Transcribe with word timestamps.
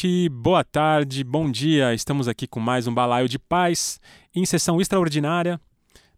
noite, 0.00 0.28
boa 0.30 0.64
tarde, 0.64 1.22
bom 1.22 1.50
dia. 1.50 1.92
Estamos 1.92 2.26
aqui 2.26 2.46
com 2.46 2.58
mais 2.58 2.86
um 2.86 2.94
balaio 2.94 3.28
de 3.28 3.38
paz 3.38 4.00
em 4.34 4.46
sessão 4.46 4.80
extraordinária. 4.80 5.60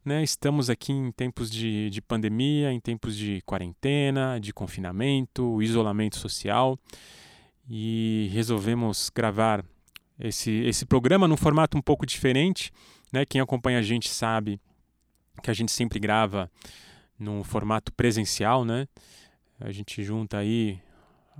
Né? 0.04 0.22
Estamos 0.22 0.70
aqui 0.70 0.92
em 0.92 1.10
tempos 1.10 1.50
de, 1.50 1.90
de 1.90 2.00
pandemia, 2.00 2.72
em 2.72 2.78
tempos 2.78 3.16
de 3.16 3.42
quarentena, 3.44 4.38
de 4.38 4.52
confinamento, 4.52 5.60
isolamento 5.60 6.16
social 6.16 6.78
e 7.68 8.30
resolvemos 8.32 9.10
gravar 9.12 9.64
esse, 10.16 10.50
esse 10.64 10.86
programa 10.86 11.26
num 11.26 11.36
formato 11.36 11.76
um 11.76 11.82
pouco 11.82 12.06
diferente. 12.06 12.70
Né? 13.12 13.26
Quem 13.26 13.40
acompanha 13.40 13.80
a 13.80 13.82
gente 13.82 14.08
sabe 14.08 14.60
que 15.42 15.50
a 15.50 15.54
gente 15.54 15.72
sempre 15.72 15.98
grava 15.98 16.48
num 17.18 17.42
formato 17.42 17.92
presencial, 17.92 18.64
né? 18.64 18.86
A 19.58 19.72
gente 19.72 20.04
junta 20.04 20.38
aí 20.38 20.78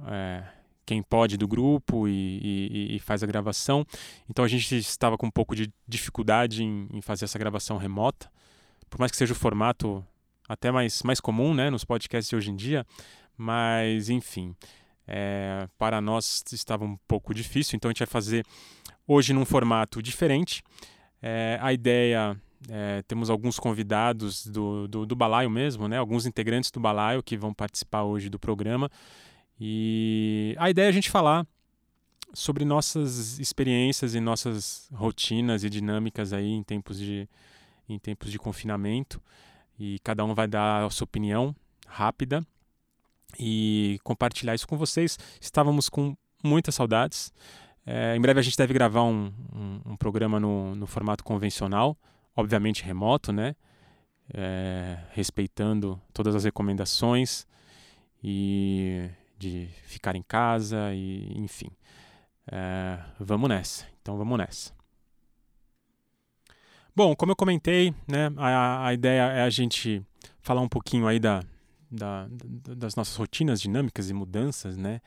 é, 0.09 0.43
quem 0.85 1.03
pode 1.03 1.37
do 1.37 1.47
grupo 1.47 2.09
e, 2.09 2.91
e, 2.93 2.97
e, 2.97 2.99
faz 2.99 3.23
a 3.23 3.27
gravação. 3.27 3.85
Então 4.29 4.45
a 4.45 4.49
gente 4.49 4.77
estava 4.77 5.17
com 5.17 5.27
um 5.27 5.31
pouco 5.31 5.55
de 5.55 5.73
dificuldade 5.87 6.63
em, 6.65 6.89
em, 6.93 7.01
fazer 7.01 7.25
essa 7.25 7.39
gravação 7.39 7.77
remota, 7.77 8.31
por 8.91 8.99
mais 8.99 9.11
que 9.11 9.17
seja 9.17 9.33
o 9.33 9.37
formato 9.37 10.05
até 10.49 10.71
mais, 10.71 11.03
mais 11.03 11.21
comum 11.21 11.55
né, 11.55 11.71
nos 11.71 11.85
podcasts 11.85 12.29
de 12.29 12.37
hoje 12.37 12.51
em 12.51 12.57
dia, 12.57 12.85
mas 13.37 14.11
enfim, 14.11 14.55
é, 15.07 15.69
para 15.79 16.01
nós 16.01 16.45
estava 16.53 16.85
um 16.85 16.97
pouco 17.09 17.33
difícil, 17.33 17.77
então 17.77 17.89
a 17.89 17.93
gente 17.93 18.01
vai 18.01 18.07
fazer 18.07 18.45
hoje 19.07 19.33
num 19.33 19.45
formato 19.45 20.03
diferente. 20.03 20.63
É, 21.21 21.59
a 21.61 21.73
ideia 21.73 22.37
é, 22.69 23.03
temos 23.03 23.31
alguns 23.31 23.59
convidados 23.59 24.47
do, 24.47 24.87
do, 24.87 25.07
do, 25.07 25.17
balaio 25.17 25.51
mesmo, 25.51 25.89
né? 25.89 25.99
alguns 25.99 26.27
integrantes 26.27 26.71
do 26.71 26.81
balaio 26.81 27.23
que 27.23 27.37
vão 27.37 27.53
participar 27.53 28.03
hoje 28.03 28.29
do 28.29 28.39
programa. 28.39 28.91
E 29.61 30.55
a 30.59 30.71
ideia 30.71 30.87
é 30.87 30.89
a 30.89 30.93
gente 30.93 31.11
falar 31.11 31.47
sobre 32.33 32.65
nossas 32.65 33.39
experiências 33.39 34.15
e 34.15 34.21
nossas 34.21 34.89
rotinas 34.93 35.65
e 35.65 35.71
dinâmicas 35.71 36.33
aí 36.33 36.51
em 36.51 36.63
tempos 36.63 36.99
de, 36.99 37.29
em 37.89 37.99
tempos 37.99 38.31
de 38.31 38.39
confinamento. 38.39 39.23
E 39.79 39.99
cada 40.01 40.25
um 40.25 40.35
vai 40.35 40.47
dar 40.47 40.85
a 40.85 40.91
sua 40.91 41.05
opinião 41.05 41.55
rápida 41.87 42.47
e 43.39 43.99
compartilhar 44.03 44.55
isso 44.55 44.67
com 44.67 44.77
vocês. 44.77 45.19
Estávamos 45.41 45.89
com 45.89 46.17
muitas 46.43 46.75
saudades. 46.75 47.33
É, 47.85 48.17
em 48.17 48.21
breve 48.21 48.41
a 48.41 48.43
gente 48.43 48.57
deve 48.57 48.73
gravar 48.73 49.03
um, 49.03 49.33
um, 49.55 49.93
um 49.93 49.97
programa 49.97 50.39
no, 50.39 50.75
no, 50.75 50.87
formato 50.87 51.25
convencional, 51.25 51.97
obviamente 52.37 52.85
remoto, 52.85 53.33
né? 53.33 53.57
É, 54.33 54.99
respeitando 55.11 56.01
todas 56.13 56.35
as 56.35 56.45
recomendações 56.45 57.45
e 58.23 59.11
de 59.43 59.69
ficar 59.85 60.15
em 60.15 60.23
casa 60.23 60.95
e 60.95 61.33
enfim. 61.37 61.69
É, 62.47 62.99
vamos 63.19 63.49
nessa. 63.49 63.87
Então 64.01 64.17
vamos 64.17 64.39
nessa. 64.39 64.73
Bom, 66.95 67.17
como 67.17 67.33
eu 67.33 67.37
comentei, 67.37 67.95
né, 68.07 68.31
a, 68.37 68.87
a 68.87 68.95
ideia 68.95 69.23
é 69.33 69.43
a 69.43 69.51
gente 69.51 70.03
falar 70.41 70.61
um 70.61 70.69
pouquinho 70.69 71.07
aí 71.07 71.19
da, 71.19 71.43
da, 71.91 72.29
das 72.77 72.95
nossas 72.95 73.17
rotinas 73.17 73.61
dinâmicas 73.61 74.11
e 74.11 74.15
mudanças, 74.15 74.77
né? 74.77 75.01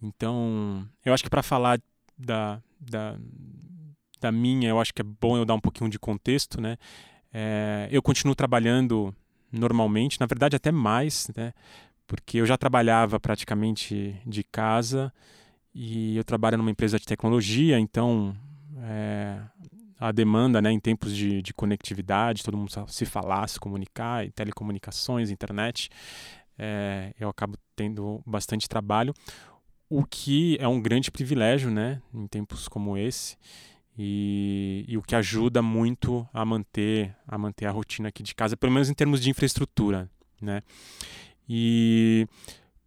Então, 0.00 0.86
eu 1.04 1.12
acho 1.12 1.24
que 1.24 1.30
para 1.30 1.42
falar 1.42 1.80
da, 2.16 2.62
da, 2.78 3.18
da 4.20 4.30
minha, 4.30 4.68
eu 4.68 4.80
acho 4.80 4.94
que 4.94 5.02
é 5.02 5.04
bom 5.04 5.36
eu 5.36 5.44
dar 5.44 5.54
um 5.54 5.60
pouquinho 5.60 5.90
de 5.90 5.98
contexto, 5.98 6.60
né? 6.60 6.76
É, 7.32 7.88
eu 7.90 8.00
continuo 8.00 8.36
trabalhando 8.36 9.12
normalmente, 9.50 10.20
na 10.20 10.26
verdade 10.26 10.54
até 10.54 10.70
mais, 10.70 11.28
né? 11.36 11.52
Porque 12.06 12.38
eu 12.38 12.46
já 12.46 12.56
trabalhava 12.56 13.18
praticamente 13.18 14.20
de 14.24 14.44
casa 14.44 15.12
e 15.74 16.16
eu 16.16 16.24
trabalho 16.24 16.56
numa 16.56 16.70
empresa 16.70 16.98
de 16.98 17.04
tecnologia, 17.04 17.78
então 17.78 18.34
é, 18.78 19.40
a 19.98 20.12
demanda 20.12 20.60
né, 20.62 20.70
em 20.70 20.80
tempos 20.80 21.14
de, 21.14 21.42
de, 21.42 21.52
conectividade, 21.52 22.42
todo 22.42 22.56
mundo 22.56 22.70
se 22.88 23.04
falar, 23.04 23.48
se 23.48 23.58
comunicar, 23.58 24.30
telecomunicações, 24.32 25.30
internet, 25.30 25.90
é, 26.58 27.12
eu 27.18 27.28
acabo 27.28 27.58
tendo 27.74 28.22
bastante 28.26 28.68
trabalho, 28.68 29.12
o 29.88 30.04
que 30.04 30.56
é 30.60 30.66
um 30.68 30.80
grande 30.80 31.10
privilégio 31.10 31.70
né, 31.70 32.00
em 32.12 32.26
tempos 32.26 32.68
como 32.68 32.96
esse. 32.96 33.36
E, 33.98 34.84
e, 34.86 34.98
o 34.98 35.02
que 35.02 35.14
ajuda 35.14 35.62
muito 35.62 36.28
a 36.30 36.44
manter 36.44 37.16
a 37.26 37.38
manter 37.38 37.64
a 37.64 37.70
rotina 37.70 38.10
aqui 38.10 38.22
de 38.22 38.34
casa, 38.34 38.54
pelo 38.54 38.70
menos 38.70 38.90
em 38.90 38.94
termos 38.94 39.22
de 39.22 39.30
infraestrutura, 39.30 40.06
né? 40.38 40.62
E 41.48 42.26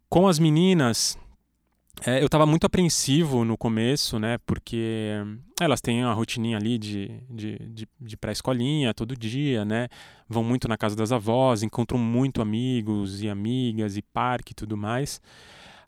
com 0.08 0.26
as 0.26 0.38
meninas, 0.38 1.18
é, 2.04 2.20
eu 2.20 2.26
estava 2.26 2.46
muito 2.46 2.64
apreensivo 2.66 3.44
no 3.44 3.56
começo, 3.58 4.18
né? 4.18 4.38
Porque 4.46 5.16
elas 5.60 5.80
têm 5.80 6.02
a 6.02 6.12
rotininha 6.12 6.56
ali 6.56 6.78
de, 6.78 7.20
de, 7.28 7.58
de, 7.58 7.88
de 8.00 8.16
pré-escolinha 8.16 8.94
todo 8.94 9.16
dia, 9.16 9.64
né? 9.64 9.88
Vão 10.28 10.42
muito 10.42 10.66
na 10.66 10.78
casa 10.78 10.96
das 10.96 11.12
avós, 11.12 11.62
encontram 11.62 11.98
muito 11.98 12.40
amigos 12.40 13.22
e 13.22 13.28
amigas 13.28 13.96
e 13.96 14.02
parque 14.02 14.52
e 14.52 14.54
tudo 14.54 14.76
mais. 14.76 15.20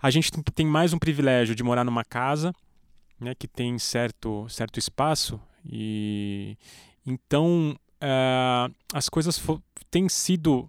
A 0.01 0.11
gente 0.11 0.31
tem 0.55 0.67
mais 0.67 0.93
um 0.93 0.99
privilégio 0.99 1.55
de 1.55 1.63
morar 1.63 1.85
numa 1.85 2.05
casa, 2.05 2.53
né? 3.19 3.35
Que 3.35 3.49
tem 3.49 3.79
certo, 3.79 4.47
certo 4.49 4.79
espaço 4.79 5.41
e 5.65 6.57
então 7.07 7.77
uh, 8.03 8.75
as 8.93 9.09
coisas 9.09 9.43
têm 9.91 10.09
sido 10.09 10.69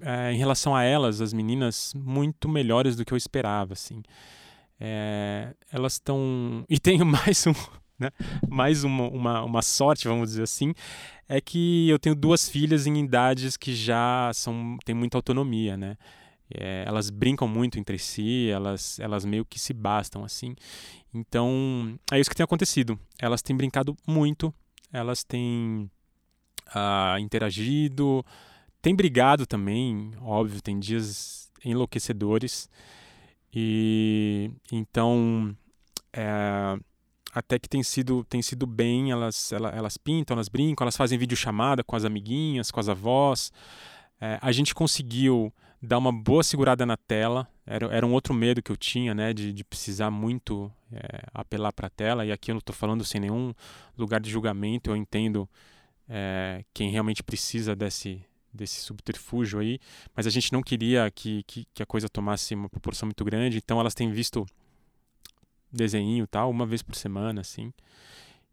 é, 0.00 0.32
em 0.32 0.36
relação 0.36 0.74
a 0.74 0.82
elas, 0.82 1.20
as 1.20 1.32
meninas, 1.32 1.92
muito 1.94 2.48
melhores 2.48 2.96
do 2.96 3.04
que 3.04 3.12
eu 3.12 3.16
esperava, 3.16 3.72
assim. 3.72 4.02
É, 4.80 5.54
elas 5.72 5.94
estão... 5.94 6.64
E 6.68 6.78
tenho 6.78 7.04
mais 7.06 7.46
um... 7.46 7.54
Né? 7.98 8.10
Mais 8.48 8.84
uma, 8.84 9.08
uma, 9.08 9.42
uma 9.42 9.62
sorte, 9.62 10.06
vamos 10.06 10.30
dizer 10.30 10.44
assim, 10.44 10.72
é 11.28 11.40
que 11.40 11.88
eu 11.88 11.98
tenho 11.98 12.14
duas 12.14 12.48
filhas 12.48 12.86
em 12.86 12.96
idades 12.96 13.56
que 13.56 13.74
já 13.74 14.30
são 14.32 14.76
têm 14.84 14.94
muita 14.94 15.18
autonomia, 15.18 15.76
né? 15.76 15.96
É, 16.50 16.84
elas 16.86 17.10
brincam 17.10 17.46
muito 17.46 17.78
entre 17.78 17.98
si, 17.98 18.48
elas, 18.50 18.98
elas 19.00 19.24
meio 19.24 19.44
que 19.44 19.58
se 19.58 19.74
bastam 19.74 20.24
assim. 20.24 20.54
Então, 21.12 21.98
é 22.10 22.18
isso 22.18 22.30
que 22.30 22.36
tem 22.36 22.44
acontecido. 22.44 22.98
Elas 23.20 23.42
têm 23.42 23.56
brincado 23.56 23.96
muito, 24.06 24.54
elas 24.92 25.24
têm 25.24 25.90
uh, 26.68 27.18
interagido, 27.18 28.24
tem 28.80 28.94
brigado 28.94 29.46
também, 29.46 30.12
óbvio, 30.20 30.62
tem 30.62 30.78
dias 30.78 31.50
enlouquecedores. 31.64 32.68
E 33.52 34.50
então 34.70 35.56
é, 36.12 36.78
até 37.32 37.58
que 37.58 37.68
tem 37.68 37.82
sido, 37.82 38.24
tem 38.24 38.42
sido 38.42 38.66
bem, 38.66 39.10
elas, 39.10 39.52
elas, 39.52 39.74
elas 39.74 39.96
pintam, 39.96 40.34
elas 40.34 40.48
brincam, 40.48 40.84
elas 40.84 40.96
fazem 40.96 41.18
videochamada 41.18 41.84
com 41.84 41.94
as 41.94 42.04
amiguinhas, 42.04 42.70
com 42.70 42.80
as 42.80 42.88
avós. 42.88 43.52
É, 44.20 44.38
a 44.40 44.50
gente 44.52 44.74
conseguiu 44.74 45.52
dar 45.80 45.98
uma 45.98 46.12
boa 46.12 46.42
segurada 46.42 46.84
na 46.84 46.96
tela. 46.96 47.46
Era, 47.64 47.86
era 47.86 48.06
um 48.06 48.12
outro 48.12 48.32
medo 48.34 48.62
que 48.62 48.72
eu 48.72 48.76
tinha, 48.76 49.14
né, 49.14 49.32
de, 49.32 49.52
de 49.52 49.62
precisar 49.62 50.10
muito 50.10 50.72
é, 50.92 51.22
apelar 51.32 51.72
para 51.72 51.86
a 51.86 51.90
tela. 51.90 52.24
E 52.24 52.32
aqui 52.32 52.50
eu 52.50 52.54
não 52.54 52.60
estou 52.60 52.74
falando 52.74 53.04
sem 53.04 53.20
nenhum 53.20 53.54
lugar 53.96 54.20
de 54.20 54.30
julgamento. 54.30 54.90
Eu 54.90 54.96
entendo 54.96 55.48
é, 56.08 56.64
quem 56.72 56.90
realmente 56.90 57.22
precisa 57.22 57.76
desse, 57.76 58.24
desse 58.58 58.80
subterfúgio 58.80 59.60
aí, 59.60 59.78
mas 60.14 60.26
a 60.26 60.30
gente 60.30 60.52
não 60.52 60.62
queria 60.62 61.10
que, 61.10 61.42
que, 61.44 61.66
que, 61.72 61.82
a 61.82 61.86
coisa 61.86 62.08
tomasse 62.08 62.54
uma 62.54 62.68
proporção 62.68 63.06
muito 63.06 63.24
grande, 63.24 63.58
então 63.58 63.80
elas 63.80 63.94
têm 63.94 64.10
visto 64.10 64.44
desenho 65.72 66.26
tal, 66.26 66.50
uma 66.50 66.66
vez 66.66 66.82
por 66.82 66.94
semana, 66.94 67.40
assim, 67.40 67.72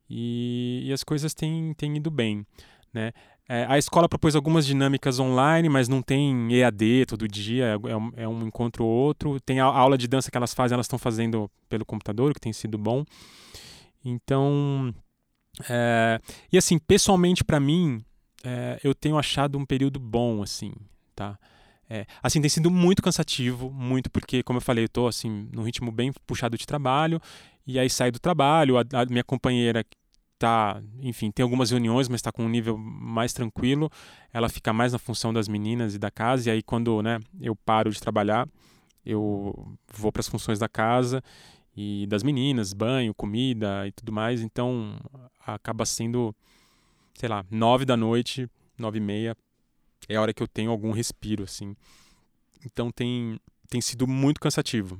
e, 0.09 0.83
e 0.85 0.93
as 0.93 1.03
coisas 1.03 1.33
têm, 1.33 1.73
têm 1.73 1.97
ido 1.97 2.11
bem, 2.11 2.45
né? 2.93 3.11
É, 3.47 3.63
a 3.69 3.77
escola 3.77 4.09
propôs 4.09 4.35
algumas 4.35 4.65
dinâmicas 4.65 5.19
online, 5.19 5.69
mas 5.69 5.87
não 5.87 6.01
tem 6.01 6.51
EAD 6.51 7.05
todo 7.07 7.27
dia, 7.27 7.65
é, 7.65 7.91
é 7.91 7.97
um, 7.97 8.11
é 8.15 8.27
um 8.27 8.47
encontro 8.47 8.83
ou 8.83 8.89
outro. 8.89 9.39
Tem 9.39 9.59
a 9.59 9.65
aula 9.65 9.99
de 9.99 10.07
dança 10.07 10.31
que 10.31 10.37
elas 10.37 10.51
fazem, 10.51 10.73
elas 10.73 10.85
estão 10.85 10.97
fazendo 10.97 11.49
pelo 11.69 11.85
computador, 11.85 12.33
que 12.33 12.39
tem 12.39 12.51
sido 12.51 12.75
bom. 12.75 13.05
Então, 14.03 14.91
é, 15.69 16.19
e 16.51 16.57
assim, 16.57 16.79
pessoalmente 16.79 17.43
para 17.43 17.59
mim, 17.59 18.03
é, 18.45 18.79
eu 18.83 18.93
tenho 18.93 19.17
achado 19.17 19.57
um 19.57 19.65
período 19.65 19.99
bom, 19.99 20.43
assim, 20.43 20.73
tá? 21.15 21.37
É, 21.89 22.05
assim, 22.21 22.41
tem 22.41 22.49
sido 22.49 22.71
muito 22.71 23.01
cansativo, 23.01 23.69
muito 23.69 24.09
porque, 24.09 24.41
como 24.43 24.57
eu 24.57 24.61
falei, 24.61 24.85
eu 24.85 24.89
tô, 24.89 25.07
assim, 25.07 25.49
num 25.51 25.63
ritmo 25.63 25.91
bem 25.91 26.11
puxado 26.25 26.57
de 26.57 26.65
trabalho, 26.65 27.21
e 27.65 27.79
aí 27.79 27.89
sai 27.89 28.11
do 28.11 28.19
trabalho, 28.19 28.77
a, 28.77 28.81
a 28.93 29.05
minha 29.05 29.23
companheira 29.23 29.85
tá, 30.37 30.81
enfim, 30.99 31.31
tem 31.31 31.43
algumas 31.43 31.71
reuniões, 31.71 32.07
mas 32.09 32.19
está 32.19 32.31
com 32.31 32.43
um 32.43 32.49
nível 32.49 32.77
mais 32.77 33.33
tranquilo, 33.33 33.89
ela 34.33 34.49
fica 34.49 34.73
mais 34.73 34.93
na 34.93 34.99
função 34.99 35.33
das 35.33 35.47
meninas 35.47 35.95
e 35.95 35.99
da 35.99 36.11
casa, 36.11 36.49
e 36.49 36.51
aí 36.53 36.61
quando, 36.63 37.01
né, 37.01 37.19
eu 37.39 37.55
paro 37.55 37.89
de 37.91 37.99
trabalhar, 37.99 38.47
eu 39.05 39.75
vou 39.93 40.11
para 40.11 40.19
as 40.19 40.27
funções 40.27 40.59
da 40.59 40.67
casa, 40.67 41.23
e 41.75 42.05
das 42.07 42.23
meninas, 42.23 42.73
banho, 42.73 43.13
comida 43.13 43.87
e 43.87 43.91
tudo 43.91 44.11
mais. 44.11 44.41
Então 44.41 44.97
acaba 45.45 45.85
sendo, 45.85 46.33
sei 47.15 47.29
lá, 47.29 47.45
nove 47.49 47.85
da 47.85 47.97
noite, 47.97 48.49
nove 48.77 48.97
e 48.97 49.01
meia, 49.01 49.35
é 50.07 50.15
a 50.15 50.21
hora 50.21 50.33
que 50.33 50.43
eu 50.43 50.47
tenho 50.47 50.69
algum 50.69 50.91
respiro, 50.91 51.43
assim. 51.43 51.75
Então 52.65 52.91
tem, 52.91 53.39
tem 53.69 53.81
sido 53.81 54.05
muito 54.07 54.39
cansativo. 54.39 54.99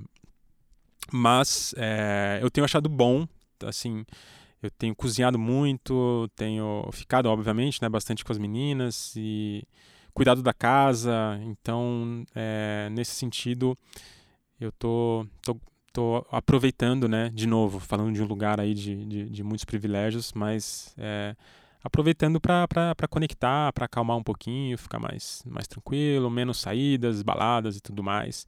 Mas 1.12 1.74
é, 1.78 2.40
eu 2.42 2.50
tenho 2.50 2.66
achado 2.66 2.90
bom, 2.90 3.28
assim, 3.64 4.04
eu 4.62 4.72
tenho 4.72 4.96
cozinhado 4.96 5.38
muito, 5.38 6.28
tenho 6.36 6.90
ficado, 6.92 7.28
obviamente, 7.28 7.82
né, 7.82 7.88
bastante 7.88 8.24
com 8.24 8.32
as 8.32 8.38
meninas 8.38 9.14
e 9.16 9.64
cuidado 10.14 10.42
da 10.42 10.54
casa. 10.54 11.40
Então, 11.44 12.26
é, 12.34 12.90
nesse 12.92 13.12
sentido, 13.12 13.78
eu 14.60 14.72
tô, 14.72 15.28
tô, 15.44 15.58
tô 15.94 16.26
aproveitando, 16.32 17.08
né, 17.08 17.30
de 17.34 17.46
novo, 17.46 17.80
falando 17.80 18.14
de 18.14 18.24
um 18.24 18.26
lugar 18.26 18.60
aí 18.60 18.74
de, 18.74 19.06
de, 19.06 19.30
de 19.30 19.44
muitos 19.44 19.66
privilégios, 19.66 20.34
mas 20.34 20.96
é, 20.98 21.36
aproveitando 21.86 22.42
para 22.42 23.08
conectar, 23.08 23.72
para 23.72 23.86
acalmar 23.86 24.18
um 24.18 24.24
pouquinho, 24.24 24.76
ficar 24.76 24.98
mais, 24.98 25.44
mais 25.46 25.68
tranquilo, 25.68 26.32
menos 26.32 26.60
saídas, 26.60 27.22
baladas 27.22 27.78
e 27.78 27.80
tudo 27.80 28.02
mais. 28.02 28.48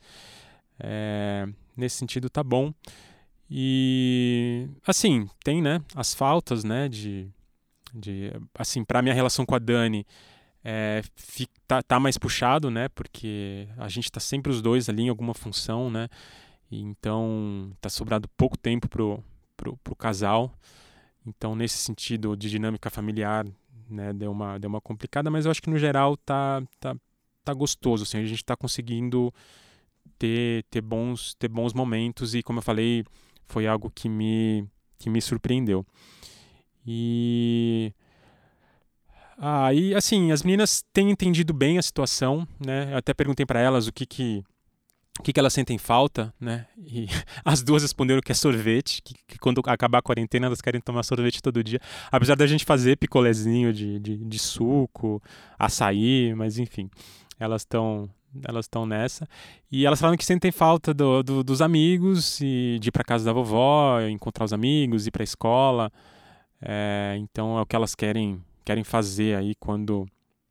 É, 0.79 1.47
nesse 1.75 1.97
sentido 1.97 2.31
tá 2.31 2.43
bom. 2.43 2.73
E 3.47 4.67
assim, 4.85 5.29
tem, 5.43 5.61
né, 5.61 5.79
as 5.93 6.15
faltas, 6.15 6.63
né, 6.63 6.89
de, 6.89 7.29
de 7.93 8.31
assim, 8.57 8.83
para 8.83 9.03
minha 9.03 9.13
relação 9.13 9.45
com 9.45 9.53
a 9.53 9.59
Dani, 9.59 10.03
é, 10.63 11.03
fica, 11.15 11.53
tá, 11.67 11.83
tá, 11.83 11.99
mais 11.99 12.17
puxado, 12.17 12.71
né, 12.71 12.89
porque 12.89 13.67
a 13.77 13.87
gente 13.87 14.11
tá 14.11 14.19
sempre 14.19 14.51
os 14.51 14.63
dois 14.63 14.89
ali 14.89 15.03
em 15.03 15.09
alguma 15.09 15.35
função, 15.35 15.91
né, 15.91 16.09
então 16.71 17.71
tá 17.79 17.87
sobrado 17.87 18.27
pouco 18.35 18.57
tempo 18.57 18.89
pro, 18.89 19.23
pro, 19.55 19.77
pro 19.77 19.95
casal. 19.95 20.51
Então, 21.27 21.55
nesse 21.55 21.77
sentido 21.77 22.37
de 22.37 22.49
dinâmica 22.49 22.89
familiar, 22.89 23.45
né, 23.89 24.13
deu 24.13 24.31
uma, 24.31 24.57
deu 24.57 24.69
uma 24.69 24.79
complicada, 24.79 25.29
mas 25.29 25.45
eu 25.45 25.51
acho 25.51 25.61
que 25.61 25.69
no 25.69 25.77
geral 25.77 26.15
tá, 26.15 26.63
tá, 26.79 26.95
tá 27.43 27.53
gostoso, 27.53 28.03
assim, 28.03 28.17
a 28.17 28.25
gente 28.25 28.45
tá 28.45 28.55
conseguindo 28.55 29.33
ter, 30.17 30.63
ter, 30.71 30.79
bons, 30.79 31.33
ter 31.35 31.49
bons 31.49 31.73
momentos 31.73 32.33
e, 32.33 32.41
como 32.41 32.59
eu 32.59 32.63
falei, 32.63 33.03
foi 33.45 33.67
algo 33.67 33.91
que 33.93 34.07
me, 34.07 34.65
que 34.97 35.09
me 35.09 35.21
surpreendeu. 35.21 35.85
E 36.85 37.93
ah, 39.37 39.69
assim, 39.95 40.31
as 40.31 40.41
meninas 40.41 40.83
têm 40.93 41.11
entendido 41.11 41.53
bem 41.53 41.77
a 41.77 41.81
situação, 41.81 42.47
né? 42.65 42.93
Eu 42.93 42.97
até 42.97 43.13
perguntei 43.13 43.45
para 43.45 43.59
elas 43.59 43.85
o 43.85 43.93
que 43.93 44.05
que 44.05 44.43
o 45.19 45.23
que, 45.23 45.33
que 45.33 45.39
elas 45.39 45.53
sentem 45.53 45.77
falta, 45.77 46.33
né? 46.39 46.65
E 46.77 47.07
as 47.43 47.63
duas 47.63 47.81
responderam 47.81 48.21
que 48.21 48.31
é 48.31 48.35
sorvete, 48.35 49.01
que, 49.01 49.13
que, 49.27 49.39
quando 49.39 49.61
acabar 49.65 49.99
a 49.99 50.01
quarentena 50.01 50.47
elas 50.47 50.61
querem 50.61 50.79
tomar 50.81 51.03
sorvete 51.03 51.41
todo 51.41 51.63
dia. 51.63 51.79
Apesar 52.11 52.35
da 52.35 52.45
gente 52.47 52.65
fazer 52.65 52.97
picolézinho 52.97 53.73
de, 53.73 53.99
de, 53.99 54.17
de 54.17 54.39
suco, 54.39 55.21
açaí, 55.57 56.33
mas 56.35 56.57
enfim, 56.59 56.89
elas 57.39 57.61
estão 57.61 58.09
elas 58.47 58.65
estão 58.65 58.85
nessa. 58.85 59.27
E 59.71 59.85
elas 59.85 59.99
falam 59.99 60.15
que 60.15 60.25
sentem 60.25 60.51
falta 60.51 60.93
do, 60.93 61.23
do, 61.23 61.43
dos 61.43 61.61
amigos 61.61 62.39
e 62.41 62.77
de 62.79 62.89
ir 62.89 62.91
para 62.91 63.03
casa 63.03 63.25
da 63.25 63.33
vovó, 63.33 63.99
encontrar 64.01 64.45
os 64.45 64.53
amigos, 64.53 65.07
ir 65.07 65.11
para 65.11 65.23
a 65.23 65.25
escola. 65.25 65.91
É, 66.61 67.15
então 67.19 67.57
é 67.57 67.61
o 67.61 67.65
que 67.65 67.75
elas 67.75 67.95
querem 67.95 68.41
querem 68.65 68.83
fazer 68.83 69.37
aí 69.37 69.55
quando 69.55 70.05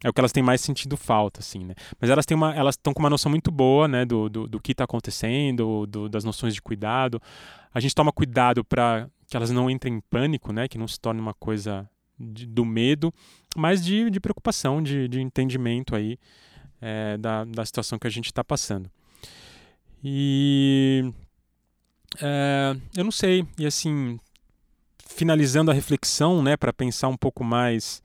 é 0.04 0.08
o 0.08 0.12
que 0.12 0.20
elas 0.20 0.32
têm 0.32 0.42
mais 0.42 0.60
sentido 0.60 0.96
falta, 0.96 1.40
assim, 1.40 1.64
né? 1.64 1.74
Mas 2.00 2.10
elas 2.10 2.26
têm 2.26 2.36
uma, 2.36 2.54
elas 2.54 2.74
estão 2.74 2.92
com 2.92 3.00
uma 3.00 3.10
noção 3.10 3.30
muito 3.30 3.50
boa, 3.50 3.88
né, 3.88 4.04
do, 4.04 4.28
do, 4.28 4.46
do 4.46 4.60
que 4.60 4.72
está 4.72 4.84
acontecendo, 4.84 5.86
do, 5.86 6.08
das 6.08 6.22
noções 6.22 6.54
de 6.54 6.60
cuidado. 6.60 7.20
A 7.72 7.80
gente 7.80 7.94
toma 7.94 8.12
cuidado 8.12 8.64
para 8.64 9.08
que 9.26 9.36
elas 9.36 9.50
não 9.50 9.70
entrem 9.70 9.94
em 9.94 10.00
pânico, 10.00 10.52
né, 10.52 10.68
que 10.68 10.78
não 10.78 10.86
se 10.86 11.00
torne 11.00 11.20
uma 11.20 11.34
coisa 11.34 11.88
de, 12.18 12.46
do 12.46 12.64
medo, 12.64 13.12
mas 13.56 13.84
de, 13.84 14.10
de 14.10 14.20
preocupação, 14.20 14.82
de, 14.82 15.08
de 15.08 15.20
entendimento 15.20 15.96
aí 15.96 16.18
é, 16.80 17.16
da, 17.16 17.44
da 17.44 17.64
situação 17.64 17.98
que 17.98 18.06
a 18.06 18.10
gente 18.10 18.26
está 18.26 18.44
passando. 18.44 18.90
E 20.04 21.10
é, 22.20 22.76
eu 22.94 23.02
não 23.02 23.10
sei, 23.10 23.46
e 23.58 23.66
assim, 23.66 24.20
finalizando 25.06 25.70
a 25.70 25.74
reflexão, 25.74 26.42
né, 26.42 26.56
para 26.56 26.72
pensar 26.72 27.08
um 27.08 27.16
pouco 27.16 27.42
mais 27.42 28.02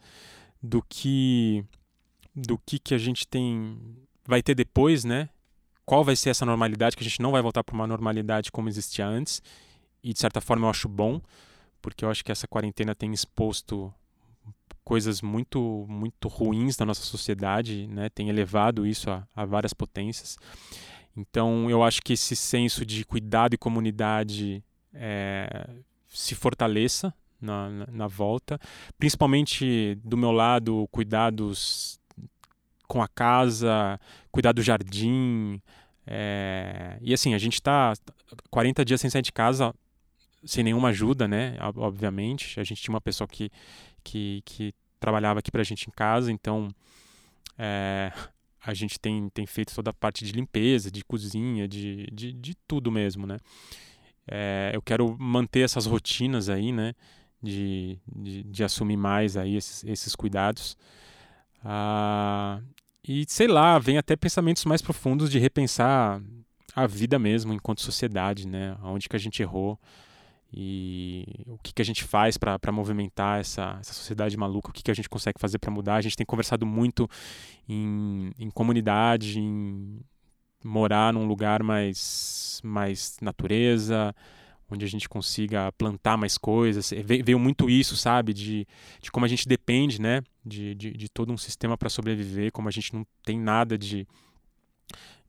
do 0.64 0.82
que 0.82 1.66
do 2.36 2.58
que 2.58 2.80
que 2.80 2.94
a 2.94 2.98
gente 2.98 3.28
tem 3.28 3.78
vai 4.26 4.42
ter 4.42 4.56
depois, 4.56 5.04
né? 5.04 5.30
Qual 5.86 6.04
vai 6.04 6.16
ser 6.16 6.30
essa 6.30 6.46
normalidade 6.46 6.96
que 6.96 7.04
a 7.04 7.08
gente 7.08 7.22
não 7.22 7.32
vai 7.32 7.42
voltar 7.42 7.64
para 7.64 7.76
uma 7.76 7.88
normalidade 7.88 8.52
como 8.52 8.70
existia 8.70 9.06
antes? 9.06 9.42
E 10.04 10.14
de 10.14 10.20
certa 10.20 10.40
forma 10.40 10.66
eu 10.66 10.70
acho 10.70 10.88
bom, 10.88 11.22
porque 11.82 12.06
eu 12.06 12.10
acho 12.10 12.24
que 12.24 12.32
essa 12.32 12.48
quarentena 12.48 12.96
tem 12.96 13.12
exposto 13.12 13.94
coisas 14.84 15.22
muito 15.22 15.86
muito 15.88 16.28
ruins 16.28 16.76
da 16.76 16.86
nossa 16.86 17.02
sociedade, 17.02 17.88
né? 17.88 18.10
Tem 18.10 18.30
elevado 18.30 18.86
isso 18.86 19.10
a, 19.10 19.28
a 19.36 19.46
várias 19.46 19.74
potências. 19.74 20.38
Então 21.16 21.70
eu 21.70 21.84
acho 21.84 22.02
que 22.02 22.14
esse 22.14 22.36
senso 22.36 22.86
de 22.86 23.04
cuidado 23.04 23.54
e 23.54 23.58
comunidade 23.58 24.64
é, 24.94 25.70
se 26.08 26.36
fortaleça 26.36 27.14
na, 27.40 27.70
na, 27.70 27.88
na, 27.88 28.08
volta, 28.08 28.60
principalmente 28.98 29.96
do 30.04 30.16
meu 30.16 30.32
lado 30.32 30.88
cuidados 30.92 32.00
com 32.92 33.02
a 33.02 33.08
casa, 33.08 33.98
cuidar 34.34 34.52
do 34.52 34.62
jardim. 34.62 35.62
É... 36.06 36.98
E 37.00 37.14
assim, 37.14 37.34
a 37.34 37.38
gente 37.38 37.54
está 37.54 37.94
40 38.50 38.84
dias 38.84 39.00
sem 39.00 39.10
sair 39.10 39.22
de 39.22 39.32
casa, 39.32 39.74
sem 40.44 40.62
nenhuma 40.62 40.90
ajuda, 40.90 41.26
né? 41.26 41.56
Obviamente. 41.78 42.60
A 42.60 42.66
gente 42.66 42.82
tinha 42.82 42.94
uma 42.94 43.00
pessoa 43.00 43.30
que, 43.30 43.50
que, 44.04 44.42
que 44.44 44.74
trabalhava 45.00 45.40
aqui 45.40 45.50
para 45.50 45.62
a 45.62 45.64
gente 45.64 45.88
em 45.88 45.92
casa, 45.92 46.34
então 46.34 46.68
é... 47.58 48.12
a 48.62 48.74
gente 48.74 49.00
tem, 49.00 49.30
tem 49.30 49.46
feito 49.46 49.74
toda 49.74 49.92
a 49.92 49.94
parte 49.94 50.26
de 50.26 50.34
limpeza, 50.34 50.92
de 50.92 51.02
cozinha, 51.06 51.70
de, 51.70 52.08
de, 52.12 52.34
de 52.34 52.56
tudo 52.68 52.92
mesmo, 52.92 53.26
né? 53.26 53.38
É... 54.28 54.72
eu 54.74 54.82
quero 54.82 55.16
manter 55.18 55.62
essas 55.62 55.86
rotinas 55.86 56.50
aí, 56.50 56.74
né? 56.74 56.94
De, 57.42 57.98
de, 58.06 58.44
de 58.44 58.64
assumir 58.66 58.98
mais 58.98 59.38
aí 59.38 59.56
esses, 59.56 59.82
esses 59.86 60.14
cuidados. 60.14 60.76
Ah, 61.64 62.60
e 63.08 63.26
sei 63.28 63.48
lá, 63.48 63.80
vem 63.80 63.98
até 63.98 64.16
pensamentos 64.16 64.66
mais 64.66 64.82
profundos 64.82 65.30
de 65.30 65.40
repensar 65.40 66.22
a 66.76 66.88
vida 66.88 67.18
mesmo 67.20 67.54
enquanto 67.54 67.82
sociedade, 67.82 68.48
né? 68.48 68.78
Onde 68.84 69.10
que 69.10 69.16
a 69.16 69.20
gente 69.20 69.42
errou 69.42 69.80
e 70.54 71.26
o 71.48 71.58
que, 71.58 71.74
que 71.74 71.82
a 71.82 71.86
gente 71.86 72.04
faz 72.04 72.38
para 72.38 72.72
movimentar 72.72 73.40
essa, 73.40 73.78
essa 73.80 73.94
sociedade 73.94 74.36
maluca, 74.36 74.70
o 74.70 74.74
que, 74.74 74.84
que 74.84 74.92
a 74.92 74.94
gente 74.94 75.10
consegue 75.10 75.40
fazer 75.40 75.58
para 75.60 75.72
mudar. 75.72 75.96
A 75.96 76.02
gente 76.02 76.16
tem 76.16 76.26
conversado 76.26 76.66
muito 76.66 77.10
em, 77.68 78.32
em 78.38 78.50
comunidade, 78.50 79.40
em 79.40 80.02
morar 80.64 81.14
num 81.14 81.26
lugar 81.26 81.64
mais, 81.64 82.62
mais 82.64 83.18
natureza, 83.22 84.14
onde 84.72 84.86
a 84.86 84.88
gente 84.88 85.10
consiga 85.10 85.72
plantar 85.74 86.18
mais 86.18 86.38
coisas. 86.38 86.92
Veio 87.06 87.38
muito 87.38 87.70
isso, 87.70 87.96
sabe, 87.98 88.34
de, 88.34 88.66
de 89.02 89.12
como 89.12 89.26
a 89.26 89.30
gente 89.30 89.48
depende, 89.48 90.02
né, 90.02 90.22
de, 90.46 90.74
de, 90.76 90.92
de 90.92 91.10
todo 91.10 91.32
um 91.32 91.38
sistema 91.38 91.78
para 91.78 91.90
sobreviver, 91.90 92.52
como 92.52 92.68
a 92.68 92.72
gente 92.72 92.94
não 92.94 93.06
tem 93.24 93.40
nada 93.40 93.78
de, 93.78 94.08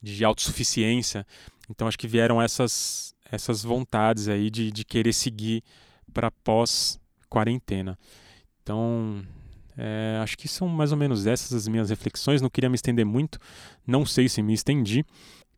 de 0.00 0.24
autossuficiência. 0.24 1.26
Então 1.68 1.88
acho 1.88 1.98
que 1.98 2.08
vieram 2.08 2.40
essas, 2.40 3.14
essas 3.30 3.62
vontades 3.62 4.28
aí 4.28 4.50
de, 4.50 4.70
de 4.70 4.84
querer 4.84 5.12
seguir 5.12 5.62
para 6.12 6.30
pós-quarentena. 6.30 7.98
Então, 8.62 9.24
é, 9.76 10.20
acho 10.22 10.36
que 10.36 10.46
são 10.46 10.68
mais 10.68 10.92
ou 10.92 10.98
menos 10.98 11.26
essas 11.26 11.52
as 11.52 11.66
minhas 11.66 11.90
reflexões. 11.90 12.40
Não 12.40 12.50
queria 12.50 12.70
me 12.70 12.76
estender 12.76 13.04
muito, 13.04 13.38
não 13.86 14.06
sei 14.06 14.28
se 14.28 14.42
me 14.42 14.54
estendi. 14.54 15.04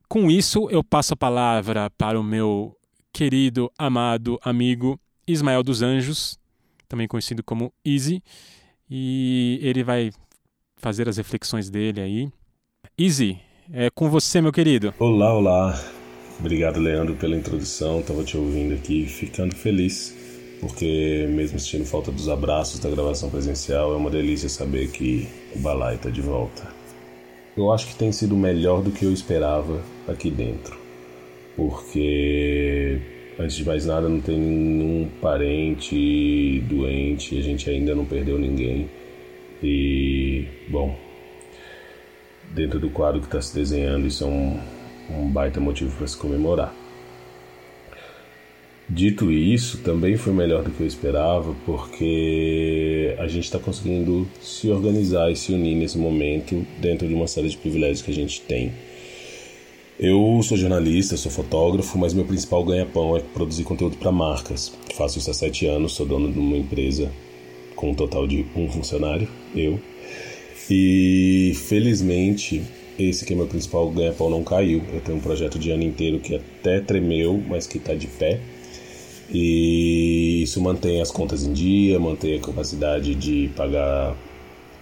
Com 0.08 0.30
isso, 0.30 0.68
eu 0.70 0.84
passo 0.84 1.14
a 1.14 1.16
palavra 1.16 1.90
para 1.90 2.18
o 2.18 2.22
meu 2.22 2.76
querido, 3.14 3.70
amado 3.78 4.40
amigo 4.42 4.98
Ismael 5.24 5.62
dos 5.62 5.82
Anjos, 5.82 6.36
também 6.88 7.06
conhecido 7.06 7.44
como 7.44 7.72
Easy, 7.86 8.20
e 8.90 9.60
ele 9.62 9.84
vai 9.84 10.10
fazer 10.76 11.08
as 11.08 11.16
reflexões 11.16 11.70
dele 11.70 12.00
aí. 12.00 12.28
Easy, 12.98 13.38
é 13.72 13.88
com 13.88 14.10
você, 14.10 14.40
meu 14.40 14.52
querido. 14.52 14.92
Olá, 14.98 15.32
olá. 15.32 15.80
Obrigado, 16.40 16.80
Leandro, 16.80 17.14
pela 17.14 17.36
introdução. 17.36 18.00
Estava 18.00 18.24
te 18.24 18.36
ouvindo 18.36 18.74
aqui, 18.74 19.06
ficando 19.06 19.54
feliz, 19.54 20.12
porque 20.60 21.28
mesmo 21.30 21.60
sentindo 21.60 21.84
falta 21.84 22.10
dos 22.10 22.28
abraços 22.28 22.80
da 22.80 22.90
gravação 22.90 23.30
presencial, 23.30 23.94
é 23.94 23.96
uma 23.96 24.10
delícia 24.10 24.48
saber 24.48 24.90
que 24.90 25.28
o 25.54 25.60
Balai 25.60 25.94
está 25.94 26.10
de 26.10 26.20
volta. 26.20 26.66
Eu 27.56 27.72
acho 27.72 27.86
que 27.86 27.94
tem 27.94 28.10
sido 28.10 28.36
melhor 28.36 28.82
do 28.82 28.90
que 28.90 29.04
eu 29.04 29.12
esperava 29.12 29.80
aqui 30.08 30.32
dentro 30.32 30.83
porque 31.56 32.98
antes 33.38 33.56
de 33.56 33.64
mais 33.64 33.86
nada 33.86 34.08
não 34.08 34.20
tem 34.20 34.38
nenhum 34.38 35.08
parente 35.20 36.60
doente, 36.68 37.38
a 37.38 37.42
gente 37.42 37.68
ainda 37.68 37.94
não 37.94 38.04
perdeu 38.04 38.38
ninguém. 38.38 38.88
E, 39.62 40.46
bom, 40.68 40.96
dentro 42.50 42.78
do 42.78 42.90
quadro 42.90 43.20
que 43.20 43.26
está 43.26 43.40
se 43.40 43.54
desenhando, 43.54 44.06
isso 44.06 44.24
é 44.24 44.26
um, 44.26 44.58
um 45.10 45.28
baita 45.28 45.60
motivo 45.60 45.96
para 45.96 46.06
se 46.06 46.16
comemorar. 46.16 46.74
Dito 48.86 49.32
isso, 49.32 49.78
também 49.78 50.14
foi 50.16 50.32
melhor 50.34 50.62
do 50.62 50.70
que 50.70 50.82
eu 50.82 50.86
esperava, 50.86 51.56
porque 51.64 53.16
a 53.18 53.26
gente 53.26 53.44
está 53.44 53.58
conseguindo 53.58 54.28
se 54.42 54.68
organizar 54.68 55.30
e 55.32 55.36
se 55.36 55.52
unir 55.52 55.74
nesse 55.74 55.96
momento 55.96 56.66
dentro 56.80 57.08
de 57.08 57.14
uma 57.14 57.26
série 57.26 57.48
de 57.48 57.56
privilégios 57.56 58.02
que 58.02 58.10
a 58.10 58.14
gente 58.14 58.42
tem. 58.42 58.72
Eu 59.98 60.40
sou 60.42 60.56
jornalista, 60.56 61.16
sou 61.16 61.30
fotógrafo, 61.30 61.96
mas 61.98 62.12
meu 62.12 62.24
principal 62.24 62.64
ganha-pão 62.64 63.16
é 63.16 63.20
produzir 63.20 63.62
conteúdo 63.62 63.96
para 63.96 64.10
marcas. 64.10 64.72
Faço 64.96 65.18
isso 65.18 65.30
há 65.30 65.34
sete 65.34 65.66
anos, 65.66 65.92
sou 65.92 66.04
dono 66.04 66.32
de 66.32 66.38
uma 66.38 66.56
empresa 66.56 67.10
com 67.76 67.90
um 67.90 67.94
total 67.94 68.26
de 68.26 68.44
um 68.56 68.68
funcionário, 68.68 69.28
eu. 69.54 69.80
E 70.68 71.52
felizmente 71.54 72.62
esse 72.98 73.24
que 73.24 73.32
é 73.32 73.36
meu 73.36 73.46
principal 73.46 73.88
ganha-pão 73.90 74.28
não 74.30 74.42
caiu. 74.42 74.82
Eu 74.92 75.00
tenho 75.00 75.18
um 75.18 75.20
projeto 75.20 75.58
de 75.58 75.70
ano 75.70 75.82
inteiro 75.82 76.18
que 76.18 76.34
até 76.34 76.80
tremeu, 76.80 77.42
mas 77.48 77.66
que 77.66 77.78
está 77.78 77.94
de 77.94 78.06
pé 78.06 78.40
e 79.30 80.42
isso 80.42 80.60
mantém 80.60 81.00
as 81.00 81.10
contas 81.10 81.44
em 81.44 81.52
dia, 81.52 81.98
mantém 81.98 82.36
a 82.36 82.40
capacidade 82.40 83.14
de 83.14 83.50
pagar 83.56 84.16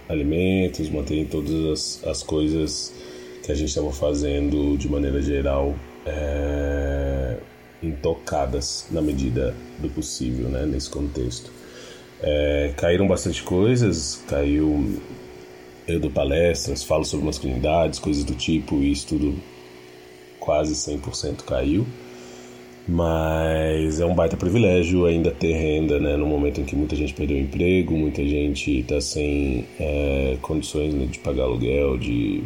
alimentos, 0.09 0.89
mantém 0.89 1.25
todas 1.25 1.65
as, 1.65 2.07
as 2.07 2.23
coisas 2.23 2.93
que 3.43 3.51
a 3.51 3.55
gente 3.55 3.69
estava 3.69 3.91
fazendo 3.91 4.77
de 4.77 4.89
maneira 4.89 5.21
geral 5.21 5.75
é, 6.05 7.37
intocadas 7.83 8.87
na 8.89 9.01
medida 9.01 9.53
do 9.79 9.89
possível, 9.89 10.49
né, 10.49 10.65
nesse 10.65 10.89
contexto. 10.89 11.51
É, 12.21 12.73
caíram 12.77 13.05
bastante 13.05 13.43
coisas, 13.43 14.23
caiu 14.27 14.99
eu 15.87 15.99
dou 15.99 16.09
palestras, 16.09 16.83
falo 16.83 17.03
sobre 17.03 17.25
masculinidades, 17.25 17.99
coisas 17.99 18.23
do 18.23 18.33
tipo, 18.33 18.75
e 18.75 18.91
isso 18.91 19.07
tudo 19.07 19.35
quase 20.39 20.73
100% 20.73 21.43
caiu. 21.43 21.85
Mas 22.87 23.99
é 23.99 24.05
um 24.05 24.13
baita 24.13 24.35
privilégio 24.35 25.05
ainda 25.05 25.31
ter 25.31 25.53
renda, 25.53 25.99
né? 25.99 26.17
No 26.17 26.25
momento 26.25 26.59
em 26.59 26.65
que 26.65 26.75
muita 26.75 26.95
gente 26.95 27.13
perdeu 27.13 27.37
o 27.37 27.39
emprego, 27.39 27.93
muita 27.95 28.25
gente 28.25 28.79
está 28.79 28.99
sem 28.99 29.65
é, 29.79 30.37
condições 30.41 30.93
né, 30.93 31.05
de 31.05 31.19
pagar 31.19 31.43
aluguel, 31.43 31.97
de, 31.97 32.43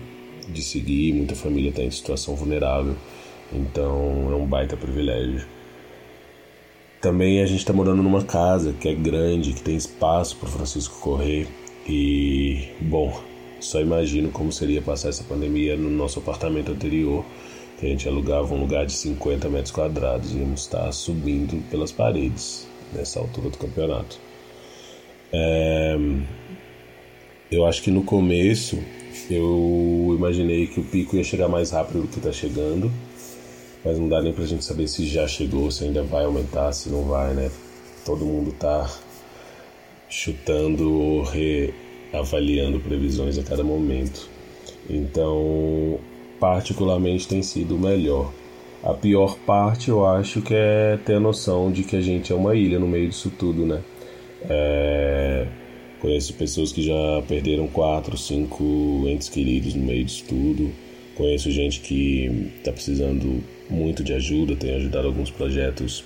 de 0.48 0.62
seguir, 0.62 1.13
muita 1.13 1.36
família 1.36 1.70
está 1.70 1.82
em 1.82 1.92
situação 1.92 2.36
vulnerável. 2.36 2.96
Então 3.51 4.30
é 4.32 4.36
um 4.36 4.46
baita 4.46 4.75
privilégio. 4.75 5.46
Também 7.01 7.42
a 7.42 7.46
gente 7.46 7.60
está 7.60 7.72
morando 7.72 8.01
numa 8.01 8.24
casa 8.24 8.74
que 8.74 8.89
é 8.89 8.94
grande, 8.94 9.54
que 9.54 9.62
tem 9.62 9.75
espaço 9.75 10.36
para 10.38 10.50
Francisco 10.50 11.00
correr. 11.00 11.48
E, 11.88 12.70
bom, 12.82 13.22
só 13.60 13.80
imagino 13.80 14.30
como 14.30 14.51
seria 14.51 14.82
passar 14.82 15.10
essa 15.10 15.24
pandemia 15.24 15.77
no 15.77 15.89
nosso 15.89 16.20
apartamento 16.20 16.72
anterior 16.72 17.24
que 17.80 17.86
a 17.86 17.89
gente 17.89 18.08
alugava 18.08 18.54
um 18.54 18.60
lugar 18.60 18.86
de 18.86 18.94
50 18.94 19.50
metros 19.50 19.72
quadrados 19.72 20.32
e 20.32 20.38
íamos 20.39 20.62
estar 20.62 20.92
subindo 20.92 21.63
pelas 21.70 21.92
paredes 21.92 22.68
nessa 22.92 23.20
altura 23.20 23.50
do 23.50 23.58
campeonato. 23.58 24.20
É, 25.32 25.96
eu 27.51 27.66
acho 27.66 27.84
que 27.84 27.92
no 27.92 28.04
começo 28.04 28.80
eu 29.30 30.16
imaginei 30.18 30.68
que 30.68 30.80
o 30.80 30.84
pico 30.84 31.16
ia 31.16 31.24
chegar 31.24 31.48
mais 31.48 31.72
rápido 31.72 32.02
do 32.02 32.08
que 32.08 32.18
está 32.18 32.32
chegando, 32.32 32.92
mas 33.84 33.98
não 33.98 34.10
dá 34.10 34.22
nem 34.22 34.34
para 34.34 34.44
a 34.44 34.48
gente 34.48 34.64
saber 34.64 34.88
se 34.88 35.06
já 35.06 35.28
chegou, 35.28 35.70
se 35.72 35.84
ainda 35.84 36.04
vai 36.04 36.26
aumentar, 36.26 36.72
se 36.74 36.90
não 36.90 37.04
vai, 37.04 37.34
né? 37.34 37.52
Todo 38.06 38.26
mundo 38.26 38.52
está 38.52 38.90
chutando 40.10 40.92
ou 40.92 41.24
reavaliando 41.24 42.80
previsões 42.80 43.38
a 43.38 43.44
cada 43.44 43.64
momento. 43.64 44.30
Então 44.90 46.00
particularmente 46.40 47.28
tem 47.28 47.42
sido 47.42 47.78
melhor. 47.78 48.32
A 48.84 48.94
pior 48.94 49.38
parte 49.46 49.90
eu 49.90 50.06
acho 50.06 50.42
que 50.42 50.54
é 50.54 50.98
ter 51.04 51.16
a 51.16 51.20
noção 51.20 51.72
de 51.72 51.84
que 51.84 51.96
a 51.96 52.02
gente 52.02 52.32
é 52.32 52.36
uma 52.36 52.56
ilha 52.56 52.80
no 52.80 52.88
meio 52.88 53.10
disso 53.10 53.32
tudo, 53.38 53.66
né? 53.66 53.82
É... 54.50 55.48
Conheço 56.00 56.34
pessoas 56.34 56.72
que 56.72 56.84
já 56.84 57.24
perderam 57.27 57.68
quatro, 57.68 58.18
cinco 58.18 59.06
entes 59.08 59.30
queridos 59.30 59.74
no 59.74 59.84
meio 59.84 60.06
disso 60.06 60.24
tudo. 60.27 60.72
Conheço 61.16 61.50
gente 61.51 61.80
que 61.80 62.51
está 62.58 62.72
precisando 62.72 63.44
muito 63.70 64.04
de 64.04 64.13
ajuda, 64.13 64.56
tem 64.56 64.75
ajudado 64.75 65.08
alguns 65.08 65.32
projetos 65.32 66.04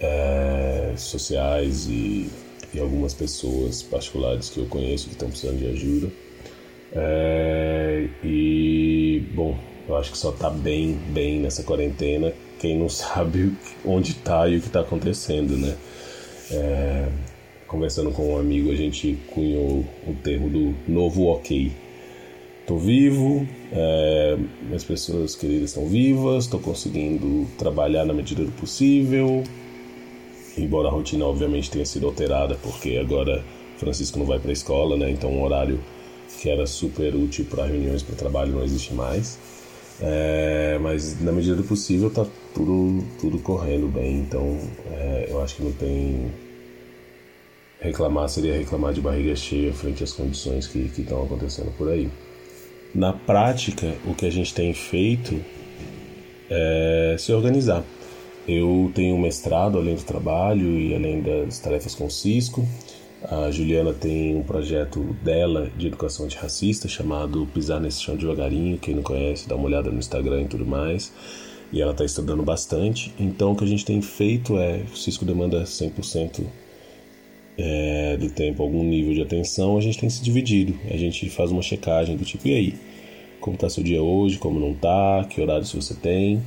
é... 0.00 0.94
sociais 0.96 1.86
e, 1.86 2.28
e 2.72 2.80
algumas 2.80 3.12
pessoas 3.12 3.82
particulares 3.82 4.48
que 4.48 4.58
eu 4.58 4.66
conheço 4.66 5.08
que 5.08 5.12
estão 5.12 5.28
precisando 5.28 5.58
de 5.58 5.66
ajuda. 5.66 6.10
É, 6.92 8.08
e, 8.24 9.22
bom, 9.34 9.58
eu 9.86 9.96
acho 9.96 10.12
que 10.12 10.18
só 10.18 10.32
tá 10.32 10.48
bem, 10.48 10.94
bem 11.10 11.38
nessa 11.38 11.62
quarentena 11.62 12.32
quem 12.58 12.78
não 12.78 12.88
sabe 12.90 13.52
onde 13.84 14.14
tá 14.14 14.48
e 14.48 14.56
o 14.56 14.60
que 14.60 14.68
tá 14.68 14.80
acontecendo, 14.80 15.56
né? 15.56 15.76
É, 16.50 17.08
conversando 17.68 18.10
com 18.10 18.34
um 18.34 18.38
amigo, 18.38 18.72
a 18.72 18.74
gente 18.74 19.16
cunhou 19.28 19.84
o 20.06 20.14
termo 20.24 20.48
do 20.48 20.74
novo 20.90 21.26
ok. 21.26 21.70
Tô 22.66 22.76
vivo, 22.76 23.46
é, 23.72 24.36
minhas 24.62 24.84
pessoas 24.84 25.36
queridas 25.36 25.70
estão 25.70 25.86
vivas, 25.86 26.46
tô 26.46 26.58
conseguindo 26.58 27.46
trabalhar 27.56 28.04
na 28.04 28.12
medida 28.12 28.44
do 28.44 28.52
possível, 28.52 29.44
embora 30.56 30.88
a 30.88 30.90
rotina 30.90 31.24
obviamente 31.24 31.70
tenha 31.70 31.86
sido 31.86 32.06
alterada, 32.06 32.56
porque 32.56 32.96
agora 32.96 33.44
Francisco 33.78 34.18
não 34.18 34.26
vai 34.26 34.38
para 34.38 34.50
a 34.50 34.52
escola, 34.52 34.96
né? 34.96 35.10
Então 35.10 35.30
o 35.30 35.42
horário 35.42 35.80
que 36.40 36.50
era 36.50 36.66
super 36.66 37.14
útil 37.14 37.46
para 37.46 37.64
reuniões 37.64 38.02
para 38.02 38.14
trabalho 38.16 38.52
não 38.52 38.62
existe 38.62 38.92
mais. 38.92 39.38
É, 40.00 40.78
mas 40.80 41.20
na 41.20 41.32
medida 41.32 41.56
do 41.56 41.64
possível 41.64 42.08
tá 42.10 42.24
tudo, 42.54 43.04
tudo 43.20 43.38
correndo 43.38 43.88
bem, 43.88 44.20
então 44.20 44.58
é, 44.92 45.26
eu 45.30 45.42
acho 45.42 45.56
que 45.56 45.62
não 45.62 45.72
tem. 45.72 46.30
Reclamar 47.80 48.28
seria 48.28 48.58
reclamar 48.58 48.92
de 48.92 49.00
barriga 49.00 49.36
cheia 49.36 49.72
frente 49.72 50.02
às 50.02 50.12
condições 50.12 50.66
que 50.66 50.90
estão 50.98 51.22
acontecendo 51.22 51.72
por 51.76 51.88
aí. 51.88 52.08
Na 52.94 53.12
prática, 53.12 53.94
o 54.04 54.14
que 54.14 54.26
a 54.26 54.30
gente 54.30 54.52
tem 54.52 54.74
feito 54.74 55.40
é 56.50 57.14
se 57.18 57.32
organizar. 57.32 57.84
Eu 58.48 58.90
tenho 58.94 59.14
um 59.14 59.20
mestrado 59.20 59.78
além 59.78 59.94
do 59.94 60.02
trabalho 60.02 60.78
e 60.78 60.94
além 60.94 61.20
das 61.20 61.60
tarefas 61.60 61.94
com 61.94 62.06
o 62.06 62.10
Cisco. 62.10 62.66
A 63.22 63.50
Juliana 63.50 63.92
tem 63.92 64.34
um 64.36 64.42
projeto 64.42 65.00
dela 65.22 65.70
de 65.76 65.86
educação 65.86 66.24
antirracista 66.24 66.88
chamado 66.88 67.46
Pisar 67.52 67.80
Nesse 67.80 68.00
Chão 68.00 68.16
Devagarinho. 68.16 68.78
Quem 68.78 68.94
não 68.94 69.02
conhece, 69.02 69.48
dá 69.48 69.54
uma 69.54 69.66
olhada 69.66 69.90
no 69.90 69.98
Instagram 69.98 70.42
e 70.42 70.48
tudo 70.48 70.66
mais. 70.66 71.12
E 71.72 71.82
ela 71.82 71.92
está 71.92 72.04
estudando 72.04 72.42
bastante. 72.42 73.12
Então, 73.20 73.52
o 73.52 73.56
que 73.56 73.64
a 73.64 73.66
gente 73.66 73.84
tem 73.84 74.00
feito 74.00 74.56
é: 74.56 74.82
o 74.90 74.96
Cisco 74.96 75.24
demanda 75.24 75.64
100% 75.64 76.44
é, 77.58 78.16
do 78.16 78.30
tempo 78.30 78.62
algum 78.62 78.82
nível 78.84 79.12
de 79.12 79.20
atenção, 79.22 79.76
a 79.76 79.80
gente 79.80 79.98
tem 79.98 80.08
se 80.08 80.22
dividido. 80.22 80.78
A 80.90 80.96
gente 80.96 81.28
faz 81.28 81.50
uma 81.50 81.62
checagem 81.62 82.16
do 82.16 82.24
tipo: 82.24 82.48
e 82.48 82.54
aí? 82.54 82.74
Como 83.40 83.54
está 83.54 83.68
seu 83.68 83.82
dia 83.84 84.02
hoje? 84.02 84.38
Como 84.38 84.58
não 84.58 84.72
está? 84.72 85.26
Que 85.28 85.40
horários 85.40 85.72
você 85.72 85.94
tem? 85.94 86.42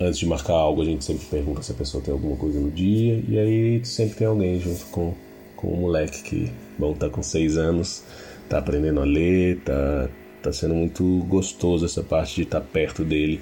Antes 0.00 0.18
de 0.18 0.26
marcar 0.26 0.54
algo, 0.54 0.82
a 0.82 0.84
gente 0.84 1.04
sempre 1.04 1.26
pergunta 1.26 1.62
se 1.62 1.72
a 1.72 1.74
pessoa 1.74 2.02
tem 2.02 2.12
alguma 2.12 2.36
coisa 2.36 2.58
no 2.58 2.70
dia. 2.70 3.22
E 3.28 3.38
aí, 3.38 3.84
sempre 3.84 4.16
tem 4.16 4.26
alguém 4.26 4.58
junto 4.60 4.86
com 4.86 5.14
com 5.58 5.72
um 5.72 5.80
moleque 5.80 6.22
que, 6.22 6.52
bom, 6.78 6.94
tá 6.94 7.10
com 7.10 7.22
seis 7.22 7.58
anos, 7.58 8.04
tá 8.48 8.58
aprendendo 8.58 9.00
a 9.00 9.04
ler, 9.04 9.58
tá, 9.64 10.08
tá 10.40 10.52
sendo 10.52 10.74
muito 10.74 11.04
gostoso 11.28 11.84
essa 11.84 12.02
parte 12.02 12.36
de 12.36 12.42
estar 12.42 12.60
tá 12.60 12.66
perto 12.72 13.04
dele, 13.04 13.40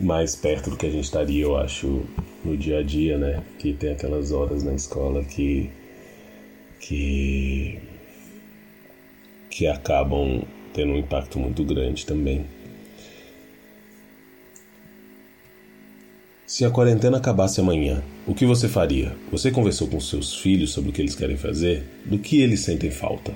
mais 0.00 0.34
perto 0.34 0.70
do 0.70 0.76
que 0.76 0.86
a 0.86 0.90
gente 0.90 1.04
estaria, 1.04 1.44
eu 1.44 1.56
acho, 1.56 2.02
no 2.42 2.56
dia 2.56 2.78
a 2.78 2.82
dia, 2.82 3.18
né? 3.18 3.42
Que 3.58 3.74
tem 3.74 3.92
aquelas 3.92 4.32
horas 4.32 4.64
na 4.64 4.74
escola 4.74 5.22
que. 5.22 5.70
Que. 6.86 7.78
que 9.50 9.66
acabam 9.66 10.42
tendo 10.72 10.92
um 10.92 10.98
impacto 10.98 11.38
muito 11.38 11.64
grande 11.64 12.04
também. 12.04 12.44
Se 16.46 16.64
a 16.64 16.70
quarentena 16.70 17.16
acabasse 17.16 17.60
amanhã, 17.60 18.02
o 18.26 18.34
que 18.34 18.44
você 18.44 18.68
faria? 18.68 19.16
Você 19.32 19.50
conversou 19.50 19.88
com 19.88 19.98
seus 19.98 20.36
filhos 20.36 20.72
sobre 20.72 20.90
o 20.90 20.92
que 20.92 21.00
eles 21.00 21.14
querem 21.14 21.36
fazer? 21.36 21.84
Do 22.04 22.18
que 22.18 22.40
eles 22.40 22.60
sentem 22.60 22.90
falta? 22.90 23.32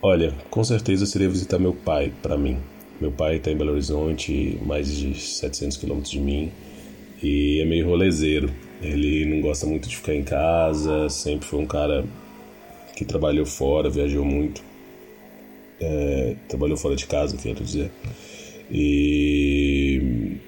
Olha, 0.00 0.32
com 0.48 0.62
certeza 0.62 1.06
seria 1.06 1.28
visitar 1.28 1.58
meu 1.58 1.74
pai 1.74 2.12
para 2.22 2.38
mim. 2.38 2.56
Meu 3.00 3.10
pai 3.10 3.36
está 3.36 3.50
em 3.50 3.56
Belo 3.56 3.72
Horizonte, 3.72 4.58
mais 4.64 4.96
de 4.96 5.14
700 5.14 5.76
quilômetros 5.76 6.12
de 6.12 6.20
mim, 6.20 6.52
e 7.22 7.60
é 7.60 7.64
meio 7.64 7.86
rolezeiro. 7.86 8.50
Ele 8.82 9.24
não 9.24 9.40
gosta 9.40 9.64
muito 9.66 9.88
de 9.88 9.96
ficar 9.96 10.14
em 10.14 10.24
casa, 10.24 11.08
sempre 11.08 11.46
foi 11.46 11.60
um 11.60 11.66
cara 11.66 12.04
que 12.96 13.04
trabalhou 13.04 13.46
fora, 13.46 13.88
viajou 13.88 14.24
muito. 14.24 14.62
É, 15.80 16.36
trabalhou 16.48 16.76
fora 16.76 16.96
de 16.96 17.06
casa, 17.06 17.36
quero 17.36 17.64
dizer. 17.64 17.90
E 18.70 20.38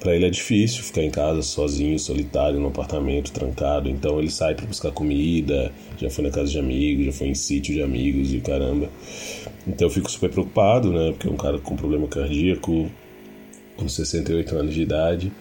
para 0.00 0.14
ele 0.14 0.26
é 0.26 0.30
difícil 0.30 0.82
ficar 0.82 1.02
em 1.02 1.10
casa 1.10 1.42
sozinho, 1.42 1.98
solitário, 1.98 2.60
no 2.60 2.68
apartamento, 2.68 3.32
trancado. 3.32 3.88
Então 3.88 4.18
ele 4.18 4.30
sai 4.30 4.54
para 4.54 4.66
buscar 4.66 4.92
comida, 4.92 5.72
já 5.98 6.08
foi 6.08 6.24
na 6.24 6.30
casa 6.30 6.50
de 6.50 6.58
amigos, 6.58 7.06
já 7.06 7.12
foi 7.12 7.28
em 7.28 7.34
sítio 7.34 7.74
de 7.74 7.82
amigos 7.82 8.32
e 8.32 8.40
caramba. 8.40 8.88
Então 9.66 9.88
eu 9.88 9.90
fico 9.90 10.10
super 10.10 10.30
preocupado, 10.30 10.92
né? 10.92 11.10
Porque 11.12 11.26
é 11.26 11.30
um 11.30 11.36
cara 11.36 11.58
com 11.58 11.76
problema 11.76 12.06
cardíaco, 12.06 12.88
com 13.76 13.88
68 13.88 14.56
anos 14.56 14.74
de 14.74 14.82
idade. 14.82 15.32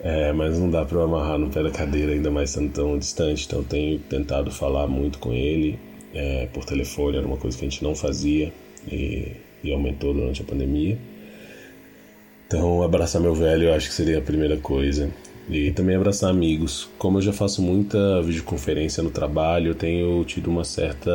É, 0.00 0.32
mas 0.32 0.58
não 0.58 0.70
dá 0.70 0.84
para 0.84 0.98
eu 0.98 1.02
amarrar 1.02 1.38
no 1.38 1.50
pé 1.50 1.62
da 1.62 1.70
cadeira, 1.70 2.12
ainda 2.12 2.30
mais 2.30 2.50
sendo 2.50 2.72
tão 2.72 2.98
distante. 2.98 3.46
Então 3.46 3.62
tenho 3.64 3.98
tentado 3.98 4.50
falar 4.50 4.86
muito 4.86 5.18
com 5.18 5.32
ele 5.32 5.78
é, 6.14 6.46
por 6.52 6.64
telefone, 6.64 7.16
era 7.16 7.26
uma 7.26 7.36
coisa 7.36 7.56
que 7.56 7.64
a 7.64 7.68
gente 7.68 7.82
não 7.82 7.94
fazia 7.94 8.52
e, 8.90 9.32
e 9.62 9.72
aumentou 9.72 10.14
durante 10.14 10.42
a 10.42 10.44
pandemia. 10.44 10.98
Então 12.46 12.82
abraçar 12.82 13.20
meu 13.20 13.34
velho 13.34 13.64
eu 13.64 13.74
acho 13.74 13.88
que 13.88 13.94
seria 13.94 14.18
a 14.18 14.22
primeira 14.22 14.56
coisa. 14.56 15.10
E 15.50 15.70
também 15.72 15.96
abraçar 15.96 16.30
amigos. 16.30 16.88
Como 16.98 17.18
eu 17.18 17.22
já 17.22 17.32
faço 17.32 17.62
muita 17.62 18.20
videoconferência 18.22 19.02
no 19.02 19.10
trabalho, 19.10 19.70
eu 19.70 19.74
tenho 19.74 20.22
tido 20.24 20.48
uma 20.50 20.62
certa 20.62 21.10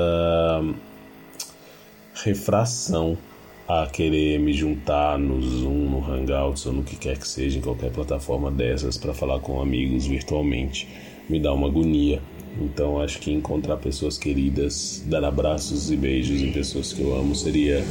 refração 2.15 3.17
a 3.67 3.88
querer 3.88 4.39
me 4.39 4.51
juntar 4.53 5.17
no 5.17 5.41
Zoom, 5.41 5.89
no 5.89 6.03
Hangouts 6.05 6.65
ou 6.65 6.74
no 6.74 6.84
que 6.84 6.96
quer 6.96 7.17
que 7.17 7.27
seja, 7.27 7.58
em 7.58 7.62
qualquer 7.62 7.91
plataforma 7.91 8.51
dessas, 8.51 8.98
para 8.98 9.13
falar 9.13 9.39
com 9.39 9.62
amigos 9.62 10.05
virtualmente. 10.05 10.88
Me 11.29 11.39
dá 11.39 11.53
uma 11.53 11.67
agonia. 11.67 12.22
Então 12.62 13.01
acho 13.01 13.20
que 13.20 13.32
encontrar 13.32 13.77
pessoas 13.77 14.17
queridas, 14.17 15.03
dar 15.08 15.24
abraços 15.24 15.89
e 15.89 15.96
beijos 15.96 16.41
em 16.41 16.51
pessoas 16.51 16.93
que 16.93 17.01
eu 17.01 17.15
amo 17.15 17.36
seria. 17.36 17.84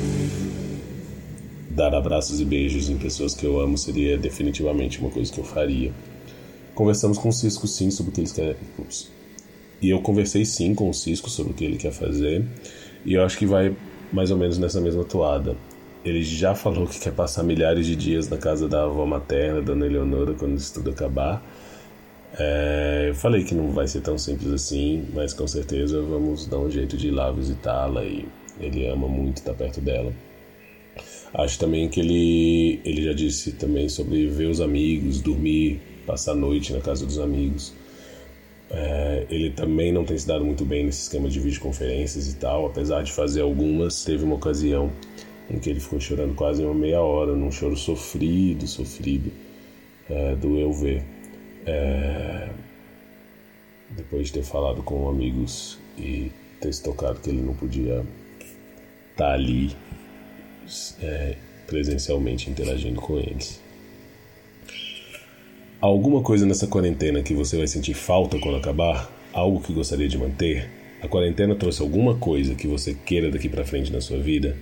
Dar 1.70 1.94
abraços 1.94 2.40
e 2.40 2.44
beijos 2.44 2.90
em 2.90 2.98
pessoas 2.98 3.34
que 3.34 3.44
eu 3.44 3.58
amo 3.58 3.76
seria 3.78 4.16
definitivamente 4.18 5.00
uma 5.00 5.10
coisa 5.10 5.32
que 5.32 5.38
eu 5.38 5.44
faria. 5.44 5.92
Conversamos 6.74 7.18
com 7.18 7.30
o 7.30 7.32
Cisco 7.32 7.66
sim 7.66 7.90
sobre 7.90 8.12
o 8.12 8.14
que 8.14 8.20
eles 8.20 8.32
querem. 8.32 8.56
E 9.80 9.90
eu 9.90 10.00
conversei 10.00 10.44
sim 10.44 10.74
com 10.74 10.88
o 10.88 10.94
Cisco 10.94 11.28
sobre 11.28 11.52
o 11.52 11.54
que 11.56 11.64
ele 11.64 11.76
quer 11.76 11.92
fazer. 11.92 12.44
E 13.04 13.14
eu 13.14 13.24
acho 13.24 13.36
que 13.36 13.46
vai 13.46 13.74
mais 14.12 14.30
ou 14.30 14.36
menos 14.36 14.58
nessa 14.58 14.80
mesma 14.80 15.04
toada. 15.04 15.56
Ele 16.04 16.22
já 16.22 16.54
falou 16.54 16.86
que 16.86 16.98
quer 16.98 17.12
passar 17.12 17.42
milhares 17.42 17.86
de 17.86 17.94
dias 17.94 18.28
na 18.28 18.36
casa 18.36 18.68
da 18.68 18.84
avó 18.84 19.06
materna, 19.06 19.62
Dona 19.62 19.86
Eleonora, 19.86 20.34
quando 20.34 20.56
isso 20.56 20.74
tudo 20.74 20.90
acabar. 20.90 21.42
É, 22.38 23.06
eu 23.08 23.14
falei 23.14 23.44
que 23.44 23.54
não 23.54 23.70
vai 23.70 23.86
ser 23.86 24.00
tão 24.00 24.18
simples 24.18 24.52
assim, 24.52 25.06
mas 25.12 25.32
com 25.32 25.46
certeza 25.46 26.00
vamos 26.02 26.46
dar 26.46 26.58
um 26.58 26.70
jeito 26.70 26.96
de 26.96 27.08
ir 27.08 27.10
lá 27.10 27.30
visitá-la 27.30 28.04
e 28.04 28.26
ele 28.58 28.86
ama 28.86 29.06
muito 29.06 29.38
estar 29.38 29.54
perto 29.54 29.80
dela. 29.80 30.12
Acho 31.34 31.58
também 31.58 31.88
que 31.88 32.00
ele, 32.00 32.80
ele 32.84 33.02
já 33.02 33.12
disse 33.12 33.52
também 33.52 33.88
sobre 33.88 34.26
ver 34.26 34.46
os 34.46 34.60
amigos, 34.60 35.20
dormir, 35.20 35.80
passar 36.06 36.32
a 36.32 36.34
noite 36.34 36.72
na 36.72 36.80
casa 36.80 37.06
dos 37.06 37.18
amigos. 37.18 37.72
É, 38.72 39.26
ele 39.28 39.50
também 39.50 39.92
não 39.92 40.04
tem 40.04 40.16
se 40.16 40.26
dado 40.26 40.44
muito 40.44 40.64
bem 40.64 40.86
nesse 40.86 41.02
esquema 41.02 41.28
de 41.28 41.38
videoconferências 41.38 42.32
e 42.32 42.36
tal, 42.36 42.66
apesar 42.66 43.02
de 43.02 43.12
fazer 43.12 43.42
algumas. 43.42 44.02
Teve 44.02 44.24
uma 44.24 44.36
ocasião 44.36 44.90
em 45.50 45.58
que 45.58 45.68
ele 45.68 45.78
ficou 45.78 46.00
chorando 46.00 46.34
quase 46.34 46.64
uma 46.64 46.74
meia 46.74 47.00
hora, 47.00 47.36
num 47.36 47.52
choro 47.52 47.76
sofrido, 47.76 48.66
sofrido, 48.66 49.30
é, 50.08 50.34
do 50.36 50.56
eu 50.56 50.72
ver. 50.72 51.04
É, 51.66 52.48
depois 53.90 54.28
de 54.28 54.34
ter 54.34 54.42
falado 54.42 54.82
com 54.82 55.08
amigos 55.08 55.78
e 55.98 56.32
ter 56.60 56.72
se 56.72 56.82
tocado 56.82 57.20
que 57.20 57.28
ele 57.28 57.42
não 57.42 57.54
podia 57.54 58.04
estar 59.10 59.26
tá 59.26 59.32
ali 59.32 59.76
é, 61.02 61.36
presencialmente 61.66 62.50
interagindo 62.50 63.00
com 63.00 63.18
eles. 63.18 63.61
Alguma 65.82 66.22
coisa 66.22 66.46
nessa 66.46 66.68
quarentena 66.68 67.24
que 67.24 67.34
você 67.34 67.56
vai 67.56 67.66
sentir 67.66 67.92
falta 67.92 68.38
quando 68.38 68.56
acabar? 68.56 69.10
Algo 69.32 69.60
que 69.60 69.72
gostaria 69.72 70.06
de 70.06 70.16
manter? 70.16 70.70
A 71.02 71.08
quarentena 71.08 71.56
trouxe 71.56 71.82
alguma 71.82 72.14
coisa 72.14 72.54
que 72.54 72.68
você 72.68 72.94
queira 72.94 73.32
daqui 73.32 73.48
para 73.48 73.64
frente 73.64 73.92
na 73.92 74.00
sua 74.00 74.18
vida? 74.18 74.56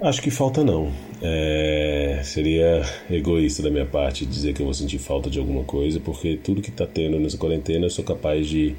Acho 0.00 0.22
que 0.22 0.30
falta 0.30 0.64
não. 0.64 0.90
É... 1.20 2.22
Seria 2.24 2.82
egoísta 3.10 3.62
da 3.62 3.70
minha 3.70 3.84
parte 3.84 4.24
dizer 4.24 4.54
que 4.54 4.62
eu 4.62 4.64
vou 4.64 4.72
sentir 4.72 4.96
falta 4.96 5.28
de 5.28 5.38
alguma 5.38 5.62
coisa, 5.62 6.00
porque 6.00 6.38
tudo 6.42 6.62
que 6.62 6.70
tá 6.70 6.86
tendo 6.86 7.20
nessa 7.20 7.36
quarentena 7.36 7.84
eu 7.84 7.90
sou 7.90 8.06
capaz 8.06 8.46
de, 8.46 8.74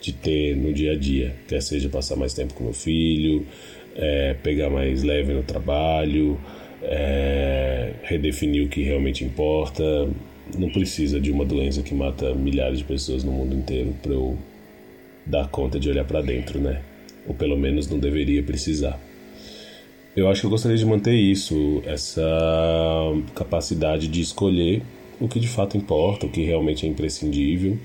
de 0.00 0.12
ter 0.12 0.56
no 0.56 0.72
dia 0.72 0.92
a 0.92 0.96
dia. 0.96 1.34
Quer 1.48 1.60
seja 1.60 1.88
passar 1.88 2.14
mais 2.14 2.32
tempo 2.32 2.54
com 2.54 2.62
meu 2.62 2.72
filho, 2.72 3.44
é, 3.96 4.34
pegar 4.34 4.70
mais 4.70 5.02
leve 5.02 5.32
no 5.32 5.42
trabalho, 5.42 6.38
é, 6.84 7.92
redefinir 8.02 8.64
o 8.64 8.68
que 8.68 8.82
realmente 8.82 9.24
importa. 9.24 9.82
Não 10.58 10.70
precisa 10.70 11.20
de 11.20 11.30
uma 11.30 11.44
doença 11.44 11.82
que 11.82 11.94
mata 11.94 12.34
milhares 12.34 12.78
de 12.78 12.84
pessoas 12.84 13.24
no 13.24 13.32
mundo 13.32 13.54
inteiro 13.54 13.94
para 14.02 14.12
eu 14.12 14.36
dar 15.24 15.48
conta 15.48 15.80
de 15.80 15.88
olhar 15.88 16.04
para 16.04 16.20
dentro, 16.20 16.60
né? 16.60 16.82
Ou 17.26 17.34
pelo 17.34 17.56
menos 17.56 17.88
não 17.88 17.98
deveria 17.98 18.42
precisar. 18.42 19.00
Eu 20.14 20.28
acho 20.28 20.42
que 20.42 20.46
eu 20.46 20.50
gostaria 20.50 20.76
de 20.76 20.84
manter 20.84 21.14
isso, 21.14 21.82
essa 21.84 22.22
capacidade 23.34 24.06
de 24.06 24.20
escolher 24.20 24.82
o 25.20 25.26
que 25.26 25.40
de 25.40 25.48
fato 25.48 25.76
importa, 25.76 26.26
o 26.26 26.28
que 26.28 26.42
realmente 26.42 26.86
é 26.86 26.88
imprescindível 26.88 27.78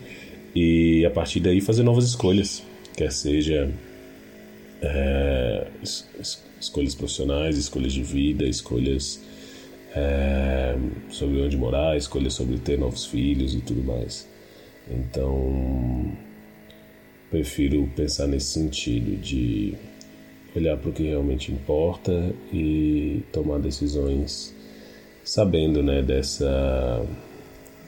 e 0.56 1.06
a 1.06 1.10
partir 1.10 1.40
daí 1.40 1.62
fazer 1.62 1.84
novas 1.84 2.06
escolhas, 2.06 2.64
quer 2.96 3.12
seja 3.12 3.72
é, 4.82 5.68
escolhas 6.60 6.96
profissionais, 6.96 7.58
escolhas 7.58 7.94
de 7.94 8.04
vida, 8.04 8.46
escolhas 8.46 9.22
é, 9.96 10.76
sobre 11.10 11.42
onde 11.42 11.58
morar, 11.58 11.98
escolhas 11.98 12.34
sobre 12.34 12.58
ter 12.58 12.78
novos 12.78 13.06
filhos 13.06 13.54
e 13.54 13.62
tudo 13.62 13.84
mais. 13.84 14.28
Então, 14.90 16.12
prefiro 17.30 17.88
pensar 17.96 18.28
nesse 18.28 18.48
sentido 18.48 19.16
de 19.22 19.76
olhar 20.56 20.78
para 20.78 20.90
o 20.90 20.94
que 20.94 21.04
realmente 21.04 21.52
importa 21.52 22.34
e 22.52 23.22
tomar 23.32 23.60
decisões 23.60 24.54
sabendo, 25.24 25.84
né, 25.84 26.02
dessa 26.02 27.06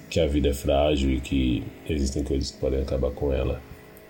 que 0.10 0.20
a 0.20 0.28
vida 0.28 0.50
é 0.50 0.54
frágil 0.54 1.10
e 1.12 1.22
que 1.22 1.64
existem 1.90 2.24
coisas 2.24 2.52
que 2.52 2.60
podem 2.60 2.82
acabar 2.82 3.12
com 3.12 3.34
ela. 3.34 3.62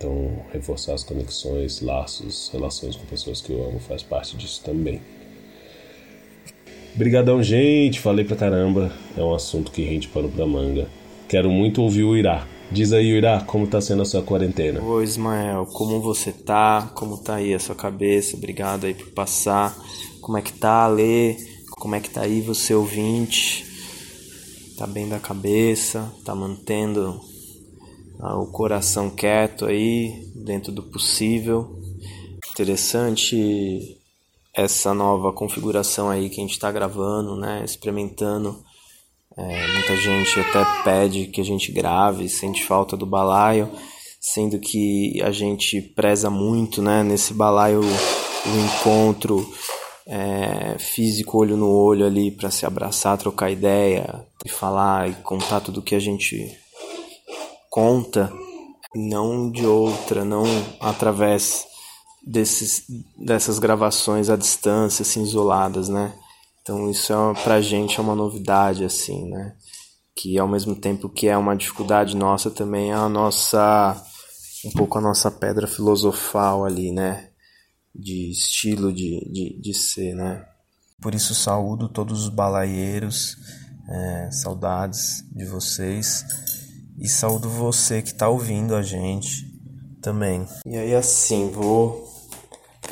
Então, 0.02 0.44
reforçar 0.52 0.96
as 0.96 1.04
conexões, 1.04 1.80
laços, 1.80 2.50
relações 2.52 2.96
com 2.96 3.06
pessoas 3.06 3.40
que 3.40 3.52
eu 3.52 3.64
amo 3.64 3.80
faz 3.80 4.02
parte 4.02 4.36
disso 4.36 4.60
também. 4.66 5.00
Obrigadão, 6.96 7.44
gente. 7.44 8.00
Falei 8.00 8.26
pra 8.26 8.36
caramba. 8.36 8.92
É 9.16 9.22
um 9.22 9.36
assunto 9.36 9.72
que 9.72 9.84
rende 9.84 10.08
pano 10.08 10.28
pra 10.28 10.48
manga. 10.48 10.90
Quero 11.30 11.52
muito 11.52 11.84
ouvir 11.84 12.04
o 12.04 12.18
Irá. 12.18 12.48
Diz 12.72 12.92
aí, 12.94 13.12
Irá, 13.12 13.42
como 13.42 13.68
tá 13.68 13.80
sendo 13.80 14.02
a 14.02 14.06
sua 14.06 14.24
quarentena? 14.24 14.82
Oi, 14.82 15.04
Ismael. 15.04 15.68
Como 15.68 16.02
você 16.02 16.32
tá? 16.32 16.92
Como 16.96 17.20
tá 17.20 17.36
aí 17.36 17.54
a 17.54 17.60
sua 17.60 17.76
cabeça? 17.76 18.36
Obrigado 18.36 18.86
aí 18.86 18.96
por 18.96 19.12
passar. 19.12 19.78
Como 20.20 20.36
é 20.36 20.42
que 20.42 20.54
tá, 20.54 20.88
Lê? 20.88 21.38
Como 21.70 21.94
é 21.94 22.00
que 22.00 22.10
tá 22.10 22.22
aí 22.22 22.42
você, 22.42 22.74
ouvinte? 22.74 23.64
Tá 24.80 24.88
bem 24.88 25.08
da 25.08 25.20
cabeça? 25.20 26.12
Tá 26.26 26.34
mantendo 26.34 27.22
o 28.21 28.47
coração 28.47 29.10
quieto 29.10 29.65
aí, 29.65 30.31
dentro 30.36 30.71
do 30.71 30.84
possível. 30.84 31.79
Interessante 32.51 33.97
essa 34.53 34.93
nova 34.93 35.31
configuração 35.34 36.10
aí 36.10 36.29
que 36.29 36.39
a 36.39 36.43
gente 36.43 36.51
está 36.51 36.71
gravando, 36.71 37.36
né? 37.36 37.63
Experimentando. 37.65 38.63
É, 39.36 39.73
muita 39.73 39.95
gente 39.95 40.39
até 40.39 40.84
pede 40.84 41.27
que 41.27 41.39
a 41.39 41.43
gente 41.43 41.71
grave, 41.71 42.27
sente 42.27 42.65
falta 42.65 42.97
do 42.97 43.05
balaio, 43.05 43.71
sendo 44.19 44.60
que 44.60 45.21
a 45.23 45.31
gente 45.31 45.81
preza 45.81 46.29
muito, 46.29 46.81
né? 46.81 47.01
Nesse 47.01 47.34
balaio 47.34 47.81
o 47.81 48.65
encontro 48.65 49.49
é, 50.05 50.77
físico 50.77 51.38
olho 51.38 51.55
no 51.55 51.69
olho 51.69 52.05
ali 52.05 52.29
para 52.29 52.51
se 52.51 52.65
abraçar, 52.65 53.17
trocar 53.17 53.49
ideia 53.49 54.25
e 54.45 54.49
falar 54.49 55.10
e 55.10 55.13
contar 55.15 55.62
tudo 55.62 55.81
que 55.81 55.95
a 55.95 55.99
gente 55.99 56.61
conta, 57.71 58.29
não 58.93 59.49
de 59.49 59.65
outra, 59.65 60.25
não 60.25 60.43
através 60.81 61.65
desses, 62.21 62.84
dessas 63.17 63.57
gravações 63.60 64.29
à 64.29 64.36
distância, 64.36 65.03
assim, 65.03 65.23
isoladas, 65.23 65.88
né? 65.88 66.13
Então 66.62 66.91
isso 66.91 67.13
é, 67.13 67.34
pra 67.41 67.62
gente 67.62 67.97
é 67.97 68.03
uma 68.03 68.13
novidade, 68.13 68.84
assim, 68.84 69.27
né? 69.29 69.55
Que 70.13 70.38
ao 70.38 70.49
mesmo 70.49 70.75
tempo 70.75 71.10
que 71.10 71.29
é 71.29 71.38
uma 71.38 71.55
dificuldade 71.55 72.15
nossa, 72.15 72.51
também 72.51 72.91
é 72.91 72.93
a 72.93 73.07
nossa, 73.07 73.95
um 74.65 74.71
pouco 74.71 74.97
a 74.97 75.01
nossa 75.01 75.31
pedra 75.31 75.65
filosofal 75.65 76.65
ali, 76.65 76.91
né? 76.91 77.29
De 77.95 78.31
estilo 78.31 78.91
de, 78.91 79.31
de, 79.31 79.60
de 79.62 79.73
ser, 79.73 80.13
né? 80.13 80.45
Por 81.01 81.15
isso 81.15 81.34
saúdo 81.34 81.88
todos 81.88 82.23
os 82.23 82.29
balaieiros, 82.29 83.38
é, 83.89 84.29
saudades 84.31 85.23
de 85.31 85.45
vocês 85.45 86.25
e 87.02 87.10
saúdo 87.10 87.50
você 87.50 88.02
que 88.02 88.10
está 88.10 88.30
ouvindo 88.30 88.76
a 88.76 88.84
gente 88.84 89.52
também. 90.02 90.48
E 90.66 90.78
aí 90.78 90.94
assim, 90.94 91.50
vou 91.50 92.08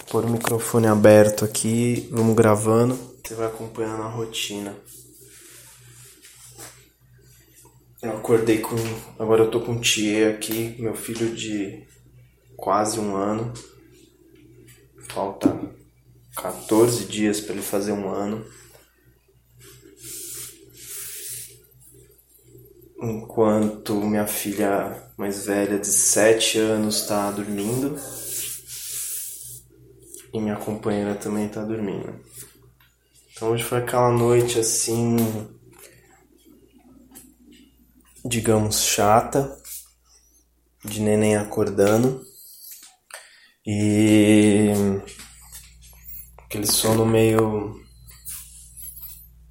pôr 0.09 0.25
o 0.25 0.29
microfone 0.29 0.87
aberto 0.87 1.45
aqui, 1.45 2.09
vamos 2.11 2.35
gravando, 2.35 2.97
você 3.23 3.35
vai 3.35 3.45
acompanhando 3.45 4.01
a 4.01 4.09
rotina. 4.09 4.75
Eu 8.01 8.17
acordei 8.17 8.59
com. 8.59 8.75
Agora 9.19 9.43
eu 9.43 9.51
tô 9.51 9.59
com 9.59 9.73
o 9.73 9.81
Thier 9.81 10.33
aqui, 10.33 10.75
meu 10.79 10.95
filho 10.95 11.35
de 11.35 11.85
quase 12.55 12.99
um 12.99 13.15
ano. 13.15 13.53
Falta 15.09 15.59
14 16.35 17.05
dias 17.05 17.41
para 17.41 17.53
ele 17.53 17.61
fazer 17.61 17.91
um 17.91 18.09
ano. 18.09 18.45
Enquanto 23.01 23.95
minha 23.95 24.27
filha 24.27 25.11
mais 25.17 25.45
velha 25.45 25.79
de 25.79 25.87
7 25.87 26.57
anos 26.57 27.01
está 27.01 27.31
dormindo 27.31 27.97
e 30.33 30.39
minha 30.39 30.57
companheira 30.57 31.15
também 31.15 31.45
está 31.45 31.63
dormindo. 31.63 32.19
Então 33.31 33.51
hoje 33.51 33.63
foi 33.63 33.77
aquela 33.79 34.11
noite 34.11 34.59
assim, 34.59 35.15
digamos, 38.25 38.81
chata, 38.83 39.57
de 40.83 41.01
neném 41.01 41.35
acordando 41.35 42.21
e 43.65 44.71
aquele 46.37 46.65
sono 46.65 47.05
meio 47.05 47.79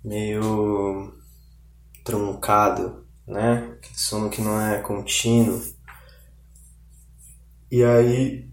meio 0.04 1.12
truncado, 2.04 2.97
né? 3.28 3.76
Sono 3.94 4.30
que 4.30 4.40
não 4.40 4.60
é 4.60 4.80
contínuo. 4.80 5.62
E 7.70 7.84
aí 7.84 8.48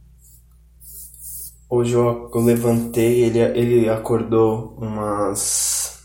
hoje 1.70 1.94
eu, 1.94 2.30
eu 2.34 2.42
levantei, 2.42 3.24
ele, 3.24 3.40
ele 3.40 3.90
acordou 3.90 4.78
umas 4.78 6.04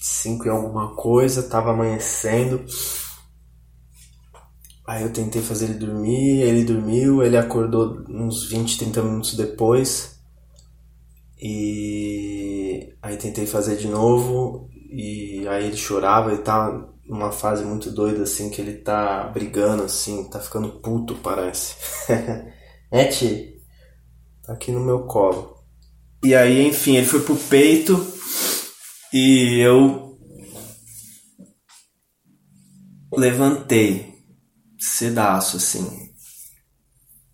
cinco 0.00 0.46
e 0.46 0.50
alguma 0.50 0.94
coisa, 0.94 1.48
tava 1.48 1.72
amanhecendo. 1.72 2.64
Aí 4.86 5.02
eu 5.02 5.12
tentei 5.12 5.42
fazer 5.42 5.66
ele 5.66 5.74
dormir, 5.74 6.42
ele 6.42 6.64
dormiu, 6.64 7.22
ele 7.22 7.36
acordou 7.36 8.04
uns 8.08 8.48
20, 8.48 8.78
30 8.78 9.02
minutos 9.02 9.34
depois. 9.34 10.18
E 11.40 12.94
aí 13.02 13.16
tentei 13.16 13.46
fazer 13.46 13.76
de 13.76 13.88
novo 13.88 14.70
e 14.96 15.48
aí 15.48 15.66
ele 15.66 15.76
chorava, 15.76 16.32
ele 16.32 16.42
tá 16.42 16.70
numa 17.04 17.32
fase 17.32 17.64
muito 17.64 17.90
doida 17.90 18.22
assim 18.22 18.48
que 18.48 18.60
ele 18.60 18.74
tá 18.74 19.24
brigando 19.24 19.82
assim, 19.82 20.30
tá 20.30 20.38
ficando 20.38 20.80
puto, 20.80 21.16
parece. 21.16 21.74
é, 22.92 23.04
Ti? 23.06 23.60
Tá 24.44 24.52
aqui 24.52 24.70
no 24.70 24.78
meu 24.78 25.04
colo. 25.06 25.54
E 26.24 26.34
aí, 26.34 26.66
enfim, 26.66 26.96
ele 26.96 27.06
foi 27.06 27.20
pro 27.20 27.36
peito 27.36 27.94
e 29.12 29.58
eu 29.58 30.16
levantei 33.12 34.14
cedaço, 34.78 35.56
assim. 35.56 36.12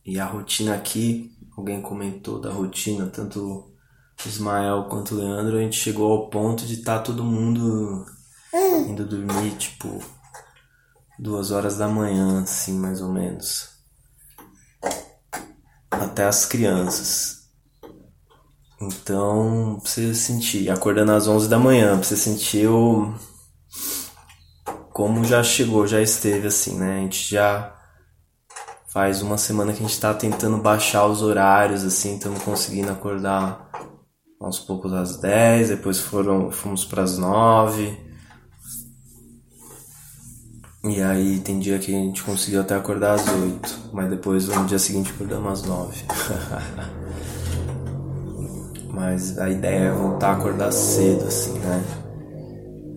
E 0.05 0.19
a 0.19 0.25
rotina 0.25 0.75
aqui, 0.75 1.31
alguém 1.57 1.83
comentou 1.83 2.41
da 2.41 2.51
rotina, 2.51 3.07
tanto 3.07 3.70
Ismael 4.29 4.85
quanto 4.85 5.15
o 5.15 5.19
Leandro, 5.19 5.57
a 5.57 5.61
gente 5.61 5.77
chegou 5.77 6.13
ao 6.13 6.29
ponto 6.29 6.67
de 6.67 6.75
estar 6.75 6.99
tá 6.99 7.05
todo 7.05 7.25
mundo 7.25 8.05
indo 8.89 9.07
dormir, 9.07 9.53
tipo, 9.57 10.03
duas 11.19 11.51
horas 11.51 11.77
da 11.77 11.89
manhã, 11.89 12.43
assim, 12.43 12.79
mais 12.79 13.01
ou 13.01 13.09
menos. 13.09 13.71
Até 15.91 16.25
as 16.25 16.45
crianças. 16.47 17.41
Então, 18.81 19.79
pra 19.83 19.91
você 19.91 20.15
sentir, 20.15 20.71
acordando 20.71 21.13
às 21.13 21.29
11 21.29 21.49
da 21.49 21.59
manhã, 21.59 21.95
pra 21.95 22.03
você 22.03 22.17
sentir 22.17 22.67
o 22.67 23.15
como 24.93 25.25
já 25.25 25.43
chegou, 25.43 25.87
já 25.87 26.01
esteve 26.01 26.49
assim, 26.49 26.79
né? 26.79 26.99
A 26.99 27.01
gente 27.01 27.31
já 27.31 27.75
faz 28.93 29.23
uma 29.23 29.39
semana 29.39 29.73
que 29.73 29.79
a 29.79 29.83
gente 29.83 29.95
está 29.95 30.13
tentando 30.13 30.59
baixar 30.59 31.07
os 31.07 31.23
horários, 31.23 31.85
assim, 31.85 32.17
estamos 32.17 32.43
conseguindo 32.43 32.91
acordar 32.91 33.70
aos 34.41 34.59
poucos 34.59 34.93
às 34.95 35.19
10, 35.19 35.69
depois 35.69 35.99
foram, 35.99 36.51
fomos 36.51 36.85
para 36.85 37.03
as 37.03 37.19
9. 37.19 37.95
E 40.83 41.03
aí 41.03 41.41
tem 41.41 41.59
dia 41.59 41.79
que 41.79 41.95
a 41.95 41.99
gente 41.99 42.23
conseguiu 42.23 42.63
até 42.63 42.75
acordar 42.75 43.17
às 43.17 43.29
8, 43.29 43.91
mas 43.93 44.09
depois 44.09 44.49
no 44.49 44.65
dia 44.65 44.79
seguinte 44.79 45.13
acordamos 45.15 45.61
às 45.61 45.67
9. 45.69 46.05
mas 48.91 49.39
a 49.39 49.51
ideia 49.51 49.89
é 49.89 49.93
voltar 49.93 50.31
a 50.31 50.37
acordar 50.39 50.73
cedo, 50.73 51.27
assim, 51.27 51.59
né? 51.59 51.85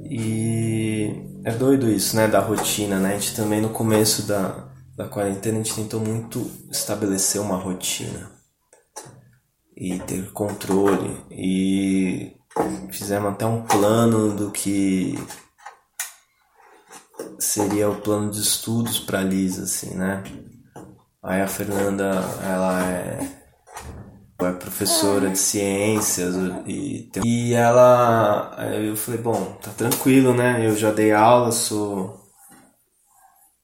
E 0.10 1.42
é 1.44 1.52
doido 1.52 1.90
isso, 1.90 2.16
né? 2.16 2.26
Da 2.26 2.40
rotina, 2.40 3.00
né? 3.00 3.16
A 3.16 3.20
gente 3.20 3.36
também 3.36 3.60
no 3.60 3.70
começo 3.70 4.24
da, 4.24 4.70
da 4.96 5.10
quarentena 5.10 5.60
a 5.60 5.64
gente 5.64 5.76
tentou 5.76 6.00
muito 6.00 6.50
estabelecer 6.72 7.42
uma 7.42 7.58
rotina 7.58 8.33
e 9.76 10.00
ter 10.00 10.32
controle. 10.32 11.18
E 11.32 12.36
fizemos 12.92 13.34
até 13.34 13.46
um 13.46 13.64
plano 13.64 14.36
do 14.36 14.52
que 14.52 15.16
seria 17.40 17.90
o 17.90 18.02
plano 18.02 18.32
de 18.32 18.40
estudos 18.40 19.00
para 19.00 19.22
Lisa, 19.22 19.64
assim, 19.64 19.96
né? 19.96 20.24
Aí 21.22 21.42
a 21.42 21.48
Fernanda, 21.48 22.12
ela 22.44 22.84
é 22.84 23.44
é 24.46 24.52
professora 24.52 25.30
de 25.30 25.38
ciências 25.38 26.36
e, 26.68 27.10
e 27.24 27.54
ela 27.54 28.54
eu 28.74 28.96
falei 28.96 29.22
bom 29.22 29.58
tá 29.62 29.72
tranquilo 29.72 30.34
né? 30.34 30.68
Eu 30.68 30.76
já 30.76 30.92
dei 30.92 31.14
aula 31.14 31.52
sou 31.52 32.22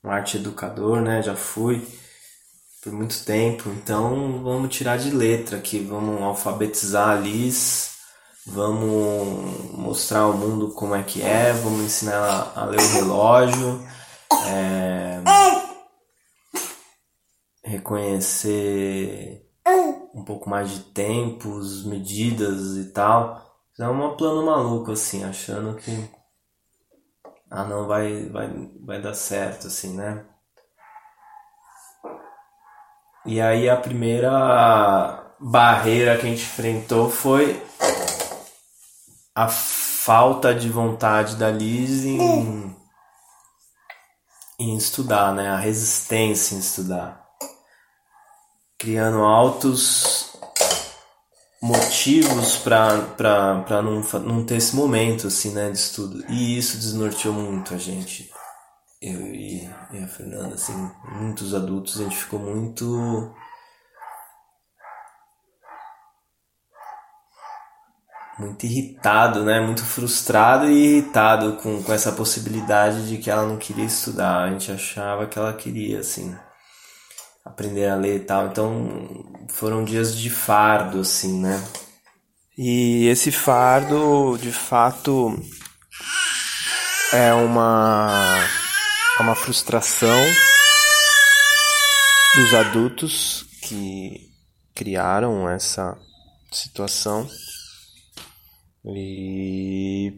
um 0.04 0.10
arte 0.10 0.38
educador 0.38 1.02
né? 1.02 1.22
Já 1.22 1.36
fui 1.36 1.86
por 2.90 2.98
muito 2.98 3.24
tempo 3.24 3.70
então 3.70 4.42
vamos 4.44 4.76
tirar 4.76 4.98
de 4.98 5.12
letra 5.12 5.58
aqui 5.58 5.80
vamos 5.80 6.22
alfabetizar 6.22 7.10
a 7.10 7.16
Liz 7.16 7.98
vamos 8.48 9.72
mostrar 9.74 10.22
ao 10.22 10.34
mundo 10.34 10.72
como 10.74 10.96
é 10.96 11.04
que 11.04 11.22
é 11.22 11.54
vamos 11.54 11.82
ensinar 11.82 12.14
ela 12.14 12.54
a 12.56 12.66
ler 12.66 12.80
o 12.80 12.94
relógio 12.94 13.88
é, 14.48 15.22
reconhecer 17.64 19.50
um 20.14 20.24
pouco 20.24 20.50
mais 20.50 20.72
de 20.72 20.80
tempos, 20.92 21.86
medidas 21.86 22.78
e 22.78 22.92
tal. 22.92 23.46
É 23.80 23.88
um 23.88 24.18
plano 24.18 24.46
maluco, 24.46 24.92
assim, 24.92 25.24
achando 25.24 25.76
que. 25.78 25.92
Ah, 27.50 27.64
não, 27.64 27.88
vai, 27.88 28.26
vai, 28.30 28.50
vai 28.86 29.02
dar 29.02 29.14
certo, 29.14 29.68
assim, 29.68 29.96
né? 29.96 30.26
E 33.26 33.40
aí 33.42 33.70
a 33.70 33.76
primeira 33.76 35.34
barreira 35.40 36.18
que 36.18 36.26
a 36.26 36.30
gente 36.30 36.44
enfrentou 36.44 37.10
foi 37.10 37.62
a 39.36 39.48
falta 39.48 40.54
de 40.54 40.70
vontade 40.70 41.36
da 41.36 41.50
Liz 41.52 42.04
em, 42.04 42.76
em 44.60 44.76
estudar, 44.76 45.34
né? 45.34 45.50
A 45.50 45.58
resistência 45.58 46.56
em 46.56 46.60
estudar 46.60 47.30
criando 48.80 49.22
altos 49.24 50.30
motivos 51.62 52.56
para 52.56 53.82
não, 53.84 54.02
não 54.22 54.46
ter 54.46 54.56
esse 54.56 54.74
momento 54.74 55.28
assim, 55.28 55.52
né, 55.52 55.70
de 55.70 55.78
estudo. 55.78 56.24
E 56.30 56.58
isso 56.58 56.78
desnorteou 56.78 57.34
muito 57.34 57.74
a 57.74 57.78
gente. 57.78 58.32
Eu 59.02 59.34
e, 59.34 59.64
e 59.94 60.04
a 60.04 60.08
Fernanda, 60.08 60.56
assim, 60.56 60.74
muitos 61.12 61.54
adultos, 61.54 62.00
a 62.00 62.04
gente 62.04 62.18
ficou 62.18 62.40
muito 62.40 63.34
muito 68.38 68.66
irritado, 68.66 69.44
né? 69.44 69.60
Muito 69.60 69.84
frustrado 69.84 70.68
e 70.68 70.98
irritado 70.98 71.58
com, 71.58 71.84
com 71.84 71.94
essa 71.94 72.12
possibilidade 72.12 73.08
de 73.08 73.18
que 73.18 73.30
ela 73.30 73.46
não 73.46 73.58
queria 73.58 73.86
estudar. 73.86 74.44
A 74.44 74.52
gente 74.52 74.72
achava 74.72 75.28
que 75.28 75.38
ela 75.38 75.54
queria, 75.54 76.00
assim 76.00 76.36
aprender 77.50 77.88
a 77.88 77.96
ler 77.96 78.18
e 78.18 78.20
tal. 78.20 78.48
Então 78.48 79.26
foram 79.50 79.84
dias 79.84 80.16
de 80.16 80.30
fardo, 80.30 81.02
assim, 81.02 81.42
né? 81.42 81.62
E 82.58 83.08
esse 83.08 83.32
fardo, 83.32 84.38
de 84.42 84.52
fato, 84.52 85.38
é 87.14 87.34
uma, 87.34 88.38
é 89.20 89.22
uma 89.22 89.36
frustração 89.36 90.24
dos 92.36 92.54
adultos 92.54 93.46
que 93.64 94.32
criaram 94.74 95.50
essa 95.50 95.98
situação 96.50 97.28
e 98.86 100.14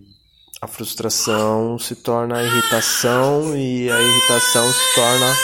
a 0.62 0.68
frustração 0.68 1.80
se 1.80 1.96
torna 1.96 2.44
irritação 2.44 3.58
e 3.58 3.90
a 3.90 4.00
irritação 4.00 4.72
se 4.72 4.96
torna 4.96 5.36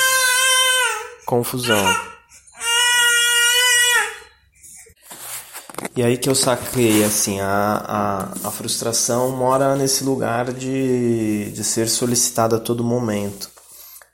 confusão. 1.26 2.16
E 5.98 6.04
aí 6.04 6.16
que 6.16 6.30
eu 6.30 6.36
saquei, 6.36 7.04
assim, 7.04 7.40
a, 7.40 7.84
a, 8.44 8.48
a 8.50 8.52
frustração 8.52 9.36
mora 9.36 9.76
nesse 9.76 10.04
lugar 10.04 10.54
de, 10.54 11.50
de 11.52 11.64
ser 11.64 11.90
solicitada 11.90 12.58
a 12.58 12.60
todo 12.60 12.84
momento. 12.84 13.50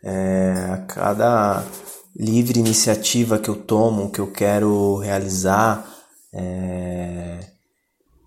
É, 0.02 0.70
a 0.72 0.78
cada 0.78 1.62
livre 2.16 2.58
iniciativa 2.58 3.38
que 3.38 3.50
eu 3.50 3.56
tomo, 3.56 4.10
que 4.10 4.20
eu 4.20 4.32
quero 4.32 4.96
realizar, 5.00 5.86
é, 6.34 7.52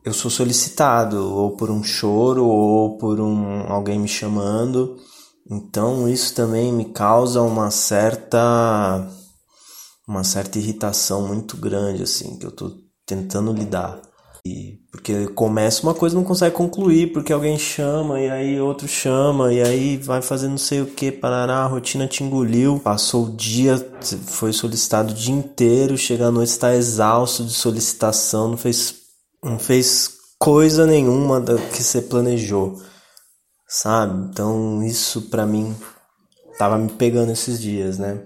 eu 0.05 0.13
sou 0.13 0.31
solicitado 0.31 1.17
ou 1.35 1.57
por 1.57 1.71
um 1.71 1.83
choro 1.83 2.45
ou 2.45 2.99
por 2.99 3.19
um 3.21 3.73
alguém 3.73 3.99
me 3.99 4.09
chamando 4.09 4.97
Então 5.51 6.09
isso 6.09 6.35
também 6.35 6.73
me 6.73 6.87
causa 6.93 7.41
uma 7.43 7.71
certa 7.71 9.09
uma 10.07 10.23
certa 10.25 10.59
irritação 10.59 11.27
muito 11.27 11.57
grande 11.57 12.03
assim, 12.03 12.39
que 12.39 12.47
eu 12.47 12.53
tô 12.53 12.86
tentando 13.07 13.53
lidar. 13.53 14.01
E 14.45 14.79
porque 14.93 15.27
começa 15.29 15.83
uma 15.83 15.95
coisa 15.95 16.15
não 16.15 16.23
consegue 16.23 16.55
concluir, 16.55 17.13
porque 17.13 17.33
alguém 17.33 17.59
chama 17.59 18.21
e 18.21 18.31
aí 18.31 18.61
outro 18.61 18.87
chama 18.87 19.53
e 19.53 19.61
aí 19.61 19.97
vai 19.97 20.23
fazer 20.23 20.47
não 20.47 20.59
sei 20.59 20.83
o 20.83 20.87
que, 20.87 21.11
parará, 21.11 21.59
a 21.59 21.67
rotina 21.67 22.07
te 22.07 22.23
engoliu. 22.23 22.79
Passou 22.79 23.27
o 23.27 23.37
dia, 23.37 23.77
foi 24.27 24.53
solicitado 24.53 25.13
o 25.13 25.17
dia 25.17 25.35
inteiro, 25.35 25.99
chega 25.99 26.27
à 26.27 26.31
noite 26.31 26.51
está 26.51 26.75
exausto 26.75 27.45
de 27.45 27.53
solicitação, 27.53 28.49
não 28.49 28.57
fez 28.57 28.95
não 29.43 29.59
fez 29.59 30.11
coisa 30.39 30.87
nenhuma 30.87 31.41
da 31.41 31.57
que 31.57 31.83
você 31.83 32.01
planejou. 32.01 32.81
Sabe? 33.69 34.29
Então 34.31 34.81
isso 34.83 35.23
para 35.23 35.45
mim 35.45 35.75
tava 36.57 36.79
me 36.79 36.91
pegando 36.91 37.33
esses 37.33 37.61
dias, 37.61 37.99
né? 37.99 38.23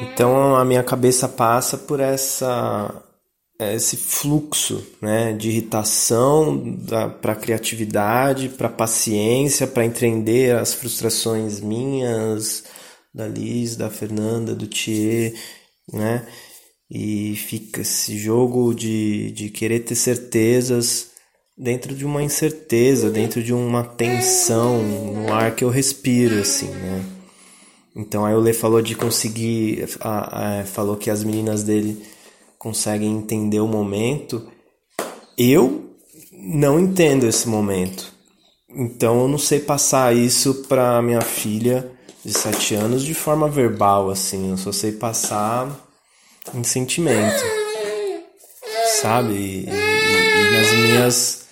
Então 0.00 0.54
a 0.54 0.64
minha 0.64 0.84
cabeça 0.84 1.28
passa 1.28 1.76
por 1.76 1.98
essa 1.98 3.02
esse 3.58 3.96
fluxo 3.96 4.86
né, 5.00 5.32
de 5.32 5.48
irritação 5.48 6.78
para 7.20 7.32
a 7.32 7.36
criatividade, 7.36 8.50
para 8.50 8.68
a 8.68 8.72
paciência, 8.72 9.66
para 9.66 9.84
entender 9.84 10.54
as 10.56 10.74
frustrações 10.74 11.60
minhas, 11.60 12.64
da 13.16 13.26
Liz, 13.26 13.76
da 13.76 13.88
Fernanda, 13.88 14.54
do 14.54 14.66
Thier, 14.66 15.32
né? 15.90 16.26
E 16.90 17.34
fica 17.34 17.80
esse 17.80 18.18
jogo 18.18 18.74
de, 18.74 19.32
de 19.32 19.48
querer 19.48 19.80
ter 19.80 19.94
certezas 19.94 21.08
dentro 21.56 21.94
de 21.94 22.04
uma 22.04 22.22
incerteza, 22.22 23.10
dentro 23.10 23.42
de 23.42 23.54
uma 23.54 23.82
tensão 23.82 24.82
no 24.82 25.32
ar 25.32 25.56
que 25.56 25.64
eu 25.64 25.70
respiro, 25.70 26.38
assim, 26.38 26.68
né? 26.68 27.04
Então 27.96 28.26
aí 28.26 28.34
o 28.34 28.40
Lê 28.40 28.52
falou 28.52 28.82
de 28.82 28.94
conseguir, 28.94 29.88
a, 30.00 30.60
a, 30.60 30.64
falou 30.66 30.98
que 30.98 31.08
as 31.08 31.24
meninas 31.24 31.62
dele 31.62 32.04
conseguem 32.66 33.16
entender 33.16 33.60
o 33.60 33.68
momento. 33.68 34.50
Eu 35.38 35.94
não 36.32 36.80
entendo 36.80 37.24
esse 37.24 37.48
momento. 37.48 38.12
Então 38.68 39.20
eu 39.20 39.28
não 39.28 39.38
sei 39.38 39.60
passar 39.60 40.12
isso 40.16 40.64
para 40.64 41.00
minha 41.00 41.20
filha 41.20 41.88
de 42.24 42.36
7 42.36 42.74
anos 42.74 43.04
de 43.04 43.14
forma 43.14 43.48
verbal 43.48 44.10
assim, 44.10 44.50
eu 44.50 44.56
só 44.56 44.72
sei 44.72 44.90
passar 44.90 45.70
em 46.52 46.64
sentimento. 46.64 47.40
Sabe? 49.00 49.32
E, 49.32 49.68
e, 49.68 49.70
e 49.70 50.50
nas 50.50 50.72
minhas 50.72 51.46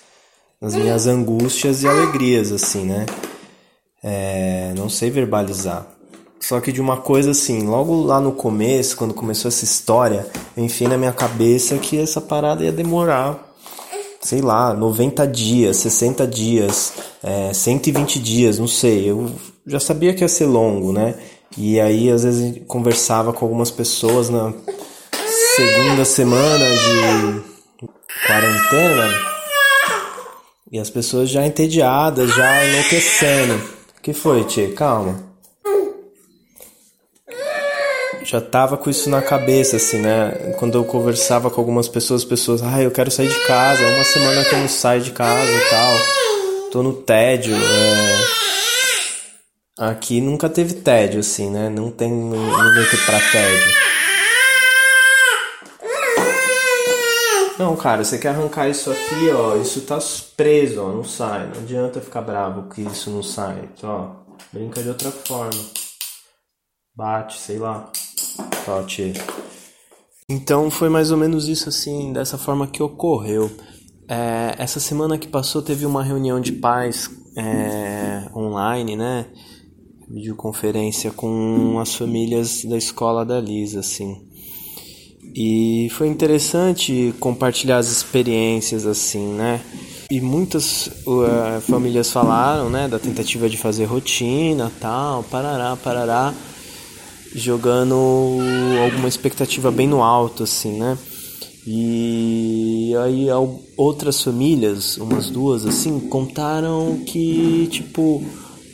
nas 0.59 0.75
minhas 0.75 1.07
angústias 1.07 1.81
e 1.81 1.87
alegrias 1.87 2.51
assim, 2.51 2.83
né? 2.83 3.05
É, 4.03 4.73
não 4.75 4.89
sei 4.89 5.09
verbalizar. 5.09 5.87
Só 6.47 6.61
que 6.61 6.71
de 6.71 6.79
uma 6.79 6.97
coisa 6.97 7.31
assim, 7.31 7.63
logo 7.63 8.03
lá 8.03 8.19
no 8.19 8.31
começo, 8.31 8.95
quando 8.97 9.15
começou 9.15 9.49
essa 9.49 9.63
história, 9.63 10.27
eu 10.55 10.63
enfiei 10.63 10.87
na 10.87 10.95
minha 10.95 11.11
cabeça 11.11 11.75
que 11.79 11.99
essa 11.99 12.21
parada 12.21 12.63
ia 12.63 12.71
demorar, 12.71 13.51
sei 14.21 14.41
lá, 14.41 14.71
90 14.71 15.25
dias, 15.25 15.77
60 15.77 16.27
dias, 16.27 16.93
é, 17.23 17.51
120 17.51 18.19
dias, 18.19 18.59
não 18.59 18.67
sei. 18.67 19.09
Eu 19.09 19.31
já 19.65 19.79
sabia 19.79 20.13
que 20.13 20.23
ia 20.23 20.27
ser 20.27 20.45
longo, 20.45 20.93
né? 20.93 21.15
E 21.57 21.79
aí, 21.79 22.11
às 22.11 22.23
vezes, 22.23 22.61
conversava 22.67 23.33
com 23.33 23.43
algumas 23.43 23.71
pessoas 23.71 24.29
na 24.29 24.53
segunda 25.55 26.05
semana 26.05 26.65
de 26.69 27.41
quarentena 28.27 29.09
e 30.71 30.77
as 30.77 30.91
pessoas 30.91 31.27
já 31.27 31.43
entediadas, 31.43 32.29
já 32.35 32.67
enlouquecendo. 32.67 33.59
Que 34.03 34.13
foi, 34.13 34.43
Tia? 34.43 34.71
Calma 34.73 35.33
já 38.25 38.41
tava 38.41 38.75
com 38.75 38.89
isso 38.89 39.07
na 39.07 39.21
cabeça, 39.21 39.77
assim, 39.77 39.99
né? 39.99 40.55
Quando 40.57 40.75
eu 40.75 40.83
conversava 40.83 41.51
com 41.51 41.61
algumas 41.61 41.87
pessoas, 41.87 42.23
as 42.23 42.27
pessoas, 42.27 42.63
ah, 42.63 42.81
eu 42.81 42.89
quero 42.89 43.11
sair 43.11 43.29
de 43.29 43.39
casa, 43.45 43.85
uma 43.85 44.03
semana 44.03 44.43
que 44.43 44.55
eu 44.55 44.59
não 44.59 44.67
saio 44.67 45.01
de 45.01 45.11
casa 45.11 45.51
e 45.51 45.69
tal, 45.69 45.93
tô 46.71 46.81
no 46.81 46.93
tédio. 46.93 47.55
É... 47.55 48.45
Aqui 49.77 50.19
nunca 50.21 50.49
teve 50.49 50.73
tédio, 50.73 51.19
assim, 51.19 51.51
né? 51.51 51.69
Não 51.69 51.91
tem 51.91 52.09
limite 52.09 52.97
pra 53.05 53.19
tédio. 53.19 53.73
Não, 57.59 57.75
cara, 57.75 58.03
você 58.03 58.17
quer 58.17 58.29
arrancar 58.29 58.67
isso 58.69 58.91
aqui, 58.91 59.29
ó, 59.29 59.55
isso 59.55 59.81
tá 59.81 59.99
preso, 60.35 60.81
ó, 60.81 60.91
não 60.91 61.03
sai. 61.03 61.45
Não 61.53 61.61
adianta 61.61 62.01
ficar 62.01 62.21
bravo 62.21 62.69
que 62.69 62.81
isso 62.81 63.09
não 63.11 63.21
sai. 63.21 63.69
Então, 63.77 64.25
ó, 64.27 64.35
brinca 64.51 64.81
de 64.81 64.89
outra 64.89 65.11
forma. 65.11 65.61
Bate, 66.95 67.37
sei 67.37 67.57
lá. 67.57 67.91
Tote. 68.65 69.13
Então 70.27 70.71
foi 70.71 70.89
mais 70.89 71.11
ou 71.11 71.17
menos 71.17 71.47
isso 71.47 71.69
assim, 71.69 72.11
dessa 72.11 72.37
forma 72.37 72.67
que 72.67 72.81
ocorreu. 72.81 73.51
É, 74.07 74.55
essa 74.57 74.79
semana 74.79 75.17
que 75.17 75.27
passou 75.27 75.61
teve 75.61 75.85
uma 75.85 76.03
reunião 76.03 76.39
de 76.39 76.51
pais 76.51 77.09
é, 77.37 78.27
online, 78.35 78.95
né? 78.95 79.27
Videoconferência 80.09 81.11
com 81.11 81.79
as 81.79 81.95
famílias 81.95 82.63
da 82.65 82.77
escola 82.77 83.25
da 83.25 83.39
Lisa, 83.39 83.79
assim. 83.79 84.27
E 85.35 85.89
foi 85.91 86.07
interessante 86.07 87.13
compartilhar 87.19 87.77
as 87.77 87.91
experiências, 87.91 88.85
assim, 88.85 89.33
né? 89.33 89.61
E 90.09 90.21
muitas 90.21 90.87
uh, 90.87 91.59
famílias 91.61 92.11
falaram, 92.11 92.69
né, 92.69 92.87
da 92.87 92.99
tentativa 92.99 93.49
de 93.49 93.57
fazer 93.57 93.85
rotina, 93.85 94.71
tal, 94.79 95.23
parará, 95.23 95.75
parará 95.75 96.33
jogando 97.35 97.95
alguma 98.81 99.09
expectativa 99.09 99.69
bem 99.69 99.87
no 99.87 100.01
alto, 100.01 100.43
assim, 100.43 100.79
né? 100.79 100.97
E 101.67 102.93
aí 103.03 103.27
outras 103.75 104.21
famílias, 104.21 104.97
umas 104.97 105.29
duas 105.29 105.65
assim, 105.65 105.99
contaram 105.99 107.01
que, 107.05 107.67
tipo, 107.71 108.23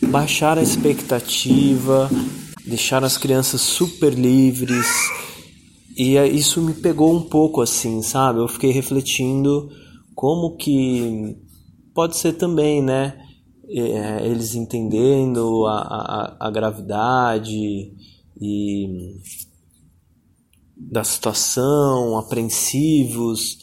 baixaram 0.10 0.60
a 0.60 0.64
expectativa, 0.64 2.10
deixaram 2.66 3.08
as 3.08 3.18
crianças 3.18 3.62
super 3.62 4.14
livres. 4.14 4.86
E 5.98 6.16
isso 6.18 6.62
me 6.62 6.74
pegou 6.74 7.16
um 7.16 7.22
pouco 7.22 7.62
assim, 7.62 8.02
sabe? 8.02 8.40
Eu 8.40 8.48
fiquei 8.48 8.72
refletindo 8.72 9.70
como 10.14 10.56
que 10.56 11.36
pode 11.96 12.18
ser 12.18 12.34
também, 12.34 12.82
né? 12.82 13.18
É, 13.70 14.28
eles 14.28 14.54
entendendo 14.54 15.66
a, 15.66 16.36
a, 16.40 16.48
a 16.48 16.52
gravidade 16.52 17.94
e 18.42 19.16
da 20.76 21.04
situação, 21.04 22.18
apreensivos, 22.18 23.60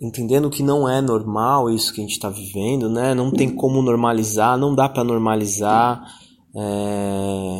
entendendo 0.00 0.48
que 0.48 0.62
não 0.62 0.88
é 0.88 1.00
normal 1.00 1.68
isso 1.68 1.92
que 1.92 2.00
a 2.00 2.04
gente 2.04 2.12
está 2.12 2.30
vivendo, 2.30 2.88
né? 2.88 3.12
Não 3.14 3.30
tem 3.30 3.50
como 3.50 3.82
normalizar, 3.82 4.56
não 4.56 4.74
dá 4.74 4.88
para 4.88 5.02
normalizar. 5.02 6.02
É... 6.54 7.58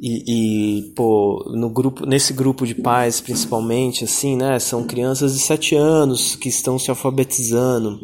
E, 0.00 0.22
e, 0.28 0.82
pô, 0.94 1.44
no 1.56 1.68
grupo, 1.70 2.06
nesse 2.06 2.32
grupo 2.32 2.64
de 2.66 2.74
pais, 2.74 3.20
principalmente, 3.20 4.04
assim, 4.04 4.36
né? 4.36 4.58
São 4.58 4.84
crianças 4.84 5.32
de 5.34 5.40
7 5.40 5.74
anos 5.74 6.36
que 6.36 6.48
estão 6.48 6.78
se 6.78 6.90
alfabetizando. 6.90 7.98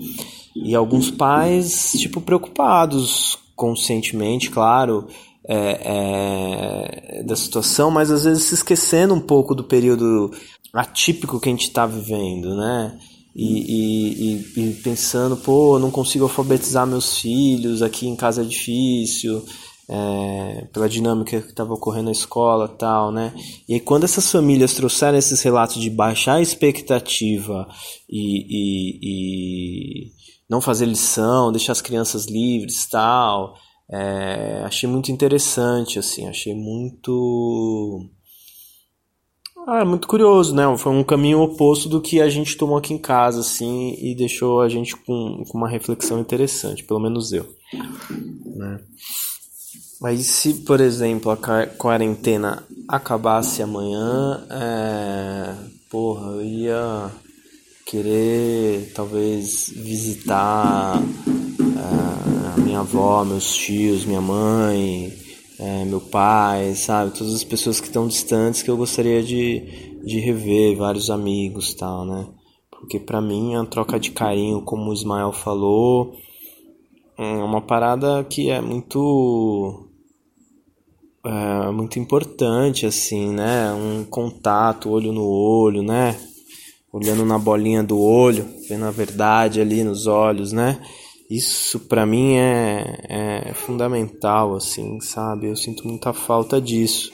E 0.56 0.74
alguns 0.74 1.10
pais, 1.10 1.92
tipo, 1.92 2.20
preocupados 2.20 3.38
conscientemente, 3.54 4.50
claro, 4.50 5.06
é, 5.48 7.18
é, 7.18 7.22
da 7.22 7.36
situação, 7.36 7.90
mas 7.90 8.10
às 8.10 8.24
vezes 8.24 8.44
se 8.44 8.54
esquecendo 8.54 9.14
um 9.14 9.20
pouco 9.20 9.54
do 9.54 9.64
período 9.64 10.30
atípico 10.72 11.38
que 11.38 11.48
a 11.48 11.52
gente 11.52 11.68
está 11.68 11.86
vivendo, 11.86 12.56
né? 12.56 12.98
E, 13.36 14.44
e, 14.56 14.60
e, 14.60 14.74
pensando, 14.74 15.36
pô, 15.36 15.78
não 15.78 15.90
consigo 15.90 16.24
alfabetizar 16.24 16.86
meus 16.86 17.18
filhos, 17.18 17.82
aqui 17.82 18.06
em 18.06 18.14
casa 18.14 18.42
é 18.42 18.44
difícil, 18.44 19.44
é, 19.88 20.68
pela 20.72 20.88
dinâmica 20.88 21.40
que 21.40 21.48
estava 21.48 21.74
ocorrendo 21.74 22.06
na 22.06 22.12
escola 22.12 22.68
tal, 22.68 23.10
né? 23.10 23.34
E 23.68 23.74
aí, 23.74 23.80
quando 23.80 24.04
essas 24.04 24.30
famílias 24.30 24.74
trouxeram 24.74 25.18
esses 25.18 25.42
relatos 25.42 25.80
de 25.80 25.90
baixar 25.90 26.34
a 26.34 26.42
expectativa 26.42 27.66
e, 28.08 28.46
e, 28.48 28.98
e 29.02 30.12
não 30.48 30.60
fazer 30.60 30.86
lição, 30.86 31.50
deixar 31.50 31.72
as 31.72 31.82
crianças 31.82 32.26
livres 32.26 32.88
tal, 32.88 33.56
é, 33.90 34.62
achei 34.64 34.88
muito 34.88 35.12
interessante, 35.12 35.98
assim, 35.98 36.26
achei 36.26 36.54
muito. 36.54 38.08
Ah, 39.66 39.84
muito 39.84 40.06
curioso, 40.06 40.54
né? 40.54 40.64
Foi 40.76 40.92
um 40.92 41.02
caminho 41.02 41.40
oposto 41.40 41.88
do 41.88 42.00
que 42.00 42.20
a 42.20 42.28
gente 42.28 42.56
tomou 42.56 42.76
aqui 42.76 42.92
em 42.92 42.98
casa, 42.98 43.40
assim, 43.40 43.96
e 43.98 44.14
deixou 44.14 44.60
a 44.60 44.68
gente 44.68 44.94
com, 44.94 45.42
com 45.48 45.58
uma 45.58 45.68
reflexão 45.68 46.18
interessante, 46.20 46.84
pelo 46.84 47.00
menos 47.00 47.32
eu. 47.32 47.46
Né? 48.56 48.80
Mas 50.00 50.26
se, 50.26 50.54
por 50.64 50.80
exemplo, 50.80 51.30
a 51.30 51.66
quarentena 51.66 52.62
acabasse 52.86 53.62
amanhã, 53.62 54.46
é... 54.50 55.54
porra, 55.88 56.32
eu 56.32 56.42
ia 56.42 57.10
querer 57.94 58.90
talvez 58.92 59.72
visitar 59.72 60.96
a 60.96 62.60
minha 62.60 62.80
avó, 62.80 63.24
meus 63.24 63.54
tios, 63.54 64.04
minha 64.04 64.20
mãe, 64.20 65.12
é, 65.60 65.84
meu 65.84 66.00
pai, 66.00 66.74
sabe? 66.74 67.16
Todas 67.16 67.32
as 67.32 67.44
pessoas 67.44 67.80
que 67.80 67.86
estão 67.86 68.08
distantes 68.08 68.62
que 68.62 68.70
eu 68.70 68.76
gostaria 68.76 69.22
de, 69.22 70.00
de 70.04 70.18
rever, 70.18 70.76
vários 70.76 71.08
amigos 71.08 71.72
tal, 71.74 72.04
né? 72.04 72.26
Porque 72.68 72.98
para 72.98 73.20
mim 73.20 73.54
a 73.54 73.64
troca 73.64 74.00
de 74.00 74.10
carinho, 74.10 74.62
como 74.62 74.90
o 74.90 74.92
Ismael 74.92 75.30
falou, 75.30 76.14
é 77.16 77.44
uma 77.44 77.60
parada 77.60 78.24
que 78.24 78.50
é 78.50 78.60
muito 78.60 79.88
é, 81.24 81.70
muito 81.70 82.00
importante 82.00 82.86
assim, 82.86 83.32
né? 83.32 83.72
Um 83.72 84.02
contato, 84.04 84.90
olho 84.90 85.12
no 85.12 85.24
olho, 85.24 85.80
né? 85.80 86.18
Olhando 86.94 87.24
na 87.24 87.36
bolinha 87.36 87.82
do 87.82 88.00
olho, 88.00 88.46
vendo 88.68 88.84
a 88.84 88.90
verdade 88.92 89.60
ali 89.60 89.82
nos 89.82 90.06
olhos, 90.06 90.52
né? 90.52 90.80
Isso 91.28 91.80
para 91.80 92.06
mim 92.06 92.36
é, 92.36 93.48
é 93.48 93.52
fundamental, 93.52 94.54
assim, 94.54 95.00
sabe? 95.00 95.48
Eu 95.48 95.56
sinto 95.56 95.88
muita 95.88 96.12
falta 96.12 96.60
disso. 96.60 97.10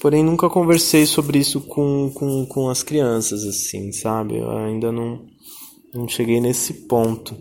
Porém, 0.00 0.22
nunca 0.22 0.48
conversei 0.48 1.06
sobre 1.06 1.40
isso 1.40 1.60
com, 1.60 2.08
com, 2.14 2.46
com 2.46 2.68
as 2.68 2.84
crianças, 2.84 3.42
assim, 3.42 3.90
sabe? 3.90 4.36
Eu 4.38 4.48
ainda 4.48 4.92
não, 4.92 5.24
não 5.92 6.06
cheguei 6.06 6.40
nesse 6.40 6.72
ponto. 6.86 7.34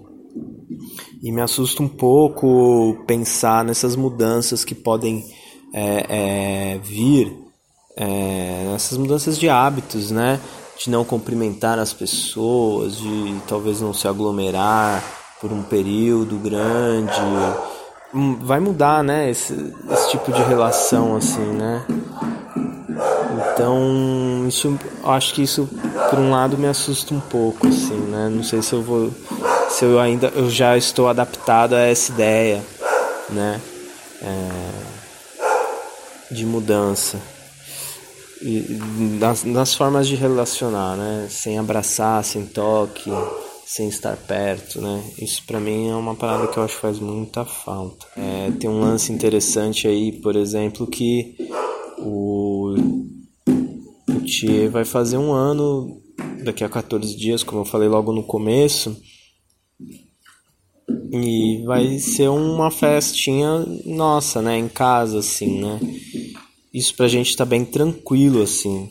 E 1.21 1.31
me 1.31 1.41
assusta 1.41 1.83
um 1.83 1.87
pouco 1.87 3.03
pensar 3.05 3.63
nessas 3.63 3.95
mudanças 3.95 4.65
que 4.65 4.73
podem 4.73 5.23
é, 5.71 6.05
é, 6.73 6.77
vir, 6.79 7.31
é, 7.95 8.69
nessas 8.71 8.97
mudanças 8.97 9.37
de 9.37 9.47
hábitos, 9.47 10.09
né? 10.09 10.41
De 10.77 10.89
não 10.89 11.05
cumprimentar 11.05 11.79
as 11.79 11.93
pessoas, 11.93 12.97
de 12.97 13.41
talvez 13.47 13.81
não 13.81 13.93
se 13.93 14.07
aglomerar 14.07 15.03
por 15.39 15.51
um 15.51 15.63
período 15.63 16.37
grande. 16.37 17.21
Hum, 18.13 18.37
vai 18.41 18.59
mudar, 18.59 19.03
né? 19.03 19.29
Esse, 19.29 19.73
esse 19.91 20.09
tipo 20.11 20.31
de 20.31 20.41
relação, 20.43 21.15
assim, 21.15 21.45
né? 21.45 21.85
Então, 23.53 24.45
isso, 24.47 24.77
acho 25.03 25.33
que 25.33 25.43
isso, 25.43 25.69
por 26.09 26.19
um 26.19 26.29
lado, 26.29 26.57
me 26.57 26.67
assusta 26.67 27.13
um 27.13 27.19
pouco, 27.19 27.67
assim, 27.67 27.97
né? 28.09 28.29
Não 28.29 28.43
sei 28.43 28.61
se 28.61 28.73
eu 28.73 28.81
vou, 28.81 29.11
se 29.69 29.85
eu 29.85 29.99
ainda, 29.99 30.27
eu 30.35 30.49
já 30.49 30.77
estou 30.77 31.07
adaptado 31.07 31.73
a 31.73 31.79
essa 31.79 32.11
ideia, 32.11 32.61
né? 33.29 33.61
É, 34.21 34.49
de 36.31 36.45
mudança 36.45 37.17
nas, 39.19 39.43
nas 39.43 39.73
formas 39.73 40.07
de 40.07 40.15
relacionar, 40.15 40.95
né? 40.95 41.27
Sem 41.29 41.57
abraçar, 41.57 42.23
sem 42.23 42.45
toque, 42.45 43.09
sem 43.65 43.89
estar 43.89 44.15
perto, 44.15 44.79
né? 44.79 45.03
Isso 45.19 45.43
para 45.45 45.59
mim 45.59 45.89
é 45.89 45.95
uma 45.95 46.15
parada 46.15 46.47
que 46.47 46.57
eu 46.57 46.63
acho 46.63 46.75
que 46.75 46.81
faz 46.81 46.99
muita 46.99 47.43
falta. 47.43 48.05
É, 48.15 48.51
tem 48.59 48.69
um 48.69 48.79
lance 48.79 49.11
interessante 49.11 49.87
aí, 49.87 50.11
por 50.11 50.35
exemplo, 50.35 50.85
que 50.85 51.35
o, 51.97 52.75
o 54.09 54.19
Thier 54.21 54.69
vai 54.69 54.85
fazer 54.85 55.17
um 55.17 55.33
ano 55.33 56.01
daqui 56.43 56.63
a 56.63 56.69
14 56.69 57.15
dias, 57.17 57.43
como 57.43 57.61
eu 57.61 57.65
falei 57.65 57.89
logo 57.89 58.13
no 58.13 58.23
começo. 58.23 58.95
E 61.11 61.63
vai 61.65 61.97
ser 61.97 62.29
uma 62.29 62.69
festinha 62.69 63.65
nossa, 63.85 64.41
né? 64.41 64.57
Em 64.57 64.67
casa, 64.67 65.19
assim, 65.19 65.59
né? 65.59 65.79
Isso 66.75 66.93
pra 66.93 67.07
gente 67.07 67.37
tá 67.37 67.45
bem 67.45 67.63
tranquilo, 67.63 68.41
assim. 68.41 68.89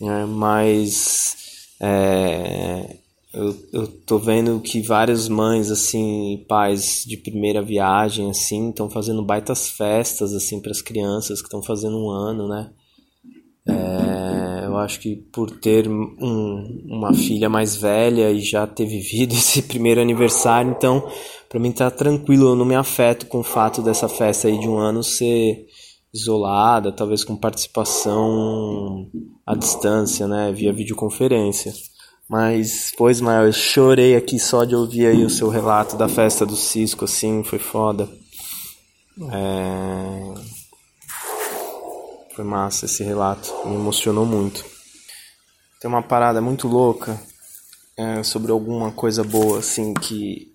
Né? 0.00 0.24
Mas 0.26 1.36
é, 1.80 2.98
eu, 3.34 3.56
eu 3.72 3.86
tô 3.88 4.16
vendo 4.16 4.60
que 4.60 4.80
várias 4.80 5.28
mães, 5.28 5.72
assim, 5.72 6.44
pais 6.46 7.02
de 7.04 7.16
primeira 7.16 7.60
viagem, 7.60 8.30
assim, 8.30 8.68
estão 8.68 8.88
fazendo 8.88 9.24
baitas 9.24 9.68
festas, 9.68 10.32
assim, 10.32 10.60
para 10.60 10.70
as 10.70 10.80
crianças 10.80 11.40
que 11.40 11.48
estão 11.48 11.60
fazendo 11.60 11.98
um 11.98 12.10
ano, 12.10 12.46
né? 12.46 12.70
É, 13.66 14.66
eu 14.66 14.76
acho 14.76 15.00
que 15.00 15.16
por 15.16 15.50
ter 15.50 15.88
um, 15.88 16.84
uma 16.86 17.12
filha 17.12 17.48
mais 17.48 17.74
velha 17.74 18.30
e 18.30 18.38
já 18.38 18.68
ter 18.68 18.86
vivido 18.86 19.32
esse 19.34 19.62
primeiro 19.62 20.00
aniversário, 20.00 20.70
então, 20.70 21.10
para 21.48 21.58
mim 21.58 21.72
tá 21.72 21.90
tranquilo, 21.90 22.50
eu 22.50 22.54
não 22.54 22.64
me 22.64 22.76
afeto 22.76 23.26
com 23.26 23.40
o 23.40 23.42
fato 23.42 23.82
dessa 23.82 24.08
festa 24.08 24.46
aí 24.46 24.60
de 24.60 24.68
um 24.68 24.78
ano 24.78 25.02
ser 25.02 25.66
isolada, 26.12 26.92
talvez 26.92 27.24
com 27.24 27.36
participação 27.36 29.10
à 29.46 29.54
distância, 29.54 30.26
né, 30.26 30.52
via 30.52 30.72
videoconferência. 30.72 31.72
Mas, 32.28 32.92
pois, 32.96 33.20
mas 33.20 33.46
eu 33.46 33.52
chorei 33.52 34.14
aqui 34.14 34.38
só 34.38 34.64
de 34.64 34.74
ouvir 34.74 35.06
aí 35.06 35.24
o 35.24 35.30
seu 35.30 35.48
relato 35.48 35.96
da 35.96 36.08
festa 36.08 36.44
do 36.44 36.56
Cisco, 36.56 37.06
assim, 37.06 37.42
foi 37.42 37.58
foda. 37.58 38.08
É... 39.32 40.34
Foi 42.34 42.44
massa 42.44 42.84
esse 42.84 43.02
relato, 43.02 43.52
me 43.66 43.74
emocionou 43.74 44.26
muito. 44.26 44.64
Tem 45.80 45.88
uma 45.88 46.02
parada 46.02 46.40
muito 46.40 46.68
louca 46.68 47.20
é, 47.96 48.22
sobre 48.22 48.52
alguma 48.52 48.92
coisa 48.92 49.24
boa, 49.24 49.58
assim, 49.58 49.94
que 49.94 50.54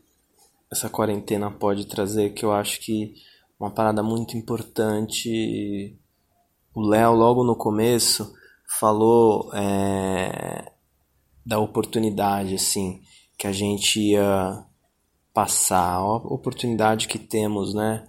essa 0.72 0.89
quarentena 0.89 1.52
pode 1.52 1.86
trazer, 1.86 2.34
que 2.34 2.46
eu 2.46 2.54
acho 2.54 2.80
que 2.80 3.16
uma 3.63 3.71
parada 3.71 4.04
muito 4.04 4.38
importante. 4.38 5.97
O 6.73 6.82
Léo, 6.82 7.13
logo 7.13 7.43
no 7.43 7.56
começo, 7.56 8.34
falou. 8.67 9.52
É 9.54 10.73
da 11.45 11.60
oportunidade 11.60 12.56
assim 12.56 13.02
que 13.38 13.47
a 13.47 13.52
gente 13.52 13.99
ia 13.99 14.63
passar, 15.34 15.95
a 15.95 16.15
oportunidade 16.15 17.08
que 17.08 17.17
temos, 17.17 17.73
né? 17.73 18.08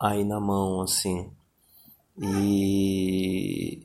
Aí 0.00 0.24
na 0.24 0.40
mão, 0.40 0.80
assim. 0.80 1.30
E, 2.16 3.82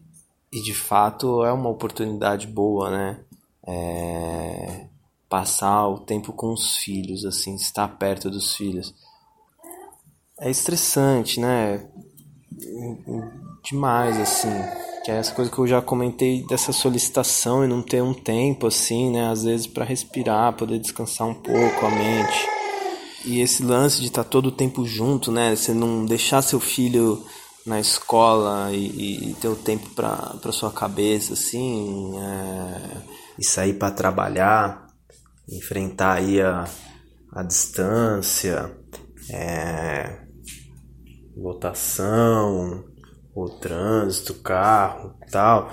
e 0.51 0.61
de 0.61 0.73
fato 0.73 1.43
é 1.43 1.51
uma 1.51 1.69
oportunidade 1.69 2.47
boa, 2.47 2.91
né? 2.91 3.25
É, 3.65 4.87
passar 5.27 5.87
o 5.87 5.99
tempo 5.99 6.31
com 6.31 6.53
os 6.53 6.77
filhos, 6.77 7.25
assim, 7.25 7.55
estar 7.55 7.87
perto 7.97 8.29
dos 8.29 8.55
filhos. 8.55 8.93
É 10.39 10.49
estressante, 10.49 11.39
né? 11.39 11.85
Demais, 13.63 14.19
assim 14.19 14.49
que 15.03 15.11
é 15.11 15.17
essa 15.17 15.33
coisa 15.33 15.51
que 15.51 15.59
eu 15.59 15.67
já 15.67 15.81
comentei 15.81 16.45
dessa 16.47 16.71
solicitação 16.71 17.63
e 17.63 17.67
não 17.67 17.81
ter 17.81 18.01
um 18.01 18.13
tempo 18.13 18.67
assim, 18.67 19.11
né, 19.11 19.29
às 19.29 19.43
vezes 19.43 19.67
para 19.67 19.83
respirar, 19.83 20.53
poder 20.53 20.79
descansar 20.79 21.27
um 21.27 21.33
pouco 21.33 21.85
a 21.85 21.89
mente. 21.89 22.47
E 23.25 23.41
esse 23.41 23.63
lance 23.63 23.99
de 23.99 24.07
estar 24.07 24.23
tá 24.23 24.29
todo 24.29 24.47
o 24.47 24.51
tempo 24.51 24.85
junto, 24.85 25.29
né, 25.29 25.55
você 25.55 25.73
não 25.73 26.05
deixar 26.05 26.41
seu 26.41 26.59
filho 26.59 27.21
na 27.65 27.81
escola 27.81 28.71
e, 28.71 29.31
e 29.31 29.33
ter 29.35 29.49
o 29.49 29.55
tempo 29.57 29.89
para 29.89 30.51
sua 30.51 30.71
cabeça 30.71 31.33
assim, 31.33 32.13
é, 32.17 33.01
e 33.39 33.45
sair 33.45 33.73
para 33.73 33.91
trabalhar, 33.91 34.87
enfrentar 35.49 36.13
aí 36.13 36.41
a, 36.41 36.65
a 37.33 37.43
distância, 37.43 38.73
é, 39.29 40.22
lotação, 41.35 42.83
o 43.35 43.49
trânsito, 43.49 44.35
carro 44.35 45.15
tal, 45.31 45.71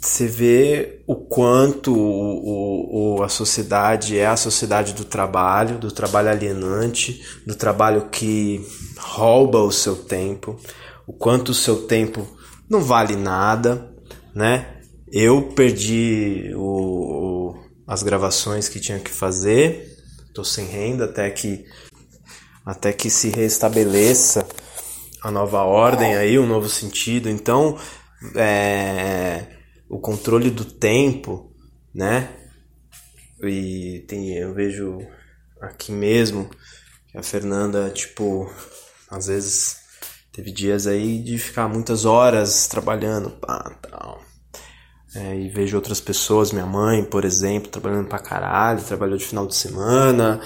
você 0.00 0.26
vê 0.26 1.02
o 1.06 1.16
quanto 1.16 1.94
o, 1.96 3.16
o, 3.16 3.22
a 3.22 3.28
sociedade 3.28 4.18
é 4.18 4.26
a 4.26 4.36
sociedade 4.36 4.92
do 4.92 5.04
trabalho, 5.04 5.78
do 5.78 5.90
trabalho 5.90 6.28
alienante, 6.28 7.22
do 7.46 7.54
trabalho 7.54 8.08
que 8.10 8.60
rouba 8.98 9.62
o 9.62 9.72
seu 9.72 9.96
tempo, 9.96 10.58
o 11.06 11.12
quanto 11.12 11.50
o 11.50 11.54
seu 11.54 11.86
tempo 11.86 12.26
não 12.68 12.82
vale 12.82 13.16
nada, 13.16 13.90
né? 14.34 14.80
Eu 15.10 15.50
perdi 15.54 16.52
o, 16.54 16.60
o 16.60 17.64
as 17.86 18.02
gravações 18.02 18.68
que 18.68 18.80
tinha 18.80 18.98
que 18.98 19.10
fazer, 19.10 19.96
tô 20.34 20.42
sem 20.42 20.66
renda 20.66 21.04
até 21.04 21.30
que 21.30 21.64
até 22.64 22.92
que 22.92 23.10
se 23.10 23.28
restabeleça 23.28 24.46
a 25.22 25.30
nova 25.30 25.62
ordem 25.62 26.16
aí, 26.16 26.38
um 26.38 26.46
novo 26.46 26.68
sentido. 26.68 27.28
Então, 27.28 27.78
é, 28.34 29.46
o 29.88 29.98
controle 29.98 30.50
do 30.50 30.64
tempo, 30.64 31.52
né? 31.94 32.30
E 33.42 34.04
tem, 34.08 34.36
eu 34.36 34.54
vejo 34.54 34.98
aqui 35.60 35.92
mesmo 35.92 36.48
que 37.08 37.18
a 37.18 37.22
Fernanda, 37.22 37.90
tipo, 37.90 38.50
às 39.10 39.26
vezes 39.26 39.76
teve 40.32 40.50
dias 40.52 40.86
aí 40.86 41.22
de 41.22 41.38
ficar 41.38 41.68
muitas 41.68 42.04
horas 42.04 42.66
trabalhando, 42.66 43.30
pá, 43.30 43.78
tal. 43.82 44.22
É, 45.14 45.36
e 45.36 45.48
vejo 45.48 45.76
outras 45.76 46.00
pessoas, 46.00 46.50
minha 46.50 46.66
mãe, 46.66 47.04
por 47.04 47.24
exemplo, 47.24 47.70
trabalhando 47.70 48.08
pra 48.08 48.18
caralho, 48.18 48.82
trabalhou 48.82 49.16
de 49.16 49.24
final 49.24 49.46
de 49.46 49.54
semana, 49.54 50.40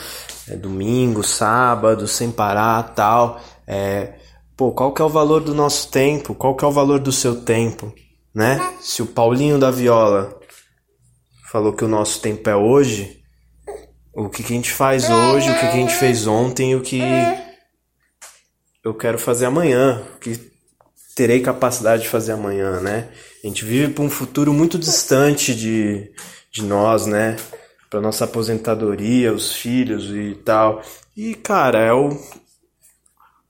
é, 0.47 0.57
domingo, 0.57 1.23
sábado, 1.23 2.07
sem 2.07 2.31
parar, 2.31 2.95
tal. 2.95 3.41
É, 3.67 4.15
pô, 4.55 4.71
qual 4.73 4.93
que 4.93 5.01
é 5.01 5.05
o 5.05 5.09
valor 5.09 5.41
do 5.41 5.55
nosso 5.55 5.91
tempo? 5.91 6.35
Qual 6.35 6.55
que 6.55 6.65
é 6.65 6.69
o 6.69 6.73
valor 6.73 6.99
do 6.99 7.11
seu 7.11 7.43
tempo, 7.43 7.95
né? 8.35 8.61
Se 8.81 9.01
o 9.01 9.07
Paulinho 9.07 9.59
da 9.59 9.71
Viola 9.71 10.39
falou 11.51 11.73
que 11.73 11.85
o 11.85 11.89
nosso 11.89 12.21
tempo 12.21 12.51
é 12.51 12.55
hoje, 12.55 13.23
o 14.13 14.29
que, 14.29 14.43
que 14.43 14.53
a 14.53 14.57
gente 14.57 14.71
faz 14.71 15.09
hoje, 15.09 15.51
o 15.51 15.55
que, 15.55 15.61
que 15.61 15.67
a 15.67 15.73
gente 15.73 15.95
fez 15.95 16.27
ontem 16.27 16.75
o 16.75 16.83
que 16.83 17.01
eu 18.85 18.95
quero 18.95 19.19
fazer 19.19 19.47
amanhã, 19.47 20.03
o 20.17 20.19
que 20.19 20.48
terei 21.19 21.41
capacidade 21.41 22.03
de 22.03 22.09
fazer 22.09 22.31
amanhã, 22.31 22.81
né? 22.81 23.13
A 23.43 23.47
gente 23.49 23.65
vive 23.65 23.93
para 23.93 24.05
um 24.05 24.09
futuro 24.09 24.53
muito 24.55 24.79
distante 24.79 25.53
de, 25.53 26.13
de 26.49 26.63
nós, 26.63 27.07
né? 27.07 27.35
Para 27.91 28.01
nossa 28.01 28.25
aposentadoria, 28.25 29.35
os 29.35 29.53
filhos 29.53 30.11
e 30.15 30.37
tal. 30.45 30.81
E, 31.17 31.35
cara, 31.35 31.81
é 31.81 31.93
o, 31.93 32.11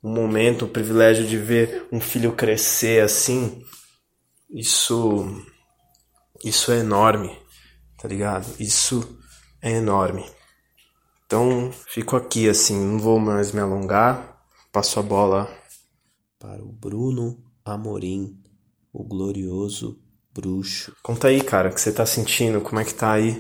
o 0.02 0.08
momento, 0.08 0.64
o 0.64 0.68
privilégio 0.68 1.26
de 1.26 1.36
ver 1.36 1.86
um 1.92 2.00
filho 2.00 2.32
crescer 2.32 3.02
assim. 3.02 3.62
Isso. 4.48 5.44
Isso 6.42 6.72
é 6.72 6.78
enorme, 6.78 7.36
tá 8.00 8.08
ligado? 8.08 8.46
Isso 8.58 9.18
é 9.60 9.72
enorme. 9.72 10.24
Então, 11.26 11.70
fico 11.86 12.16
aqui 12.16 12.48
assim, 12.48 12.82
não 12.82 12.98
vou 12.98 13.18
mais 13.18 13.52
me 13.52 13.60
alongar. 13.60 14.40
Passo 14.72 14.98
a 14.98 15.02
bola 15.02 15.54
para 16.38 16.62
o 16.62 16.72
Bruno 16.72 17.47
Amorim, 17.70 18.36
o 18.92 19.04
glorioso 19.04 19.98
bruxo. 20.34 20.94
Conta 21.02 21.28
aí, 21.28 21.42
cara, 21.42 21.68
o 21.68 21.72
que 21.72 21.80
você 21.80 21.92
tá 21.92 22.06
sentindo, 22.06 22.60
como 22.60 22.80
é 22.80 22.84
que 22.84 22.94
tá 22.94 23.12
aí, 23.12 23.34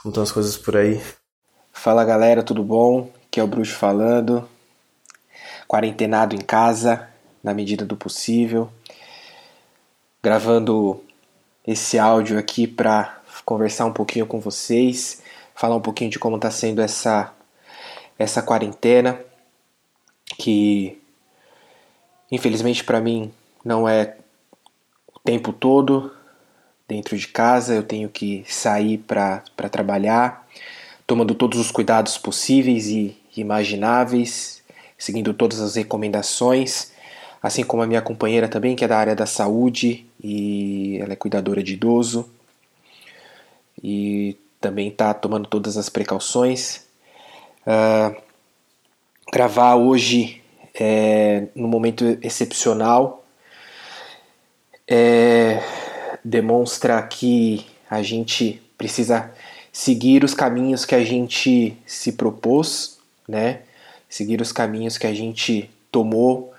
como 0.00 0.10
estão 0.10 0.22
as 0.22 0.30
coisas 0.30 0.56
por 0.56 0.76
aí. 0.76 1.02
Fala 1.72 2.04
galera, 2.04 2.42
tudo 2.42 2.62
bom? 2.62 3.10
Aqui 3.26 3.40
é 3.40 3.42
o 3.42 3.48
bruxo 3.48 3.74
falando. 3.74 4.48
Quarentenado 5.66 6.36
em 6.36 6.40
casa, 6.40 7.08
na 7.42 7.52
medida 7.52 7.84
do 7.84 7.96
possível. 7.96 8.70
Gravando 10.22 11.02
esse 11.66 11.98
áudio 11.98 12.38
aqui 12.38 12.66
para 12.66 13.22
conversar 13.44 13.86
um 13.86 13.92
pouquinho 13.92 14.26
com 14.26 14.38
vocês, 14.38 15.22
falar 15.54 15.76
um 15.76 15.80
pouquinho 15.80 16.10
de 16.10 16.18
como 16.18 16.36
está 16.36 16.50
sendo 16.50 16.80
essa 16.80 17.32
essa 18.16 18.40
quarentena 18.40 19.18
que 20.38 21.02
infelizmente 22.30 22.84
para 22.84 23.00
mim 23.00 23.32
não 23.64 23.88
é 23.88 24.16
o 25.14 25.18
tempo 25.20 25.52
todo 25.52 26.12
dentro 26.86 27.16
de 27.16 27.26
casa, 27.26 27.74
eu 27.74 27.82
tenho 27.82 28.08
que 28.08 28.44
sair 28.46 28.98
para 28.98 29.42
trabalhar, 29.70 30.46
tomando 31.06 31.34
todos 31.34 31.58
os 31.58 31.70
cuidados 31.70 32.18
possíveis 32.18 32.88
e 32.88 33.16
imagináveis, 33.36 34.62
seguindo 34.98 35.32
todas 35.32 35.60
as 35.60 35.76
recomendações, 35.76 36.92
assim 37.42 37.64
como 37.64 37.82
a 37.82 37.86
minha 37.86 38.02
companheira 38.02 38.48
também, 38.48 38.76
que 38.76 38.84
é 38.84 38.88
da 38.88 38.98
área 38.98 39.16
da 39.16 39.26
saúde 39.26 40.06
e 40.22 40.98
ela 41.00 41.14
é 41.14 41.16
cuidadora 41.16 41.62
de 41.62 41.72
idoso 41.72 42.28
e 43.82 44.36
também 44.60 44.88
está 44.88 45.12
tomando 45.12 45.48
todas 45.48 45.76
as 45.76 45.88
precauções. 45.88 46.86
Uh, 47.66 48.16
gravar 49.32 49.74
hoje 49.74 50.42
é, 50.74 51.48
num 51.54 51.68
momento 51.68 52.18
excepcional 52.22 53.23
é, 54.88 55.62
demonstra 56.24 57.02
que 57.02 57.66
a 57.88 58.02
gente 58.02 58.62
precisa 58.76 59.32
seguir 59.72 60.24
os 60.24 60.34
caminhos 60.34 60.84
que 60.84 60.94
a 60.94 61.04
gente 61.04 61.76
se 61.86 62.12
propôs, 62.12 62.98
né? 63.28 63.62
Seguir 64.08 64.40
os 64.40 64.52
caminhos 64.52 64.96
que 64.96 65.06
a 65.06 65.14
gente 65.14 65.70
tomou 65.90 66.52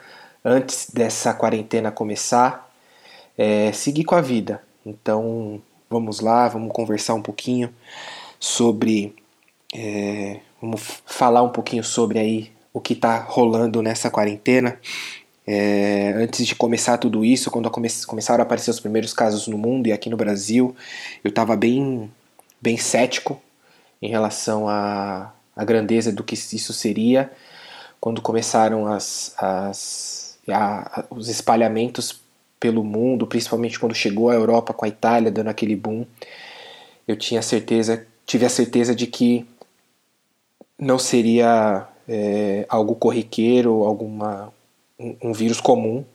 antes 0.44 0.92
dessa 0.92 1.34
quarentena 1.34 1.92
começar, 1.92 2.70
é, 3.38 3.72
seguir 3.72 4.04
com 4.04 4.16
a 4.16 4.22
vida. 4.22 4.62
Então, 4.86 5.62
vamos 5.90 6.20
lá, 6.20 6.48
vamos 6.48 6.72
conversar 6.72 7.14
um 7.14 7.22
pouquinho 7.22 7.74
sobre, 8.40 9.16
é, 9.74 10.40
vamos 10.62 11.02
falar 11.06 11.42
um 11.42 11.50
pouquinho 11.50 11.84
sobre 11.84 12.20
aí 12.20 12.52
o 12.74 12.80
que 12.80 12.94
está 12.94 13.18
rolando 13.18 13.82
nessa 13.82 14.12
quarentena. 14.12 14.80
É, 15.48 16.12
antes 16.14 16.46
de 16.46 16.56
começar 16.56 16.98
tudo 16.98 17.24
isso, 17.24 17.52
quando 17.52 17.70
come 17.70 17.88
começaram 18.08 18.41
a 18.41 18.46
aparecer 18.46 18.72
os 18.72 18.80
primeiros 18.80 19.14
casos 19.14 19.48
no 19.48 19.58
mundo 19.58 19.88
e 19.88 19.93
aqui 19.93 20.10
no 20.10 20.18
Brasil, 20.18 20.76
eu 21.24 21.30
estava 21.30 21.56
bem, 21.56 22.12
bem 22.60 22.78
cético 22.78 23.39
em 24.02 24.10
relação 24.10 24.68
à, 24.68 25.34
à 25.56 25.64
grandeza 25.64 26.12
do 26.12 26.24
que 26.24 26.34
isso 26.34 26.74
seria. 26.74 27.32
Quando 28.00 28.22
começaram 28.22 28.88
as, 28.88 29.36
as, 29.38 30.38
a, 30.48 31.06
os 31.12 31.30
espalhamentos 31.30 32.20
pelo 32.60 32.84
mundo, 32.84 33.28
principalmente 33.28 33.80
quando 33.80 33.93
chegou 33.93 34.30
a 34.30 34.34
Europa 34.34 34.74
com 34.74 34.86
a 34.86 34.88
Itália 34.88 35.32
dando 35.32 35.50
aquele 35.50 35.76
boom, 35.76 36.06
eu 37.08 37.16
tinha 37.16 37.41
certeza, 37.41 38.06
tive 38.26 38.46
a 38.46 38.50
certeza 38.50 38.96
de 38.96 39.06
que 39.06 39.46
não 40.80 40.98
seria 40.98 41.88
é, 42.08 42.66
algo 42.68 42.96
corriqueiro, 42.96 43.84
alguma 43.84 44.52
um, 45.00 45.34
vírus 45.34 45.60
comum. 45.60 46.06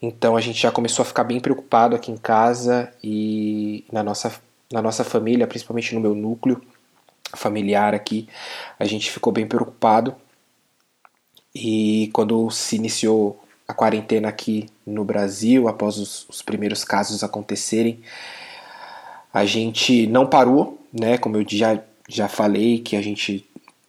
Então 0.00 0.36
a 0.36 0.40
gente 0.40 0.60
já 0.60 0.70
começou 0.70 1.02
a 1.02 1.06
ficar 1.06 1.24
bem 1.24 1.40
preocupado 1.40 1.96
aqui 1.96 2.10
em 2.10 2.16
casa 2.16 2.92
e 3.02 3.84
na 3.90 4.02
nossa, 4.02 4.40
na 4.70 4.82
nossa 4.82 5.04
família, 5.04 5.46
principalmente 5.46 5.94
no 5.94 6.00
meu 6.00 6.14
núcleo 6.14 6.62
familiar 7.34 7.94
aqui, 7.94 8.28
a 8.78 8.84
gente 8.84 9.10
ficou 9.10 9.32
bem 9.32 9.46
preocupado. 9.46 10.14
E 11.54 12.10
quando 12.12 12.50
se 12.50 12.76
iniciou 12.76 13.42
a 13.66 13.74
quarentena 13.74 14.28
aqui 14.28 14.68
no 14.86 15.04
Brasil, 15.04 15.68
após 15.68 15.96
os, 15.98 16.28
os 16.28 16.42
primeiros 16.42 16.84
casos 16.84 17.24
acontecerem, 17.24 18.00
a 19.32 19.44
gente 19.44 20.06
não 20.06 20.26
parou, 20.26 20.78
né? 20.92 21.18
Como 21.18 21.36
eu 21.36 21.44
já, 21.48 21.80
já 22.08 22.28
falei, 22.28 22.78
que 22.78 22.96
a 22.96 23.02
gente 23.02 23.44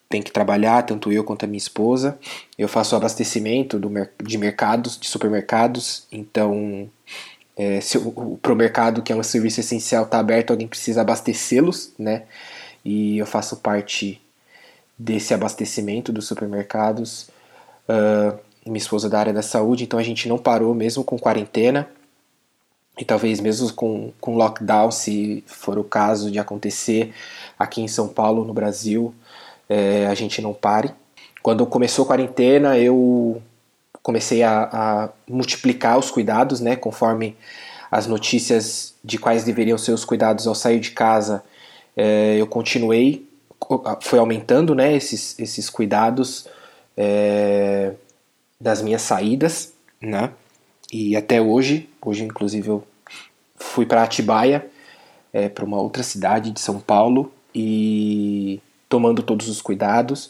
tem 0.10 0.22
que 0.22 0.32
trabalhar, 0.32 0.84
tanto 0.84 1.12
eu 1.12 1.24
quanto 1.24 1.44
a 1.44 1.48
minha 1.48 1.58
esposa. 1.58 2.18
Eu 2.58 2.68
faço 2.68 2.96
abastecimento 2.96 3.78
do, 3.80 3.92
de 4.24 4.38
mercados, 4.38 4.98
de 5.00 5.08
supermercados, 5.08 6.08
então 6.12 6.90
é, 7.56 7.82
se 7.82 7.98
o, 7.98 8.40
o 8.42 8.56
mercado, 8.56 9.02
que 9.02 9.12
é 9.12 9.16
um 9.16 9.24
serviço 9.24 9.60
essencial, 9.60 10.04
está 10.04 10.20
aberto, 10.20 10.52
alguém 10.52 10.68
precisa 10.68 11.02
abastecê-los, 11.02 11.92
né? 11.98 12.24
E 12.86 13.18
eu 13.18 13.26
faço 13.26 13.58
parte 13.58 14.22
desse 14.98 15.34
abastecimento 15.34 16.12
dos 16.12 16.28
supermercados. 16.28 17.30
Uh, 17.90 18.38
minha 18.66 18.78
esposa 18.78 19.08
é 19.08 19.10
da 19.10 19.20
área 19.20 19.34
da 19.34 19.42
saúde, 19.42 19.84
então 19.84 20.00
a 20.00 20.04
gente 20.04 20.30
não 20.30 20.38
parou 20.38 20.74
mesmo 20.74 21.04
com 21.04 21.18
quarentena. 21.18 21.90
E 22.98 23.06
talvez 23.06 23.40
mesmo 23.40 23.72
com, 23.74 24.12
com 24.20 24.36
lockdown, 24.36 24.92
se 24.92 25.44
for 25.46 25.78
o 25.78 25.84
caso 25.84 26.32
de 26.32 26.40
acontecer 26.40 27.14
aqui 27.58 27.82
em 27.82 27.88
São 27.88 28.08
Paulo, 28.08 28.44
no 28.44 28.54
Brasil, 28.54 29.14
é, 29.70 30.08
a 30.08 30.14
gente 30.14 30.42
não 30.42 30.54
pare. 30.54 30.92
Quando 31.42 31.66
começou 31.66 32.06
a 32.06 32.08
quarentena, 32.08 32.78
eu 32.78 33.42
comecei 34.02 34.44
a, 34.44 34.70
a, 34.72 35.10
multiplicar 35.28 35.98
os 35.98 36.10
cuidados, 36.10 36.62
né, 36.62 36.76
conforme 36.76 37.36
as 37.92 38.08
notícias 38.08 38.94
de 39.04 39.18
quais 39.18 39.44
deveriam 39.44 39.78
ser 39.78 39.92
os 39.92 40.06
cuidados 40.06 40.48
ao 40.48 40.56
sair 40.56 40.80
de 40.80 40.92
casa, 40.92 41.44
é, 41.96 42.36
eu 42.38 42.48
continuei, 42.48 43.28
foi 44.02 44.20
aumentando, 44.20 44.74
né, 44.74 44.96
esses, 44.96 45.38
esses 45.40 45.70
cuidados 45.70 46.48
é, 46.96 47.94
das 48.60 48.82
minhas 48.82 49.02
saídas, 49.02 49.74
né, 50.02 50.32
e 50.92 51.16
até 51.16 51.42
hoje, 51.42 51.90
hoje 52.02 52.24
inclusive 52.24 52.70
eu 52.70 52.84
fui 53.58 53.86
para 53.86 54.04
Atibaia, 54.04 54.66
é, 55.34 55.50
para 55.50 55.66
uma 55.66 55.82
outra 55.82 56.04
cidade 56.04 56.52
de 56.52 56.62
São 56.62 56.80
Paulo, 56.80 57.32
e 57.54 58.62
tomando 58.90 59.24
todos 59.24 59.48
os 59.48 59.62
cuidados. 59.62 60.30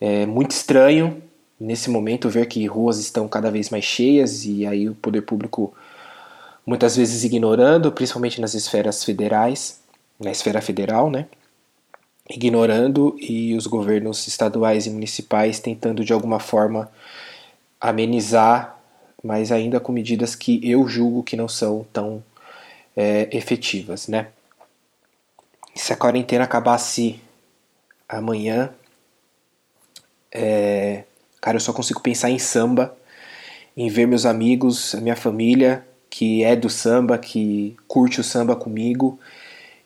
É 0.00 0.26
muito 0.26 0.50
estranho 0.50 1.22
nesse 1.58 1.88
momento 1.90 2.28
ver 2.28 2.46
que 2.46 2.66
ruas 2.66 2.98
estão 2.98 3.28
cada 3.28 3.50
vez 3.50 3.70
mais 3.70 3.84
cheias 3.84 4.44
e 4.44 4.66
aí 4.66 4.88
o 4.88 4.94
poder 4.94 5.22
público 5.22 5.72
muitas 6.66 6.96
vezes 6.96 7.24
ignorando, 7.24 7.92
principalmente 7.92 8.40
nas 8.40 8.54
esferas 8.54 9.04
federais, 9.04 9.80
na 10.18 10.30
esfera 10.30 10.60
federal, 10.60 11.10
né? 11.10 11.26
Ignorando 12.28 13.16
e 13.20 13.54
os 13.54 13.66
governos 13.66 14.26
estaduais 14.26 14.86
e 14.86 14.90
municipais 14.90 15.60
tentando 15.60 16.04
de 16.04 16.12
alguma 16.12 16.40
forma 16.40 16.90
amenizar, 17.80 18.78
mas 19.22 19.52
ainda 19.52 19.78
com 19.78 19.92
medidas 19.92 20.34
que 20.34 20.60
eu 20.68 20.88
julgo 20.88 21.22
que 21.22 21.36
não 21.36 21.48
são 21.48 21.86
tão 21.92 22.22
é, 22.96 23.28
efetivas, 23.30 24.08
né? 24.08 24.28
Se 25.74 25.92
a 25.92 25.96
quarentena 25.96 26.44
acabasse 26.44 27.20
amanhã. 28.08 28.70
É, 30.32 31.04
cara, 31.40 31.56
eu 31.56 31.60
só 31.60 31.72
consigo 31.72 32.00
pensar 32.00 32.30
em 32.30 32.38
samba, 32.38 32.96
em 33.76 33.88
ver 33.88 34.06
meus 34.06 34.26
amigos, 34.26 34.94
minha 34.94 35.16
família 35.16 35.84
que 36.16 36.44
é 36.44 36.54
do 36.54 36.70
samba, 36.70 37.18
que 37.18 37.76
curte 37.88 38.20
o 38.20 38.24
samba 38.24 38.54
comigo. 38.54 39.18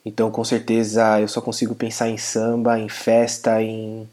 Então, 0.05 0.31
com 0.31 0.45
certeza, 0.45 1.19
eu 1.19 1.27
só 1.27 1.41
consigo 1.41 1.75
pensar 1.75 2.11
em 2.11 2.19
samba, 2.19 2.79
em 2.79 2.91
festa, 2.91 3.63
em 3.63 4.07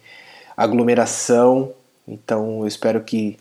aglomeração. 0.56 1.74
Então, 2.08 2.62
eu 2.62 2.68
espero 2.68 3.04
que 3.04 3.38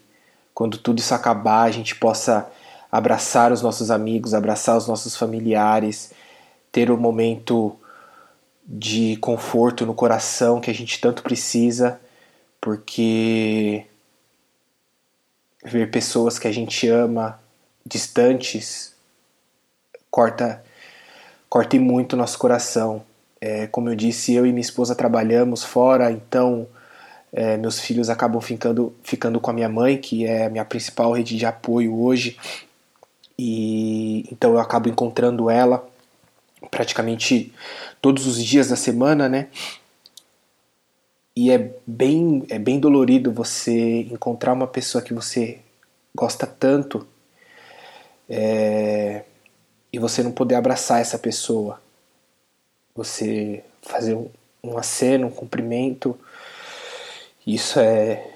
quando 0.53 0.77
tudo 0.77 0.99
isso 0.99 1.15
acabar, 1.15 1.63
a 1.63 1.71
gente 1.71 1.95
possa 1.95 2.51
abraçar 2.91 3.53
os 3.53 3.63
nossos 3.63 3.93
amigos, 3.93 4.35
abraçar 4.35 4.77
os 4.77 4.89
nossos 4.89 5.17
familiares, 5.17 6.11
ter 6.73 6.91
um 6.91 6.97
momento 6.97 7.77
de 8.67 9.17
conforto 9.17 9.85
no 9.85 9.95
coração 9.95 10.61
que 10.61 10.71
a 10.71 10.75
gente 10.75 11.01
tanto 11.01 11.23
precisa, 11.23 12.01
porque 12.61 13.85
ver 15.65 15.91
pessoas 15.91 16.39
que 16.39 16.49
a 16.49 16.53
gente 16.53 16.89
ama 16.89 17.39
distantes 17.85 18.95
corta 20.11 20.63
corta 21.49 21.79
muito 21.79 22.17
nosso 22.17 22.39
coração. 22.39 23.05
É, 23.41 23.67
como 23.67 23.89
eu 23.89 23.95
disse, 23.95 24.33
eu 24.35 24.47
e 24.47 24.51
minha 24.51 24.61
esposa 24.61 24.95
trabalhamos 24.95 25.63
fora, 25.63 26.11
então 26.11 26.67
é, 27.33 27.57
meus 27.57 27.79
filhos 27.79 28.09
acabam 28.09 28.41
ficando, 28.41 28.95
ficando 29.03 29.39
com 29.39 29.51
a 29.51 29.55
minha 29.55 29.69
mãe, 29.69 29.99
que 29.99 30.27
é 30.27 30.47
a 30.47 30.51
minha 30.51 30.65
principal 30.65 31.13
rede 31.13 31.37
de 31.37 31.45
apoio 31.45 32.01
hoje, 32.01 32.39
e 33.39 34.27
então 34.33 34.53
eu 34.53 34.59
acabo 34.59 34.89
encontrando 34.89 35.51
ela 35.51 35.87
praticamente 36.71 37.53
todos 38.01 38.27
os 38.27 38.43
dias 38.43 38.69
da 38.69 38.77
semana, 38.77 39.29
né? 39.29 39.49
E 41.37 41.51
é 41.51 41.75
bem, 41.87 42.45
é 42.49 42.59
bem 42.59 42.79
dolorido 42.79 43.33
você 43.33 44.03
encontrar 44.03 44.53
uma 44.53 44.69
pessoa 44.69 45.03
que 45.03 45.13
você 45.13 45.59
gosta 46.15 46.47
tanto 46.47 47.07
é, 48.29 49.25
e 49.93 49.99
você 49.99 50.23
não 50.23 50.31
poder 50.31 50.55
abraçar 50.55 51.01
essa 51.01 51.19
pessoa. 51.19 51.83
Você 52.95 53.65
fazer 53.83 54.15
um, 54.15 54.31
um 54.63 54.79
aceno, 54.79 55.27
um 55.27 55.31
cumprimento. 55.31 56.17
Isso 57.45 57.81
é, 57.81 58.31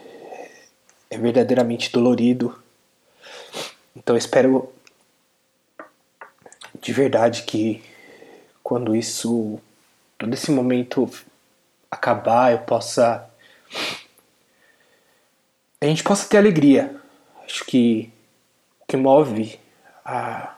é 1.08 1.16
verdadeiramente 1.16 1.92
dolorido. 1.92 2.60
Então 3.94 4.16
espero 4.16 4.72
de 6.80 6.92
verdade 6.92 7.42
que 7.44 7.82
quando 8.68 8.94
isso, 8.94 9.58
todo 10.18 10.34
esse 10.34 10.50
momento 10.50 11.10
acabar, 11.90 12.52
eu 12.52 12.58
possa. 12.58 13.26
A 15.80 15.86
gente 15.86 16.02
possa 16.02 16.28
ter 16.28 16.36
alegria. 16.36 16.94
Acho 17.46 17.64
que 17.64 18.12
o 18.82 18.86
que 18.86 18.94
move 18.94 19.58
a, 20.04 20.54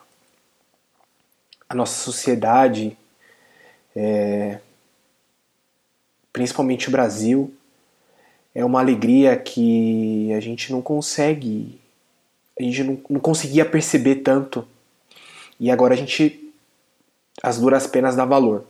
a 1.69 1.73
nossa 1.73 2.03
sociedade, 2.03 2.97
é, 3.95 4.59
principalmente 6.33 6.89
o 6.89 6.91
Brasil, 6.91 7.55
é 8.53 8.65
uma 8.65 8.81
alegria 8.81 9.37
que 9.37 10.33
a 10.33 10.41
gente 10.41 10.69
não 10.69 10.81
consegue, 10.81 11.79
a 12.59 12.63
gente 12.63 12.83
não, 12.83 13.01
não 13.09 13.21
conseguia 13.21 13.63
perceber 13.63 14.15
tanto. 14.15 14.67
E 15.57 15.71
agora 15.71 15.93
a 15.93 15.97
gente 15.97 16.40
as 17.41 17.59
duras 17.59 17.87
penas 17.87 18.15
dá 18.15 18.25
valor. 18.25 18.65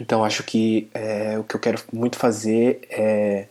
Então 0.00 0.24
acho 0.24 0.42
que 0.44 0.88
é, 0.94 1.38
o 1.38 1.44
que 1.44 1.56
eu 1.56 1.60
quero 1.60 1.82
muito 1.92 2.16
fazer 2.16 2.86
é, 2.90 3.48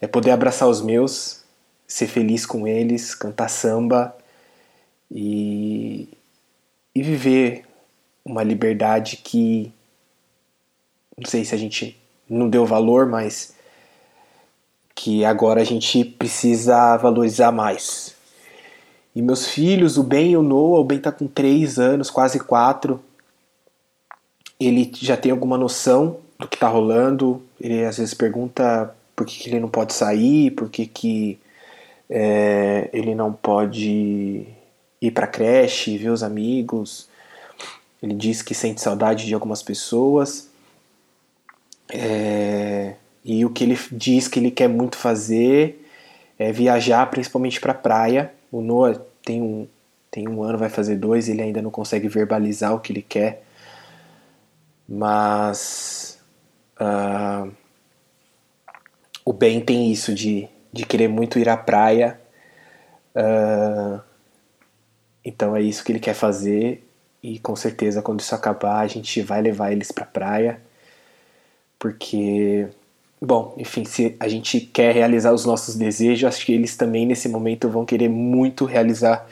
é 0.00 0.06
poder 0.06 0.30
abraçar 0.30 0.68
os 0.68 0.80
meus, 0.80 1.42
ser 1.86 2.06
feliz 2.06 2.46
com 2.46 2.66
eles, 2.66 3.14
cantar 3.14 3.48
samba 3.48 4.16
e, 5.10 6.08
e 6.94 7.02
viver 7.02 7.64
uma 8.24 8.42
liberdade 8.42 9.16
que 9.16 9.72
não 11.16 11.28
sei 11.28 11.44
se 11.44 11.54
a 11.54 11.58
gente 11.58 11.98
não 12.28 12.48
deu 12.48 12.64
valor, 12.64 13.06
mas 13.06 13.54
que 14.94 15.24
agora 15.24 15.60
a 15.60 15.64
gente 15.64 16.04
precisa 16.04 16.96
valorizar 16.96 17.50
mais. 17.50 18.14
E 19.18 19.22
meus 19.22 19.48
filhos, 19.48 19.98
o 19.98 20.04
Ben 20.04 20.30
e 20.30 20.36
o 20.36 20.44
Noah, 20.44 20.78
o 20.78 20.84
Ben 20.84 21.00
tá 21.00 21.10
com 21.10 21.26
3 21.26 21.80
anos, 21.80 22.08
quase 22.08 22.38
4. 22.38 23.02
Ele 24.60 24.88
já 24.94 25.16
tem 25.16 25.32
alguma 25.32 25.58
noção 25.58 26.18
do 26.38 26.46
que 26.46 26.56
tá 26.56 26.68
rolando. 26.68 27.42
Ele 27.60 27.84
às 27.84 27.98
vezes 27.98 28.14
pergunta 28.14 28.94
por 29.16 29.26
que, 29.26 29.40
que 29.40 29.50
ele 29.50 29.58
não 29.58 29.68
pode 29.68 29.92
sair, 29.92 30.52
por 30.52 30.70
que, 30.70 30.86
que 30.86 31.36
é, 32.08 32.88
ele 32.92 33.12
não 33.12 33.32
pode 33.32 34.46
ir 35.02 35.10
pra 35.10 35.26
creche, 35.26 35.98
ver 35.98 36.10
os 36.10 36.22
amigos. 36.22 37.08
Ele 38.00 38.14
diz 38.14 38.40
que 38.40 38.54
sente 38.54 38.80
saudade 38.80 39.26
de 39.26 39.34
algumas 39.34 39.64
pessoas. 39.64 40.48
É, 41.92 42.94
e 43.24 43.44
o 43.44 43.50
que 43.50 43.64
ele 43.64 43.76
diz 43.90 44.28
que 44.28 44.38
ele 44.38 44.52
quer 44.52 44.68
muito 44.68 44.96
fazer 44.96 45.84
é 46.38 46.52
viajar, 46.52 47.04
principalmente 47.10 47.60
para 47.60 47.74
praia. 47.74 48.37
O 48.50 48.60
Noah 48.60 49.00
tem 49.22 49.42
um, 49.42 49.68
tem 50.10 50.28
um 50.28 50.42
ano, 50.42 50.58
vai 50.58 50.68
fazer 50.68 50.96
dois, 50.96 51.28
ele 51.28 51.42
ainda 51.42 51.60
não 51.60 51.70
consegue 51.70 52.08
verbalizar 52.08 52.74
o 52.74 52.80
que 52.80 52.92
ele 52.92 53.02
quer. 53.02 53.44
Mas 54.88 56.18
uh, 56.80 57.52
o 59.24 59.32
Ben 59.32 59.60
tem 59.60 59.92
isso 59.92 60.14
de, 60.14 60.48
de 60.72 60.86
querer 60.86 61.08
muito 61.08 61.38
ir 61.38 61.48
à 61.48 61.56
praia. 61.56 62.18
Uh, 63.14 64.00
então 65.22 65.54
é 65.54 65.60
isso 65.60 65.84
que 65.84 65.92
ele 65.92 66.00
quer 66.00 66.14
fazer. 66.14 66.88
E 67.22 67.38
com 67.38 67.54
certeza 67.54 68.00
quando 68.00 68.20
isso 68.20 68.34
acabar 68.34 68.80
a 68.80 68.86
gente 68.86 69.20
vai 69.20 69.42
levar 69.42 69.72
eles 69.72 69.92
pra 69.92 70.06
praia. 70.06 70.62
Porque 71.78 72.68
Bom, 73.20 73.54
enfim, 73.58 73.84
se 73.84 74.16
a 74.20 74.28
gente 74.28 74.60
quer 74.60 74.94
realizar 74.94 75.32
os 75.32 75.44
nossos 75.44 75.74
desejos, 75.74 76.28
acho 76.28 76.46
que 76.46 76.52
eles 76.52 76.76
também 76.76 77.04
nesse 77.04 77.28
momento 77.28 77.68
vão 77.68 77.84
querer 77.84 78.08
muito 78.08 78.64
realizar 78.64 79.26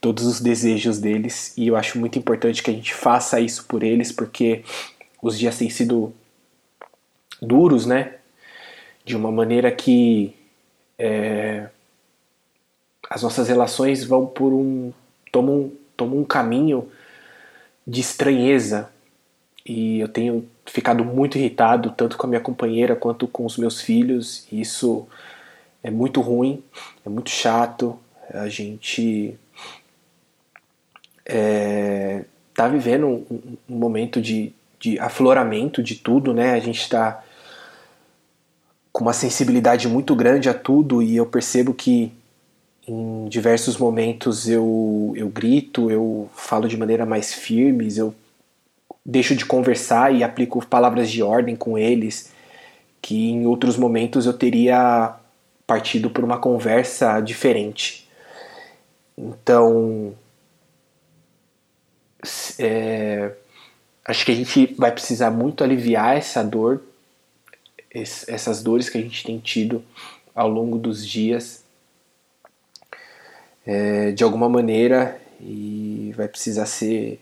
todos 0.00 0.24
os 0.24 0.40
desejos 0.40 0.98
deles 0.98 1.52
e 1.56 1.68
eu 1.68 1.76
acho 1.76 1.98
muito 1.98 2.18
importante 2.18 2.62
que 2.62 2.70
a 2.70 2.74
gente 2.74 2.94
faça 2.94 3.38
isso 3.38 3.66
por 3.66 3.82
eles 3.82 4.10
porque 4.10 4.64
os 5.22 5.38
dias 5.38 5.58
têm 5.58 5.68
sido 5.68 6.12
duros, 7.40 7.86
né? 7.86 8.14
De 9.04 9.14
uma 9.14 9.30
maneira 9.30 9.70
que 9.70 10.34
é, 10.98 11.68
as 13.08 13.22
nossas 13.22 13.48
relações 13.48 14.04
vão 14.04 14.26
por 14.26 14.52
um 14.52 14.92
tomam, 15.30 15.70
tomam 15.96 16.18
um 16.18 16.24
caminho 16.24 16.90
de 17.86 18.00
estranheza 18.00 18.90
e 19.64 20.00
eu 20.00 20.08
tenho 20.08 20.48
ficado 20.70 21.04
muito 21.04 21.36
irritado, 21.36 21.90
tanto 21.90 22.16
com 22.16 22.26
a 22.26 22.28
minha 22.28 22.40
companheira 22.40 22.94
quanto 22.94 23.26
com 23.26 23.44
os 23.44 23.56
meus 23.58 23.80
filhos. 23.80 24.46
Isso 24.52 25.06
é 25.82 25.90
muito 25.90 26.20
ruim, 26.20 26.62
é 27.04 27.08
muito 27.08 27.28
chato. 27.28 27.98
A 28.32 28.48
gente 28.48 29.36
é, 31.26 32.24
tá 32.54 32.68
vivendo 32.68 33.06
um, 33.06 33.56
um 33.68 33.76
momento 33.76 34.20
de, 34.20 34.52
de 34.78 34.96
afloramento 35.00 35.82
de 35.82 35.96
tudo, 35.96 36.32
né? 36.32 36.52
A 36.52 36.60
gente 36.60 36.80
está 36.80 37.22
com 38.92 39.02
uma 39.02 39.12
sensibilidade 39.12 39.88
muito 39.88 40.14
grande 40.14 40.48
a 40.48 40.54
tudo 40.54 41.02
e 41.02 41.16
eu 41.16 41.26
percebo 41.26 41.74
que 41.74 42.12
em 42.86 43.28
diversos 43.28 43.76
momentos 43.76 44.48
eu, 44.48 45.12
eu 45.16 45.28
grito, 45.28 45.90
eu 45.90 46.30
falo 46.34 46.68
de 46.68 46.76
maneira 46.76 47.04
mais 47.04 47.34
firme, 47.34 47.88
eu 47.96 48.14
deixo 49.04 49.34
de 49.34 49.44
conversar 49.44 50.14
e 50.14 50.22
aplico 50.22 50.64
palavras 50.66 51.10
de 51.10 51.22
ordem 51.22 51.56
com 51.56 51.78
eles, 51.78 52.32
que 53.00 53.30
em 53.30 53.46
outros 53.46 53.76
momentos 53.76 54.26
eu 54.26 54.32
teria 54.32 55.14
partido 55.66 56.10
por 56.10 56.24
uma 56.24 56.38
conversa 56.38 57.20
diferente. 57.20 58.08
Então, 59.16 60.14
é, 62.58 63.32
acho 64.04 64.24
que 64.24 64.32
a 64.32 64.34
gente 64.34 64.74
vai 64.78 64.92
precisar 64.92 65.30
muito 65.30 65.64
aliviar 65.64 66.16
essa 66.16 66.42
dor, 66.42 66.82
essas 67.92 68.62
dores 68.62 68.88
que 68.88 68.98
a 68.98 69.00
gente 69.00 69.24
tem 69.24 69.38
tido 69.38 69.82
ao 70.34 70.48
longo 70.48 70.78
dos 70.78 71.06
dias, 71.06 71.64
é, 73.66 74.12
de 74.12 74.22
alguma 74.22 74.48
maneira, 74.48 75.20
e 75.40 76.12
vai 76.16 76.28
precisar 76.28 76.66
ser 76.66 77.20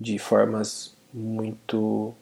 de 0.00 0.18
formas 0.18 0.96
muito 1.12 2.14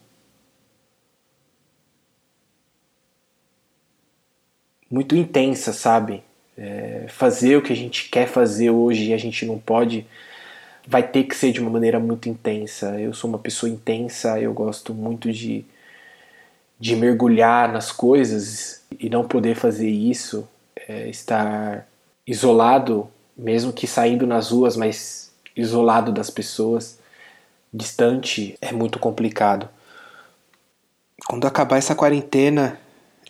muito 4.91 5.15
intensas, 5.15 5.77
sabe? 5.77 6.23
É, 6.57 7.07
fazer 7.09 7.57
o 7.57 7.63
que 7.63 7.73
a 7.73 7.77
gente 7.77 8.09
quer 8.09 8.27
fazer 8.27 8.71
hoje 8.71 9.11
e 9.11 9.15
a 9.15 9.19
gente 9.19 9.47
não 9.47 9.59
pode, 9.59 10.07
vai 10.87 11.07
ter 11.07 11.25
que 11.25 11.37
ser 11.37 11.53
de 11.53 11.61
uma 11.61 11.71
maneira 11.71 12.01
muito 12.01 12.29
intensa. 12.29 12.99
Eu 13.01 13.15
sou 13.15 13.31
uma 13.31 13.39
pessoa 13.39 13.71
intensa, 13.71 14.41
eu 14.41 14.53
gosto 14.53 14.95
muito 14.95 15.33
de, 15.33 15.65
de 16.81 16.97
mergulhar 16.97 17.71
nas 17.71 17.93
coisas 17.93 18.83
e 18.99 19.09
não 19.09 19.29
poder 19.29 19.55
fazer 19.55 19.89
isso, 19.89 20.49
é, 20.89 21.09
estar 21.09 21.87
isolado, 22.27 23.09
mesmo 23.37 23.73
que 23.73 23.87
saindo 23.87 24.27
nas 24.27 24.51
ruas, 24.51 24.77
mas 24.77 25.33
isolado 25.55 26.11
das 26.11 26.31
pessoas 26.31 26.98
distante 27.73 28.57
é 28.61 28.73
muito 28.73 28.99
complicado. 28.99 29.69
Quando 31.27 31.47
acabar 31.47 31.77
essa 31.77 31.95
quarentena, 31.95 32.79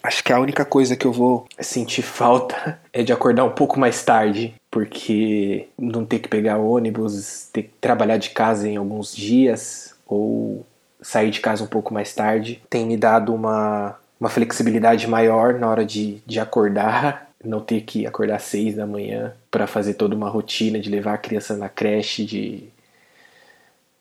acho 0.02 0.22
que 0.22 0.32
a 0.32 0.38
única 0.38 0.64
coisa 0.64 0.96
que 0.96 1.06
eu 1.06 1.12
vou 1.12 1.46
sentir 1.60 2.02
falta 2.02 2.78
é 2.92 3.02
de 3.02 3.12
acordar 3.12 3.44
um 3.44 3.52
pouco 3.52 3.78
mais 3.78 4.04
tarde, 4.04 4.54
porque 4.70 5.68
não 5.78 6.04
ter 6.04 6.18
que 6.18 6.28
pegar 6.28 6.58
ônibus, 6.58 7.48
ter 7.52 7.64
que 7.64 7.70
trabalhar 7.80 8.16
de 8.16 8.30
casa 8.30 8.68
em 8.68 8.76
alguns 8.76 9.14
dias, 9.14 9.94
ou 10.06 10.64
sair 11.00 11.30
de 11.30 11.40
casa 11.40 11.64
um 11.64 11.68
pouco 11.68 11.92
mais 11.92 12.14
tarde. 12.14 12.62
Tem 12.68 12.86
me 12.86 12.96
dado 12.96 13.34
uma, 13.34 13.96
uma 14.20 14.28
flexibilidade 14.28 15.06
maior 15.06 15.54
na 15.54 15.68
hora 15.68 15.84
de, 15.84 16.22
de 16.26 16.40
acordar, 16.40 17.30
não 17.44 17.60
ter 17.60 17.82
que 17.82 18.06
acordar 18.06 18.36
às 18.36 18.42
seis 18.42 18.74
da 18.74 18.86
manhã 18.86 19.32
para 19.50 19.66
fazer 19.66 19.94
toda 19.94 20.14
uma 20.14 20.28
rotina 20.28 20.78
de 20.80 20.90
levar 20.90 21.14
a 21.14 21.18
criança 21.18 21.56
na 21.56 21.68
creche, 21.68 22.24
de, 22.24 22.64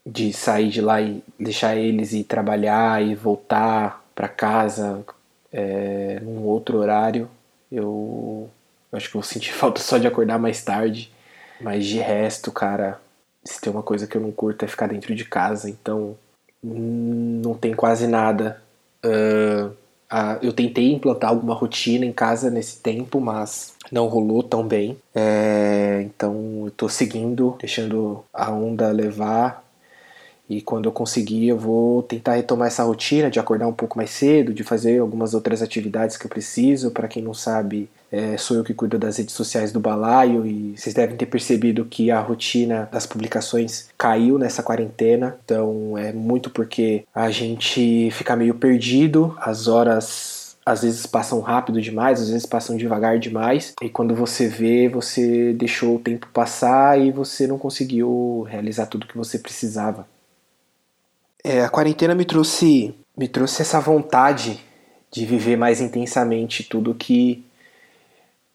de 0.08 0.32
sair 0.32 0.70
de 0.70 0.80
lá 0.80 1.02
e 1.02 1.22
deixar 1.38 1.76
eles 1.76 2.14
ir 2.14 2.24
trabalhar 2.24 3.04
e 3.04 3.14
voltar 3.14 4.02
para 4.16 4.30
casa 4.30 5.04
é, 5.52 6.20
num 6.22 6.46
outro 6.46 6.78
horário. 6.78 7.30
Eu, 7.70 8.50
eu 8.90 8.98
acho 8.98 9.08
que 9.08 9.14
vou 9.14 9.24
sentir 9.24 9.52
falta 9.54 9.82
só 9.82 9.98
de 9.98 10.08
acordar 10.08 10.40
mais 10.40 10.64
tarde. 10.64 11.12
Mas 11.60 11.86
de 11.86 11.98
resto, 11.98 12.52
cara, 12.52 13.02
se 13.44 13.60
tem 13.60 13.72
uma 13.72 13.84
coisa 13.84 14.08
que 14.08 14.16
eu 14.16 14.22
não 14.22 14.32
curto 14.32 14.64
é 14.64 14.68
ficar 14.68 14.88
dentro 14.88 15.14
de 15.14 15.26
casa, 15.26 15.70
então 15.70 16.16
não 16.64 17.56
tem 17.56 17.74
quase 17.74 18.08
nada. 18.08 18.62
Uh, 19.04 19.76
eu 20.42 20.54
tentei 20.54 20.94
implantar 20.94 21.32
alguma 21.32 21.54
rotina 21.54 22.06
em 22.06 22.14
casa 22.14 22.50
nesse 22.50 22.78
tempo, 22.80 23.20
mas 23.20 23.74
não 23.92 24.08
rolou 24.08 24.42
tão 24.42 24.66
bem. 24.66 24.98
É, 25.14 26.02
então 26.06 26.64
eu 26.66 26.72
tô 26.72 26.88
seguindo, 26.88 27.58
deixando 27.60 28.24
a 28.34 28.52
onda 28.52 28.90
levar. 28.92 29.67
E 30.50 30.62
quando 30.62 30.86
eu 30.86 30.92
conseguir, 30.92 31.48
eu 31.48 31.58
vou 31.58 32.02
tentar 32.04 32.36
retomar 32.36 32.68
essa 32.68 32.84
rotina 32.84 33.30
de 33.30 33.40
acordar 33.40 33.68
um 33.68 33.74
pouco 33.74 33.98
mais 33.98 34.10
cedo, 34.10 34.54
de 34.54 34.64
fazer 34.64 35.00
algumas 35.00 35.34
outras 35.34 35.62
atividades 35.62 36.16
que 36.16 36.26
eu 36.26 36.30
preciso. 36.30 36.92
Para 36.92 37.08
quem 37.08 37.22
não 37.22 37.34
sabe, 37.34 37.90
é, 38.12 38.38
sou 38.38 38.56
eu 38.56 38.64
que 38.64 38.74
cuido 38.74 38.98
das 38.98 39.18
redes 39.18 39.36
sociais 39.36 39.72
do 39.72 39.80
Balaio 39.80 40.46
e 40.46 40.78
vocês 40.78 40.96
devem 40.96 41.18
ter 41.18 41.26
percebido 41.26 41.84
que 41.84 42.10
a 42.10 42.22
rotina 42.22 42.88
das 42.92 43.06
publicações 43.06 43.90
caiu 43.98 44.38
nessa 44.38 44.64
quarentena. 44.64 45.38
Então 45.44 45.98
é 45.98 46.14
muito 46.14 46.50
porque 46.50 47.04
a 47.14 47.30
gente 47.30 48.10
fica 48.12 48.36
meio 48.36 48.56
perdido, 48.56 49.36
as 49.42 49.68
horas 49.68 50.38
às 50.66 50.82
vezes 50.82 51.06
passam 51.06 51.40
rápido 51.40 51.82
demais, 51.82 52.22
às 52.22 52.30
vezes 52.30 52.46
passam 52.46 52.76
devagar 52.76 53.18
demais, 53.18 53.74
e 53.82 53.88
quando 53.88 54.14
você 54.14 54.50
vê, 54.50 54.90
você 54.90 55.54
deixou 55.54 55.96
o 55.96 56.00
tempo 56.00 56.28
passar 56.34 57.00
e 57.00 57.10
você 57.10 57.48
não 57.48 57.58
conseguiu 57.58 58.46
realizar 58.50 58.86
tudo 58.86 59.08
que 59.08 59.18
você 59.18 59.40
precisava. 59.40 60.06
É, 61.48 61.62
a 61.62 61.70
quarentena 61.70 62.14
me 62.14 62.26
trouxe, 62.26 62.94
me 63.18 63.26
trouxe 63.26 63.62
essa 63.62 63.80
vontade 63.80 64.60
de 65.10 65.26
viver 65.26 65.56
mais 65.56 65.80
intensamente 65.80 66.62
tudo 66.62 66.94
que 66.94 67.42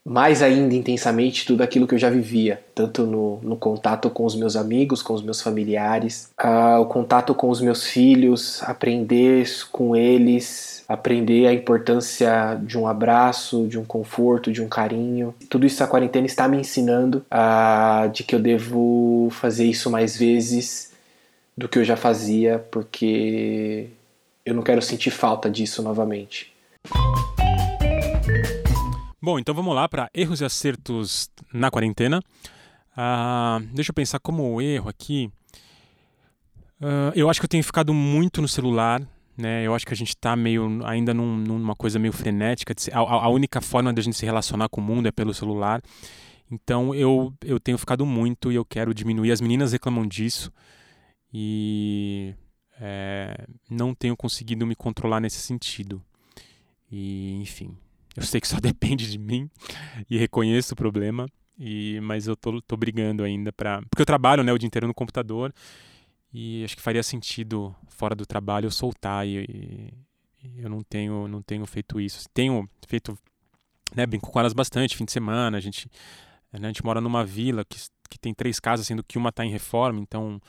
mais 0.05 0.43
ainda 0.43 0.75
intensamente 0.75 1.43
tudo 1.43 1.63
aquilo 1.63 1.87
que 1.87 1.95
eu 1.95 1.97
já 1.97 2.11
vivia, 2.11 2.61
tanto 2.75 3.03
no, 3.07 3.39
no 3.41 3.55
contato 3.55 4.11
com 4.11 4.25
os 4.25 4.35
meus 4.35 4.55
amigos, 4.55 5.01
com 5.01 5.13
os 5.13 5.23
meus 5.23 5.41
familiares, 5.41 6.29
uh, 6.39 6.81
o 6.81 6.85
contato 6.85 7.33
com 7.33 7.49
os 7.49 7.61
meus 7.61 7.87
filhos, 7.87 8.61
aprender 8.61 9.47
com 9.71 9.95
eles, 9.95 10.83
aprender 10.87 11.47
a 11.47 11.53
importância 11.53 12.61
de 12.61 12.77
um 12.77 12.85
abraço, 12.85 13.65
de 13.67 13.79
um 13.79 13.85
conforto, 13.85 14.51
de 14.51 14.61
um 14.61 14.67
carinho. 14.67 15.33
Tudo 15.49 15.65
isso 15.65 15.83
a 15.83 15.87
quarentena 15.87 16.27
está 16.27 16.47
me 16.47 16.57
ensinando 16.57 17.25
uh, 17.31 18.07
de 18.09 18.23
que 18.23 18.35
eu 18.35 18.39
devo 18.39 19.29
fazer 19.31 19.65
isso 19.65 19.89
mais 19.89 20.15
vezes 20.15 20.92
do 21.55 21.69
que 21.69 21.79
eu 21.79 21.83
já 21.83 21.95
fazia, 21.95 22.59
porque 22.71 23.89
eu 24.45 24.53
não 24.53 24.63
quero 24.63 24.81
sentir 24.81 25.11
falta 25.11 25.49
disso 25.49 25.81
novamente. 25.81 26.51
Bom, 29.21 29.39
então 29.39 29.55
vamos 29.55 29.73
lá 29.73 29.87
para 29.87 30.09
erros 30.13 30.41
e 30.41 30.45
acertos 30.45 31.29
na 31.53 31.71
quarentena. 31.71 32.19
Uh, 32.97 33.65
deixa 33.73 33.91
eu 33.91 33.93
pensar 33.93 34.19
como 34.19 34.61
erro 34.61 34.89
aqui. 34.89 35.31
Uh, 36.81 37.13
eu 37.15 37.29
acho 37.29 37.39
que 37.39 37.45
eu 37.45 37.49
tenho 37.49 37.63
ficado 37.63 37.93
muito 37.93 38.41
no 38.41 38.47
celular. 38.47 39.01
Né? 39.37 39.65
Eu 39.65 39.73
acho 39.73 39.85
que 39.85 39.93
a 39.93 39.97
gente 39.97 40.09
está 40.09 40.35
meio 40.35 40.81
ainda 40.85 41.13
num, 41.13 41.37
numa 41.37 41.75
coisa 41.75 41.97
meio 41.97 42.11
frenética. 42.11 42.73
A, 42.91 42.99
a, 42.99 43.29
única 43.29 43.61
forma 43.61 43.93
de 43.93 43.99
a 43.99 44.03
gente 44.03 44.17
se 44.17 44.25
relacionar 44.25 44.67
com 44.69 44.81
o 44.81 44.83
mundo 44.83 45.07
é 45.07 45.11
pelo 45.11 45.33
celular. 45.33 45.81
Então 46.51 46.93
eu, 46.93 47.33
eu 47.43 47.59
tenho 47.59 47.77
ficado 47.77 48.05
muito 48.05 48.51
e 48.51 48.55
eu 48.55 48.65
quero 48.65 48.93
diminuir. 48.93 49.31
As 49.31 49.41
meninas 49.41 49.71
reclamam 49.71 50.05
disso 50.05 50.51
e 51.33 52.35
é, 52.79 53.47
não 53.69 53.95
tenho 53.95 54.15
conseguido 54.15 54.67
me 54.67 54.75
controlar 54.75 55.19
nesse 55.19 55.39
sentido. 55.39 56.01
E 56.91 57.33
enfim, 57.41 57.75
eu 58.15 58.23
sei 58.23 58.39
que 58.39 58.47
só 58.47 58.59
depende 58.61 59.09
de 59.09 59.17
mim 59.17 59.49
e 60.09 60.17
reconheço 60.17 60.73
o 60.73 60.77
problema, 60.77 61.25
e 61.57 61.99
mas 62.01 62.27
eu 62.27 62.35
tô, 62.35 62.61
tô 62.61 62.77
brigando 62.77 63.23
ainda 63.23 63.51
para 63.51 63.81
porque 63.89 64.01
eu 64.01 64.05
trabalho 64.05 64.43
né 64.43 64.51
o 64.51 64.57
dia 64.57 64.67
inteiro 64.67 64.87
no 64.87 64.93
computador 64.93 65.53
e 66.33 66.63
acho 66.63 66.75
que 66.75 66.81
faria 66.81 67.03
sentido 67.03 67.75
fora 67.87 68.15
do 68.15 68.25
trabalho 68.25 68.65
eu 68.65 68.71
soltar 68.71 69.25
e, 69.27 69.93
e, 70.43 70.61
eu 70.61 70.69
não 70.69 70.81
tenho 70.81 71.27
não 71.27 71.41
tenho 71.41 71.65
feito 71.65 72.01
isso. 72.01 72.27
Tenho 72.33 72.67
feito 72.87 73.17
né, 73.95 74.05
brinco 74.05 74.31
com 74.31 74.39
elas 74.39 74.53
bastante 74.53 74.97
fim 74.97 75.05
de 75.05 75.11
semana, 75.11 75.57
a 75.57 75.59
gente 75.59 75.89
né, 76.51 76.67
a 76.67 76.67
gente 76.67 76.83
mora 76.83 76.99
numa 76.99 77.23
vila 77.23 77.63
que, 77.63 77.77
que 78.09 78.19
tem 78.19 78.33
três 78.33 78.59
casas, 78.59 78.87
sendo 78.87 79.03
que 79.03 79.17
uma 79.17 79.29
está 79.29 79.45
em 79.45 79.51
reforma, 79.51 79.99
então 79.99 80.41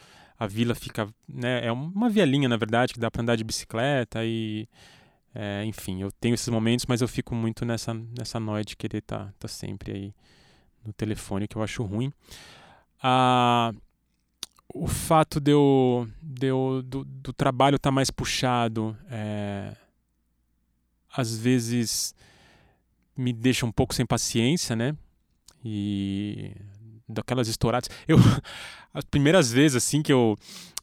a 0.44 0.46
vila 0.46 0.74
fica, 0.74 1.08
né, 1.28 1.66
é 1.66 1.72
uma 1.72 2.08
vielinha 2.08 2.48
na 2.48 2.56
verdade 2.56 2.94
que 2.94 3.00
dá 3.00 3.10
para 3.10 3.22
andar 3.22 3.36
de 3.36 3.44
bicicleta 3.44 4.24
e 4.24 4.68
é, 5.34 5.64
enfim, 5.64 6.00
eu 6.00 6.12
tenho 6.12 6.34
esses 6.34 6.48
momentos, 6.48 6.86
mas 6.86 7.00
eu 7.00 7.08
fico 7.08 7.34
muito 7.34 7.64
nessa, 7.64 7.92
nessa 7.92 8.38
noia 8.38 8.64
de 8.64 8.76
querer 8.76 8.98
estar 8.98 9.26
tá, 9.26 9.34
tá 9.40 9.48
sempre 9.48 9.92
aí 9.92 10.14
no 10.86 10.92
telefone, 10.92 11.48
que 11.48 11.56
eu 11.56 11.62
acho 11.62 11.82
ruim. 11.82 12.12
Ah, 13.02 13.72
o 14.72 14.86
fato 14.86 15.40
de 15.40 15.50
eu, 15.50 16.08
de 16.22 16.46
eu, 16.46 16.82
do, 16.84 17.04
do 17.04 17.32
trabalho 17.32 17.76
estar 17.76 17.88
tá 17.88 17.92
mais 17.92 18.10
puxado, 18.10 18.96
é, 19.10 19.76
às 21.12 21.36
vezes 21.36 22.14
me 23.16 23.32
deixa 23.32 23.66
um 23.66 23.72
pouco 23.72 23.94
sem 23.94 24.06
paciência, 24.06 24.76
né? 24.76 24.96
E 25.64 26.52
daquelas 27.08 27.48
estouradas. 27.48 27.88
Eu, 28.06 28.18
as 28.92 29.04
primeiras 29.04 29.52
vezes 29.52 29.76
assim 29.76 30.02
que 30.02 30.12
eu 30.12 30.36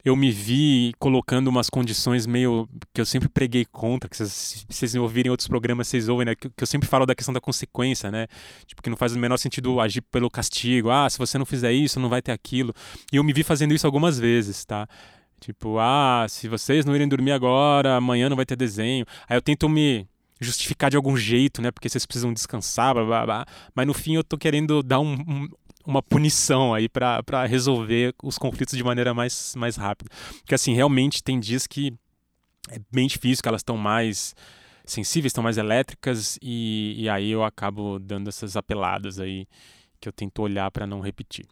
eu 0.03 0.15
me 0.15 0.31
vi 0.31 0.93
colocando 0.97 1.47
umas 1.47 1.69
condições 1.69 2.25
meio 2.25 2.67
que 2.93 2.99
eu 2.99 3.05
sempre 3.05 3.29
preguei 3.29 3.65
contra, 3.65 4.09
que 4.09 4.17
vocês, 4.17 4.65
vocês 4.67 4.95
ouvirem 4.95 5.29
outros 5.29 5.47
programas, 5.47 5.87
vocês 5.87 6.09
ouvem, 6.09 6.25
né? 6.25 6.35
Que, 6.35 6.49
que, 6.49 6.63
eu 6.63 6.67
sempre 6.67 6.89
falo 6.89 7.05
da 7.05 7.13
questão 7.13 7.33
da 7.33 7.39
consequência, 7.39 8.09
né? 8.11 8.27
Tipo, 8.65 8.81
que 8.81 8.89
não 8.89 8.97
faz 8.97 9.13
o 9.13 9.19
menor 9.19 9.37
sentido 9.37 9.79
agir 9.79 10.01
pelo 10.01 10.29
castigo. 10.29 10.89
Ah, 10.89 11.09
se 11.09 11.17
você 11.17 11.37
não 11.37 11.45
fizer 11.45 11.71
isso, 11.71 11.99
não 11.99 12.09
vai 12.09 12.21
ter 12.21 12.31
aquilo. 12.31 12.73
E 13.13 13.17
eu 13.17 13.23
me 13.23 13.31
vi 13.31 13.43
fazendo 13.43 13.73
isso 13.73 13.85
algumas 13.85 14.17
vezes, 14.17 14.65
tá? 14.65 14.87
Tipo, 15.39 15.77
ah, 15.79 16.25
se 16.27 16.47
vocês 16.47 16.85
não 16.85 16.95
irem 16.95 17.07
dormir 17.07 17.31
agora, 17.31 17.95
amanhã 17.95 18.29
não 18.29 18.35
vai 18.35 18.45
ter 18.45 18.55
desenho. 18.55 19.05
Aí 19.29 19.37
eu 19.37 19.41
tento 19.41 19.69
me 19.69 20.07
justificar 20.39 20.89
de 20.89 20.97
algum 20.97 21.15
jeito, 21.15 21.61
né? 21.61 21.69
Porque 21.69 21.87
vocês 21.87 22.05
precisam 22.05 22.33
descansar, 22.33 22.95
blá, 22.95 23.05
blá, 23.05 23.25
blá. 23.25 23.45
Mas 23.75 23.85
no 23.85 23.93
fim 23.93 24.15
eu 24.15 24.23
tô 24.23 24.37
querendo 24.37 24.81
dar 24.81 24.99
um, 24.99 25.13
um, 25.13 25.47
uma 25.85 26.01
punição 26.01 26.73
aí 26.73 26.87
para 26.87 27.45
resolver 27.45 28.13
os 28.23 28.37
conflitos 28.37 28.77
de 28.77 28.83
maneira 28.83 29.13
mais, 29.13 29.55
mais 29.55 29.75
rápida. 29.75 30.09
Porque 30.39 30.55
assim, 30.55 30.73
realmente 30.73 31.23
tem 31.23 31.39
dias 31.39 31.67
que 31.67 31.93
é 32.69 32.79
bem 32.91 33.07
difícil, 33.07 33.41
que 33.41 33.49
elas 33.49 33.61
estão 33.61 33.77
mais 33.77 34.35
sensíveis, 34.85 35.31
estão 35.31 35.43
mais 35.43 35.57
elétricas 35.57 36.37
e, 36.41 36.95
e 36.97 37.09
aí 37.09 37.31
eu 37.31 37.43
acabo 37.43 37.99
dando 37.99 38.27
essas 38.27 38.55
apeladas 38.55 39.19
aí 39.19 39.47
que 39.99 40.09
eu 40.09 40.13
tento 40.13 40.41
olhar 40.41 40.69
para 40.71 40.87
não 40.87 40.99
repetir. 40.99 41.45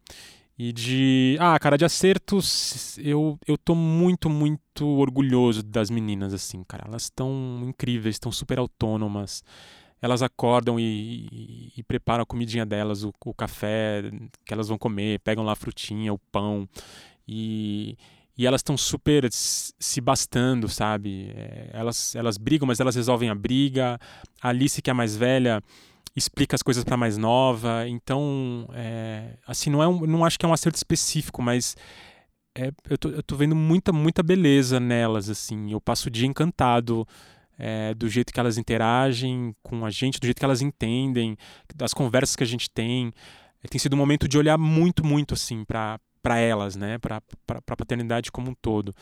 E 0.57 0.73
de. 0.73 1.37
Ah, 1.39 1.57
cara, 1.57 1.77
de 1.77 1.85
acertos, 1.85 2.97
eu, 2.97 3.39
eu 3.47 3.57
tô 3.57 3.73
muito, 3.73 4.29
muito 4.29 4.85
orgulhoso 4.85 5.63
das 5.63 5.89
meninas, 5.89 6.33
assim, 6.33 6.65
cara. 6.65 6.83
Elas 6.85 7.03
estão 7.03 7.61
incríveis, 7.63 8.15
estão 8.15 8.29
super 8.29 8.59
autônomas 8.59 9.41
elas 10.01 10.21
acordam 10.21 10.79
e, 10.79 11.27
e, 11.31 11.73
e, 11.77 11.83
preparam 11.83 12.23
a 12.23 12.25
comidinha 12.25 12.65
delas, 12.65 13.03
o, 13.03 13.13
o, 13.25 13.33
café 13.33 14.03
que 14.45 14.53
elas 14.53 14.69
vão 14.69 14.77
comer, 14.77 15.19
pegam 15.19 15.43
lá 15.43 15.53
a 15.53 15.55
frutinha, 15.55 16.13
o 16.13 16.19
pão 16.31 16.67
e, 17.27 17.97
e 18.37 18.47
elas 18.47 18.59
estão 18.59 18.77
super 18.77 19.27
se 19.31 19.99
bastando, 19.99 20.69
sabe? 20.69 21.31
É, 21.35 21.69
elas, 21.73 22.15
elas 22.15 22.37
brigam, 22.37 22.65
mas 22.65 22.79
elas 22.79 22.95
resolvem 22.95 23.29
a 23.29 23.35
briga. 23.35 23.99
A 24.41 24.49
Alice, 24.49 24.81
que 24.81 24.89
é 24.89 24.91
a 24.91 24.95
mais 24.95 25.15
velha, 25.15 25.61
explica 26.15 26.55
as 26.55 26.63
coisas 26.63 26.83
para 26.83 26.95
mais 26.95 27.17
nova. 27.17 27.85
Então, 27.87 28.67
é, 28.73 29.35
assim, 29.45 29.69
não, 29.69 29.83
é 29.83 29.87
um, 29.87 30.05
não 30.07 30.23
acho 30.23 30.39
que 30.39 30.45
é 30.45 30.49
um 30.49 30.53
acerto 30.53 30.77
específico, 30.77 31.41
mas 31.41 31.75
é, 32.55 32.71
eu, 32.89 32.97
tô, 32.97 33.09
eu 33.09 33.21
tô 33.21 33.35
vendo 33.35 33.55
muita, 33.55 33.91
muita 33.91 34.23
beleza 34.23 34.79
nelas, 34.79 35.29
assim. 35.29 35.71
Eu 35.71 35.81
passo 35.81 36.07
o 36.07 36.11
dia 36.11 36.27
encantado 36.27 37.05
é, 37.59 37.93
do 37.93 38.07
jeito 38.07 38.31
que 38.31 38.39
elas 38.39 38.57
interagem 38.57 39.53
com 39.61 39.85
a 39.85 39.91
gente, 39.91 40.19
do 40.19 40.25
jeito 40.25 40.39
que 40.39 40.45
elas 40.45 40.61
entendem, 40.61 41.35
das 41.75 41.93
conversas 41.93 42.35
que 42.35 42.43
a 42.43 42.47
gente 42.47 42.69
tem. 42.69 43.11
É, 43.61 43.67
tem 43.67 43.77
sido 43.77 43.93
um 43.93 43.97
momento 43.97 44.27
de 44.27 44.37
olhar 44.37 44.57
muito, 44.57 45.05
muito 45.05 45.33
assim 45.33 45.65
para 45.65 45.99
elas, 46.39 46.77
né? 46.77 46.97
Para 46.97 47.21
a 47.67 47.75
paternidade 47.75 48.31
como 48.31 48.51
um 48.51 48.55
todo. 48.55 48.95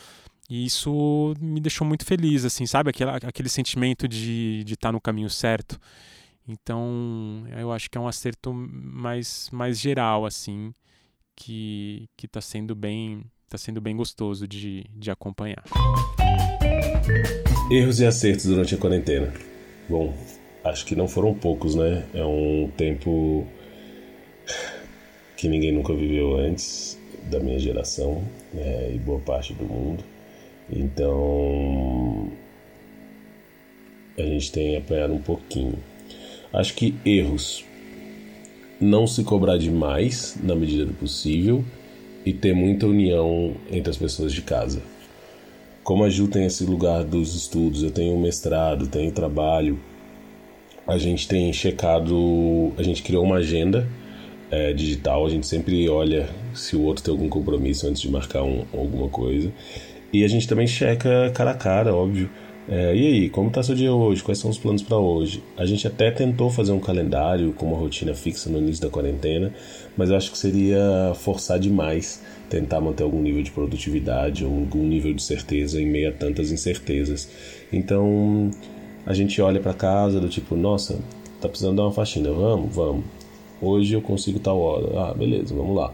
E 0.49 0.65
isso 0.65 1.33
me 1.39 1.61
deixou 1.61 1.85
muito 1.85 2.03
feliz, 2.03 2.43
assim, 2.43 2.65
sabe? 2.65 2.89
Aquele, 2.89 3.11
aquele 3.11 3.49
sentimento 3.49 4.07
de 4.07 4.63
estar 4.65 4.89
tá 4.89 4.91
no 4.91 4.99
caminho 4.99 5.29
certo. 5.29 5.79
Então, 6.47 7.45
eu 7.57 7.71
acho 7.71 7.89
que 7.89 7.97
é 7.97 8.01
um 8.01 8.07
acerto 8.07 8.53
mais, 8.53 9.49
mais 9.51 9.77
geral, 9.77 10.25
assim, 10.25 10.73
que 11.35 12.07
está 12.23 12.41
sendo 12.41 12.73
bem 12.73 13.23
tá 13.49 13.57
sendo 13.57 13.79
bem 13.79 13.95
gostoso 13.95 14.45
de, 14.47 14.85
de 14.93 15.09
acompanhar. 15.09 15.63
Erros 17.69 17.99
e 17.99 18.05
acertos 18.05 18.45
durante 18.45 18.75
a 18.75 18.77
quarentena. 18.77 19.33
Bom, 19.89 20.13
acho 20.63 20.85
que 20.85 20.95
não 20.95 21.05
foram 21.05 21.33
poucos, 21.33 21.75
né? 21.75 22.05
É 22.13 22.23
um 22.23 22.71
tempo 22.77 23.45
que 25.35 25.49
ninguém 25.49 25.73
nunca 25.73 25.93
viveu 25.93 26.37
antes 26.37 26.97
da 27.29 27.41
minha 27.41 27.59
geração 27.59 28.23
né? 28.53 28.93
e 28.95 28.97
boa 28.97 29.19
parte 29.19 29.53
do 29.53 29.65
mundo. 29.65 30.01
Então 30.71 32.31
a 34.17 34.21
gente 34.21 34.49
tem 34.49 34.77
apanhado 34.77 35.13
um 35.13 35.21
pouquinho. 35.21 35.77
Acho 36.53 36.73
que 36.73 36.95
erros. 37.03 37.65
Não 38.79 39.05
se 39.05 39.25
cobrar 39.25 39.57
demais 39.57 40.37
na 40.41 40.55
medida 40.55 40.85
do 40.85 40.93
possível 40.93 41.65
e 42.25 42.31
ter 42.31 42.53
muita 42.53 42.87
união 42.87 43.55
entre 43.69 43.89
as 43.89 43.97
pessoas 43.97 44.31
de 44.31 44.41
casa 44.41 44.81
como 45.87 46.03
a 46.03 46.09
Ju 46.09 46.27
tem 46.27 46.45
esse 46.45 46.65
lugar 46.65 47.05
dos 47.05 47.33
estudos, 47.33 47.81
eu 47.81 47.89
tenho 47.89 48.19
mestrado, 48.19 48.87
tenho 48.87 49.09
trabalho, 49.09 49.79
a 50.85 50.97
gente 50.97 51.25
tem 51.29 51.53
checado, 51.53 52.73
a 52.77 52.83
gente 52.83 53.01
criou 53.01 53.23
uma 53.23 53.37
agenda 53.37 53.87
é, 54.51 54.73
digital, 54.73 55.25
a 55.25 55.29
gente 55.29 55.47
sempre 55.47 55.87
olha 55.87 56.27
se 56.53 56.75
o 56.75 56.81
outro 56.81 57.05
tem 57.05 57.13
algum 57.13 57.29
compromisso 57.29 57.87
antes 57.87 58.01
de 58.01 58.11
marcar 58.11 58.43
um, 58.43 58.65
alguma 58.73 59.07
coisa. 59.07 59.49
E 60.11 60.25
a 60.25 60.27
gente 60.27 60.45
também 60.45 60.67
checa 60.67 61.31
cara 61.33 61.51
a 61.51 61.55
cara, 61.55 61.95
óbvio. 61.95 62.29
É, 62.69 62.93
e 62.93 63.07
aí, 63.07 63.29
como 63.29 63.47
está 63.47 63.63
seu 63.63 63.73
dia 63.73 63.93
hoje? 63.93 64.21
Quais 64.21 64.39
são 64.39 64.49
os 64.49 64.57
planos 64.57 64.83
para 64.83 64.97
hoje? 64.97 65.41
A 65.55 65.65
gente 65.65 65.87
até 65.87 66.11
tentou 66.11 66.49
fazer 66.49 66.73
um 66.73 66.79
calendário 66.81 67.53
com 67.53 67.67
uma 67.67 67.77
rotina 67.77 68.13
fixa 68.13 68.49
no 68.49 68.57
início 68.57 68.81
da 68.81 68.89
quarentena, 68.89 69.53
mas 69.95 70.09
eu 70.09 70.17
acho 70.17 70.31
que 70.31 70.37
seria 70.37 71.13
forçar 71.15 71.59
demais 71.59 72.21
tentar 72.49 72.81
manter 72.81 73.03
algum 73.03 73.21
nível 73.21 73.41
de 73.41 73.51
produtividade, 73.51 74.43
algum 74.43 74.83
nível 74.83 75.13
de 75.13 75.23
certeza 75.23 75.81
em 75.81 75.85
meio 75.85 76.09
a 76.09 76.11
tantas 76.11 76.51
incertezas. 76.51 77.29
Então, 77.71 78.51
a 79.05 79.13
gente 79.13 79.41
olha 79.41 79.61
para 79.61 79.73
casa 79.73 80.19
do 80.19 80.27
tipo, 80.27 80.55
nossa, 80.55 80.99
tá 81.41 81.47
precisando 81.47 81.77
dar 81.77 81.83
uma 81.83 81.91
faxina, 81.93 82.31
vamos, 82.31 82.75
vamos. 82.75 83.05
Hoje 83.61 83.93
eu 83.93 84.01
consigo 84.01 84.39
tal 84.39 84.59
hora. 84.59 84.99
Ah, 84.99 85.13
beleza, 85.13 85.55
vamos 85.55 85.75
lá. 85.75 85.93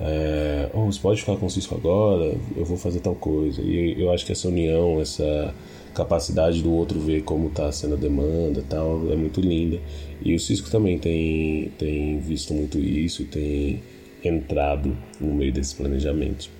É, 0.00 0.68
oh, 0.74 0.84
você 0.86 1.00
pode 1.00 1.20
ficar 1.20 1.36
com 1.36 1.46
o 1.46 1.50
Cisco 1.50 1.74
agora, 1.74 2.34
eu 2.56 2.64
vou 2.64 2.76
fazer 2.76 3.00
tal 3.00 3.14
coisa. 3.14 3.62
E 3.62 4.00
eu 4.00 4.12
acho 4.12 4.26
que 4.26 4.32
essa 4.32 4.48
união, 4.48 5.00
essa 5.00 5.54
capacidade 5.94 6.62
do 6.62 6.72
outro 6.72 6.98
ver 7.00 7.22
como 7.22 7.48
está 7.48 7.70
sendo 7.72 7.94
a 7.94 7.98
demanda 7.98 8.62
tal, 8.68 9.10
é 9.10 9.16
muito 9.16 9.40
linda. 9.40 9.78
E 10.22 10.34
o 10.34 10.40
Cisco 10.40 10.70
também 10.70 10.98
tem, 10.98 11.72
tem 11.78 12.18
visto 12.18 12.52
muito 12.52 12.78
isso, 12.78 13.24
tem 13.24 13.82
entrado 14.22 14.96
no 15.20 15.34
meio 15.34 15.52
desse 15.52 15.74
planejamento. 15.74 16.50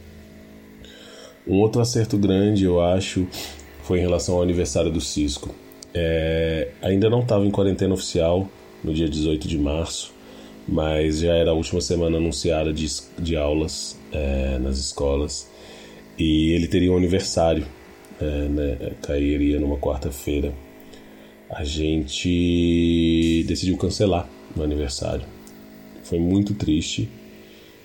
Um 1.46 1.56
outro 1.60 1.80
acerto 1.80 2.16
grande, 2.16 2.64
eu 2.64 2.80
acho, 2.80 3.26
foi 3.82 3.98
em 3.98 4.02
relação 4.02 4.36
ao 4.36 4.42
aniversário 4.42 4.90
do 4.90 5.00
Cisco. 5.00 5.54
É, 5.92 6.68
ainda 6.80 7.10
não 7.10 7.20
estava 7.20 7.44
em 7.44 7.50
quarentena 7.50 7.94
oficial 7.94 8.48
no 8.82 8.92
dia 8.92 9.08
18 9.08 9.46
de 9.46 9.58
março, 9.58 10.12
mas 10.66 11.20
já 11.20 11.34
era 11.34 11.50
a 11.50 11.54
última 11.54 11.80
semana 11.80 12.16
anunciada 12.16 12.72
de, 12.72 12.86
de 13.18 13.36
aulas 13.36 13.98
é, 14.10 14.58
nas 14.58 14.78
escolas 14.78 15.48
e 16.18 16.52
ele 16.52 16.68
teria 16.68 16.92
um 16.92 16.96
aniversário, 16.96 17.66
é, 18.20 18.48
né, 18.48 18.92
cairia 19.02 19.58
numa 19.58 19.76
quarta-feira. 19.76 20.52
A 21.50 21.64
gente 21.64 23.44
decidiu 23.46 23.76
cancelar 23.76 24.28
o 24.56 24.62
aniversário. 24.62 25.24
Foi 26.02 26.18
muito 26.18 26.54
triste, 26.54 27.08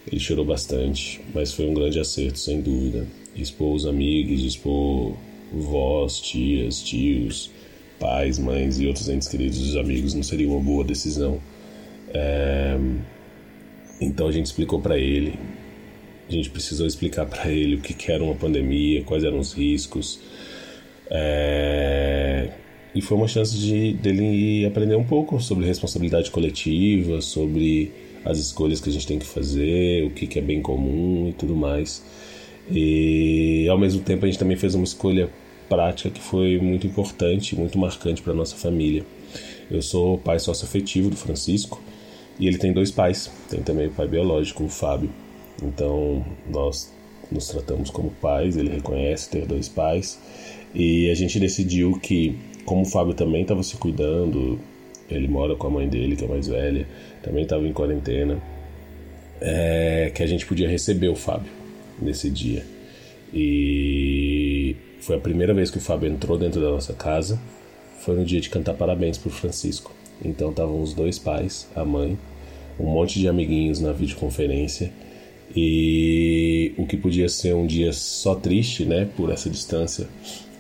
ele 0.08 0.20
chorou 0.20 0.46
bastante, 0.46 1.22
mas 1.34 1.54
foi 1.54 1.68
um 1.68 1.74
grande 1.74 2.00
acerto, 2.00 2.40
sem 2.40 2.62
dúvida. 2.62 3.06
Expor 3.36 3.74
os 3.74 3.86
amigos, 3.86 4.44
expor 4.44 5.16
vós, 5.54 6.20
tias, 6.20 6.82
tios, 6.82 7.52
pais, 8.00 8.40
mães 8.40 8.80
e 8.80 8.88
outros 8.88 9.10
entes 9.10 9.28
queridos 9.28 9.60
dos 9.60 9.76
amigos 9.76 10.14
não 10.14 10.24
seria 10.24 10.48
uma 10.48 10.60
boa 10.60 10.84
decisão. 10.84 11.40
É... 12.14 12.78
Então 14.02 14.28
a 14.28 14.32
gente 14.32 14.46
explicou 14.46 14.80
para 14.80 14.98
ele, 14.98 15.38
a 16.30 16.32
gente 16.32 16.50
precisou 16.50 16.86
explicar 16.86 17.26
para 17.26 17.52
ele 17.52 17.76
o 17.76 17.80
que 17.82 18.12
era 18.12 18.24
uma 18.24 18.36
pandemia, 18.36 19.04
quais 19.04 19.24
eram 19.24 19.40
os 19.40 19.54
riscos. 19.54 20.20
É... 21.10 22.50
E 22.94 23.02
foi 23.02 23.18
uma 23.18 23.28
chance 23.28 23.58
de 23.58 23.94
dele 23.94 24.66
aprender 24.66 24.96
um 24.96 25.04
pouco 25.04 25.40
sobre 25.40 25.66
responsabilidade 25.66 26.32
coletiva, 26.32 27.22
sobre 27.22 27.92
as 28.26 28.38
escolhas 28.38 28.80
que 28.80 28.90
a 28.90 28.92
gente 28.92 29.08
tem 29.08 29.20
que 29.20 29.26
fazer, 29.26 30.06
o 30.06 30.12
que, 30.12 30.28
que 30.28 30.40
é 30.40 30.42
bem 30.42 30.62
comum 30.62 31.30
e 31.30 31.34
tudo 31.34 31.56
mais. 31.56 32.04
E 32.70 33.68
ao 33.70 33.78
mesmo 33.78 34.02
tempo 34.02 34.26
a 34.26 34.28
gente 34.28 34.38
também 34.38 34.58
fez 34.58 34.76
uma 34.76 34.84
escolha 34.84 35.30
prática 35.68 36.10
que 36.10 36.22
foi 36.22 36.60
muito 36.60 36.86
importante, 36.86 37.56
muito 37.56 37.78
marcante 37.78 38.22
para 38.22 38.34
nossa 38.34 38.56
família. 38.56 39.06
Eu 39.70 39.82
sou 39.82 40.18
pai 40.18 40.40
sócio 40.40 40.66
afetivo 40.66 41.10
do 41.10 41.16
Francisco 41.16 41.82
e 42.40 42.48
ele 42.48 42.58
tem 42.58 42.74
dois 42.74 42.92
pais, 42.92 43.32
tem 43.50 43.62
também 43.62 43.88
o 43.88 43.92
pai 43.92 44.08
biológico, 44.08 44.64
o 44.64 44.70
Fábio. 44.70 45.10
Então 45.62 46.26
nós 46.50 46.94
nos 47.32 47.48
tratamos 47.48 47.90
como 47.90 48.10
pais, 48.22 48.58
ele 48.58 48.70
reconhece 48.70 49.30
ter 49.30 49.46
dois 49.46 49.70
pais 49.70 50.20
e 50.74 51.10
a 51.10 51.16
gente 51.16 51.40
decidiu 51.40 52.00
que, 52.00 52.38
como 52.66 52.82
o 52.82 52.86
Fábio 52.86 53.14
também 53.14 53.42
estava 53.42 53.64
se 53.64 53.76
cuidando, 53.78 54.60
ele 55.10 55.28
mora 55.28 55.56
com 55.56 55.68
a 55.68 55.70
mãe 55.70 55.88
dele, 55.88 56.16
que 56.16 56.26
é 56.26 56.28
mais 56.28 56.48
velha, 56.48 56.88
também 57.24 57.44
estava 57.44 57.68
em 57.68 57.74
quarentena, 57.74 58.42
é, 59.42 60.12
que 60.14 60.22
a 60.22 60.28
gente 60.28 60.46
podia 60.46 60.70
receber 60.70 61.10
o 61.10 61.16
Fábio 61.16 61.52
nesse 62.02 62.30
dia. 62.30 62.64
E 63.34 64.76
foi 65.02 65.16
a 65.16 65.20
primeira 65.20 65.54
vez 65.54 65.72
que 65.72 65.78
o 65.78 65.82
Fábio 65.82 66.10
entrou 66.10 66.38
dentro 66.38 66.62
da 66.62 66.70
nossa 66.70 66.94
casa. 66.94 67.40
Foi 68.00 68.16
no 68.16 68.26
dia 68.26 68.40
de 68.40 68.50
cantar 68.50 68.74
parabéns 68.74 69.18
pro 69.18 69.30
Francisco. 69.30 69.94
Então 70.24 70.50
estavam 70.50 70.82
os 70.82 70.94
dois 70.94 71.18
pais, 71.18 71.68
a 71.76 71.86
mãe, 71.86 72.18
um 72.80 72.86
monte 72.86 73.20
de 73.20 73.28
amiguinhos 73.28 73.80
na 73.80 73.92
videoconferência. 73.92 74.92
E 75.56 76.74
o 76.78 76.86
que 76.86 76.96
podia 76.96 77.28
ser 77.28 77.56
um 77.56 77.66
dia 77.66 77.92
só 77.92 78.36
triste, 78.36 78.86
né, 78.86 79.10
por 79.16 79.32
essa 79.32 79.50
distância, 79.50 80.08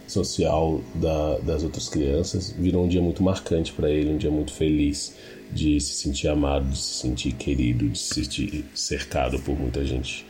social 0.10 0.82
da, 0.96 1.38
das 1.38 1.64
outras 1.64 1.88
crianças 1.88 2.54
virou 2.58 2.84
um 2.84 2.88
dia 2.88 3.02
muito 3.02 3.22
marcante 3.22 3.72
para 3.72 3.90
ele, 3.90 4.10
um 4.10 4.18
dia 4.18 4.32
muito 4.32 4.52
feliz 4.52 5.16
de 5.52 5.80
se 5.80 5.94
sentir 5.94 6.28
amado, 6.28 6.68
de 6.70 6.78
se 6.78 7.02
sentir 7.02 7.34
querido, 7.34 7.88
de 7.90 7.98
se 7.98 8.16
sentir 8.16 8.66
cercado 8.74 9.40
por 9.40 9.58
muita 9.58 9.86
gente. 9.86 10.26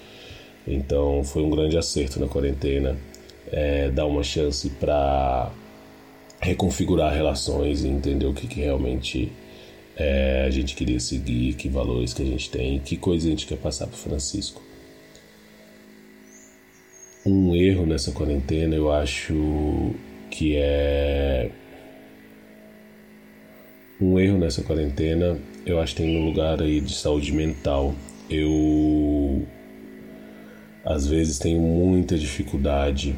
Então 0.68 1.24
foi 1.24 1.41
um 1.41 1.49
grande 1.49 1.78
acerto 1.78 2.20
na 2.20 2.28
quarentena 2.28 2.97
é, 3.51 3.89
dar 3.89 4.05
uma 4.05 4.24
chance 4.24 4.70
para 4.72 5.51
reconfigurar 6.41 7.14
relações 7.14 7.84
e 7.84 7.88
entender 7.88 8.26
o 8.26 8.34
que, 8.34 8.47
que 8.47 8.60
realmente 8.60 9.32
é, 10.00 10.45
a 10.47 10.50
gente 10.50 10.76
queria 10.76 11.00
seguir, 11.00 11.54
que 11.54 11.70
valores 11.70 12.14
que 12.14 12.24
a 12.24 12.26
gente 12.26 12.50
tem, 12.50 12.80
que 12.80 12.97
coisa 12.97 13.28
a 13.28 13.30
gente 13.30 13.45
quer 13.45 13.58
passar 13.58 13.86
para 13.86 13.97
Francisco 13.97 14.62
um 17.26 17.56
erro 17.56 17.86
nessa 17.86 18.12
quarentena, 18.12 18.76
eu 18.76 18.91
acho 18.91 19.93
que 20.30 20.56
é. 20.56 21.52
Um 24.02 24.18
erro 24.18 24.38
nessa 24.38 24.64
quarentena, 24.64 25.38
eu 25.66 25.80
acho 25.80 25.93
que 25.93 26.04
tem 26.04 26.18
um 26.18 26.26
lugar 26.26 26.62
aí 26.62 26.80
de 26.80 26.93
saúde 26.93 27.32
mental. 27.32 27.93
Eu. 28.30 29.45
Às 30.86 31.06
vezes 31.06 31.38
tenho 31.38 31.60
muita 31.60 32.18
dificuldade 32.18 33.16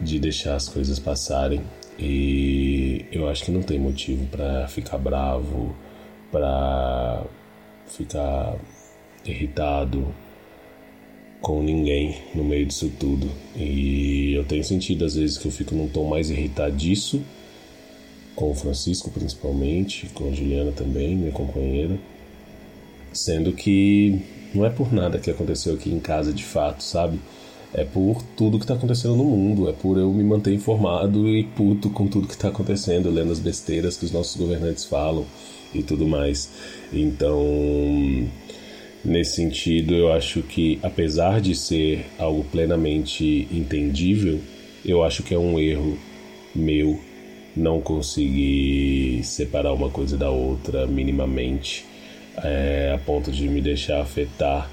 de 0.00 0.18
deixar 0.18 0.56
as 0.56 0.68
coisas 0.68 0.98
passarem 0.98 1.60
e 1.98 3.04
eu 3.12 3.28
acho 3.28 3.44
que 3.44 3.50
não 3.50 3.62
tem 3.62 3.78
motivo 3.78 4.26
para 4.26 4.66
ficar 4.66 4.98
bravo, 4.98 5.76
para 6.32 7.22
ficar 7.86 8.56
irritado, 9.24 10.12
com 11.40 11.62
ninguém 11.62 12.16
no 12.34 12.42
meio 12.42 12.64
disso 12.66 12.90
tudo. 12.98 13.30
E 13.54 14.32
eu 14.34 14.44
tenho 14.44 14.64
sentido 14.64 15.04
às 15.04 15.14
vezes 15.14 15.36
que 15.36 15.46
eu 15.46 15.52
fico 15.52 15.74
num 15.74 15.88
tom 15.88 16.08
mais 16.08 16.30
irritadiço, 16.30 17.22
com 18.34 18.50
o 18.50 18.54
Francisco 18.54 19.10
principalmente, 19.10 20.06
com 20.14 20.28
a 20.28 20.32
Juliana 20.32 20.72
também, 20.72 21.14
minha 21.14 21.32
companheira. 21.32 21.98
Sendo 23.12 23.52
que 23.52 24.22
não 24.54 24.64
é 24.64 24.70
por 24.70 24.92
nada 24.92 25.18
que 25.18 25.30
aconteceu 25.30 25.74
aqui 25.74 25.90
em 25.90 26.00
casa 26.00 26.32
de 26.32 26.44
fato, 26.44 26.82
sabe? 26.82 27.20
É 27.74 27.84
por 27.84 28.22
tudo 28.36 28.58
que 28.58 28.64
está 28.64 28.74
acontecendo 28.74 29.16
no 29.16 29.24
mundo, 29.24 29.68
é 29.68 29.72
por 29.72 29.96
eu 29.96 30.12
me 30.12 30.22
manter 30.22 30.52
informado 30.52 31.28
e 31.28 31.44
puto 31.44 31.88
com 31.88 32.06
tudo 32.06 32.28
que 32.28 32.34
está 32.34 32.48
acontecendo, 32.48 33.10
lendo 33.10 33.32
as 33.32 33.38
besteiras 33.38 33.96
que 33.96 34.04
os 34.04 34.12
nossos 34.12 34.36
governantes 34.36 34.84
falam 34.84 35.24
e 35.74 35.82
tudo 35.82 36.06
mais. 36.06 36.50
Então, 36.92 37.40
Nesse 39.04 39.34
sentido, 39.34 39.94
eu 39.96 40.12
acho 40.12 40.42
que, 40.42 40.78
apesar 40.80 41.40
de 41.40 41.56
ser 41.56 42.06
algo 42.18 42.44
plenamente 42.44 43.48
entendível, 43.50 44.38
eu 44.84 45.02
acho 45.02 45.24
que 45.24 45.34
é 45.34 45.38
um 45.38 45.58
erro 45.58 45.98
meu 46.54 47.00
não 47.56 47.80
conseguir 47.80 49.24
separar 49.24 49.72
uma 49.72 49.90
coisa 49.90 50.16
da 50.16 50.30
outra 50.30 50.86
minimamente, 50.86 51.84
é, 52.44 52.92
a 52.94 52.98
ponto 52.98 53.32
de 53.32 53.48
me 53.48 53.60
deixar 53.60 54.00
afetar 54.00 54.70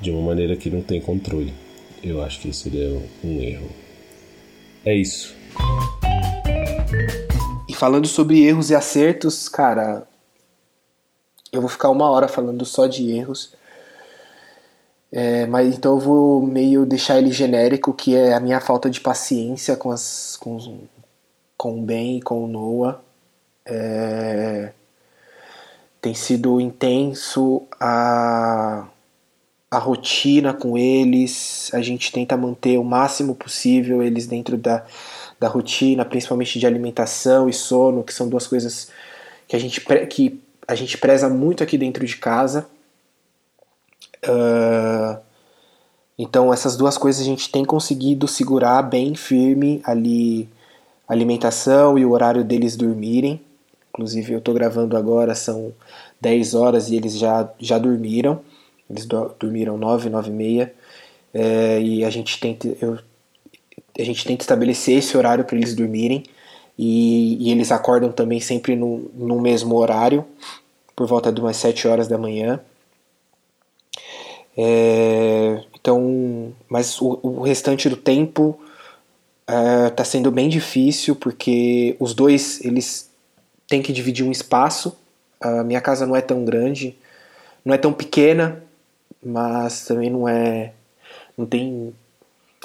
de 0.00 0.10
uma 0.10 0.22
maneira 0.22 0.56
que 0.56 0.70
não 0.70 0.80
tem 0.80 0.98
controle. 0.98 1.52
Eu 2.02 2.22
acho 2.22 2.40
que 2.40 2.52
seria 2.52 2.88
um 3.24 3.40
erro. 3.40 3.70
É 4.84 4.94
isso. 4.94 5.34
falando 7.74 8.08
sobre 8.08 8.44
erros 8.44 8.70
e 8.70 8.74
acertos, 8.74 9.48
cara, 9.48 10.06
eu 11.52 11.60
vou 11.60 11.70
ficar 11.70 11.90
uma 11.90 12.10
hora 12.10 12.26
falando 12.26 12.64
só 12.64 12.86
de 12.86 13.10
erros. 13.10 13.52
É, 15.10 15.46
mas 15.46 15.74
então 15.74 15.94
eu 15.94 16.00
vou 16.00 16.42
meio 16.42 16.84
deixar 16.84 17.18
ele 17.18 17.32
genérico, 17.32 17.94
que 17.94 18.14
é 18.14 18.34
a 18.34 18.40
minha 18.40 18.60
falta 18.60 18.90
de 18.90 19.00
paciência 19.00 19.76
com, 19.76 19.90
as, 19.90 20.36
com, 20.38 20.80
com 21.56 21.78
o 21.78 21.82
Ben 21.82 22.18
e 22.18 22.22
com 22.22 22.44
o 22.44 22.48
Noah. 22.48 23.00
É, 23.64 24.72
tem 26.00 26.14
sido 26.14 26.60
intenso 26.60 27.62
a, 27.80 28.86
a 29.70 29.78
rotina 29.78 30.52
com 30.52 30.76
eles. 30.78 31.70
A 31.74 31.80
gente 31.80 32.12
tenta 32.12 32.36
manter 32.36 32.78
o 32.78 32.84
máximo 32.84 33.34
possível 33.34 34.02
eles 34.02 34.26
dentro 34.26 34.56
da, 34.56 34.84
da 35.38 35.48
rotina, 35.48 36.04
principalmente 36.04 36.58
de 36.58 36.66
alimentação 36.66 37.48
e 37.48 37.52
sono, 37.52 38.02
que 38.02 38.12
são 38.12 38.28
duas 38.28 38.46
coisas 38.46 38.90
que 39.46 39.56
a 39.56 39.58
gente, 39.58 39.80
que 40.08 40.40
a 40.66 40.74
gente 40.74 40.98
preza 40.98 41.28
muito 41.28 41.62
aqui 41.62 41.76
dentro 41.78 42.04
de 42.06 42.16
casa. 42.16 42.66
Uh, 44.24 45.18
então 46.18 46.52
essas 46.52 46.76
duas 46.76 46.98
coisas 46.98 47.22
a 47.22 47.24
gente 47.24 47.50
tem 47.50 47.64
conseguido 47.64 48.26
segurar 48.26 48.82
bem 48.82 49.14
firme 49.14 49.80
ali 49.84 50.48
a 51.06 51.12
alimentação 51.12 51.96
e 51.96 52.04
o 52.04 52.10
horário 52.10 52.42
deles 52.42 52.76
dormirem. 52.76 53.40
Inclusive 53.90 54.32
eu 54.32 54.38
estou 54.38 54.54
gravando 54.54 54.96
agora, 54.96 55.34
são 55.34 55.72
10 56.20 56.54
horas 56.54 56.90
e 56.90 56.96
eles 56.96 57.16
já, 57.16 57.48
já 57.58 57.78
dormiram. 57.78 58.40
Eles 58.88 59.06
do, 59.06 59.34
dormiram 59.38 59.76
9, 59.76 60.08
9 60.08 60.30
e 60.30 60.32
meia. 60.32 60.74
É, 61.32 61.80
e 61.80 62.04
a 62.04 62.10
gente 62.10 62.40
tenta, 62.40 62.68
eu 62.80 62.98
a 63.98 64.04
gente 64.04 64.24
tenta 64.24 64.42
estabelecer 64.42 64.98
esse 64.98 65.16
horário 65.16 65.44
para 65.44 65.56
eles 65.56 65.74
dormirem 65.74 66.22
e, 66.78 67.48
e, 67.48 67.50
eles 67.50 67.72
acordam 67.72 68.12
também 68.12 68.38
sempre 68.38 68.76
no, 68.76 69.10
no 69.14 69.40
mesmo 69.40 69.74
horário, 69.74 70.24
por 70.94 71.06
volta 71.08 71.32
de 71.32 71.40
umas 71.40 71.56
7 71.56 71.88
horas 71.88 72.06
da 72.06 72.16
manhã. 72.16 72.60
É, 74.56 75.64
então, 75.74 76.52
mas 76.68 77.00
o, 77.00 77.18
o, 77.22 77.42
restante 77.42 77.88
do 77.88 77.96
tempo 77.96 78.58
está 79.44 80.02
é, 80.02 80.04
sendo 80.04 80.30
bem 80.30 80.48
difícil 80.48 81.16
porque 81.16 81.96
os 81.98 82.14
dois 82.14 82.64
eles 82.64 83.10
têm 83.66 83.82
que 83.82 83.92
dividir 83.92 84.24
um 84.24 84.32
espaço. 84.32 84.96
A 85.40 85.64
minha 85.64 85.80
casa 85.80 86.06
não 86.06 86.14
é 86.14 86.20
tão 86.20 86.44
grande, 86.44 86.96
não 87.64 87.74
é 87.74 87.78
tão 87.78 87.92
pequena, 87.92 88.62
mas 89.24 89.84
também 89.84 90.10
não 90.10 90.28
é, 90.28 90.72
não 91.36 91.46
tem 91.46 91.94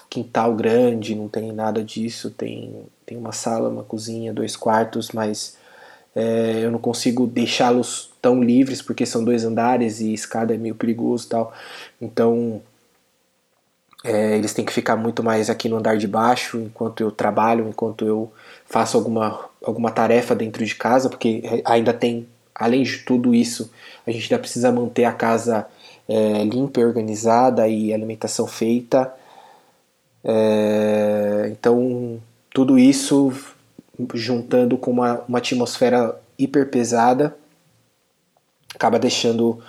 quintal 0.09 0.53
grande, 0.53 1.15
não 1.15 1.27
tem 1.27 1.51
nada 1.51 1.83
disso. 1.83 2.29
Tem, 2.29 2.85
tem 3.05 3.17
uma 3.17 3.31
sala, 3.31 3.69
uma 3.69 3.83
cozinha, 3.83 4.33
dois 4.33 4.55
quartos, 4.55 5.09
mas 5.11 5.57
é, 6.15 6.61
eu 6.63 6.71
não 6.71 6.79
consigo 6.79 7.25
deixá-los 7.25 8.11
tão 8.21 8.43
livres 8.43 8.81
porque 8.81 9.05
são 9.05 9.23
dois 9.23 9.43
andares 9.43 9.99
e 9.99 10.13
escada 10.13 10.53
é 10.53 10.57
meio 10.57 10.75
perigoso 10.75 11.25
e 11.25 11.29
tal. 11.29 11.53
Então 11.99 12.61
é, 14.03 14.37
eles 14.37 14.53
têm 14.53 14.65
que 14.65 14.73
ficar 14.73 14.95
muito 14.95 15.23
mais 15.23 15.49
aqui 15.49 15.67
no 15.67 15.77
andar 15.77 15.97
de 15.97 16.07
baixo 16.07 16.59
enquanto 16.59 17.01
eu 17.01 17.09
trabalho, 17.09 17.67
enquanto 17.67 18.05
eu 18.05 18.31
faço 18.65 18.97
alguma, 18.97 19.49
alguma 19.63 19.91
tarefa 19.91 20.35
dentro 20.35 20.63
de 20.65 20.75
casa, 20.75 21.09
porque 21.09 21.61
ainda 21.65 21.93
tem, 21.93 22.27
além 22.53 22.83
de 22.83 22.99
tudo 22.99 23.33
isso, 23.33 23.71
a 24.05 24.11
gente 24.11 24.23
ainda 24.23 24.39
precisa 24.39 24.71
manter 24.71 25.05
a 25.05 25.13
casa 25.13 25.65
é, 26.07 26.43
limpa 26.43 26.79
e 26.79 26.85
organizada 26.85 27.67
e 27.67 27.93
alimentação 27.93 28.47
feita. 28.47 29.13
É, 30.23 31.49
então, 31.51 32.21
tudo 32.53 32.77
isso 32.77 33.31
juntando 34.13 34.77
com 34.77 34.91
uma, 34.91 35.21
uma 35.27 35.37
atmosfera 35.37 36.19
hiper 36.37 36.69
pesada 36.69 37.35
acaba 38.73 38.97
deixando 38.97 39.61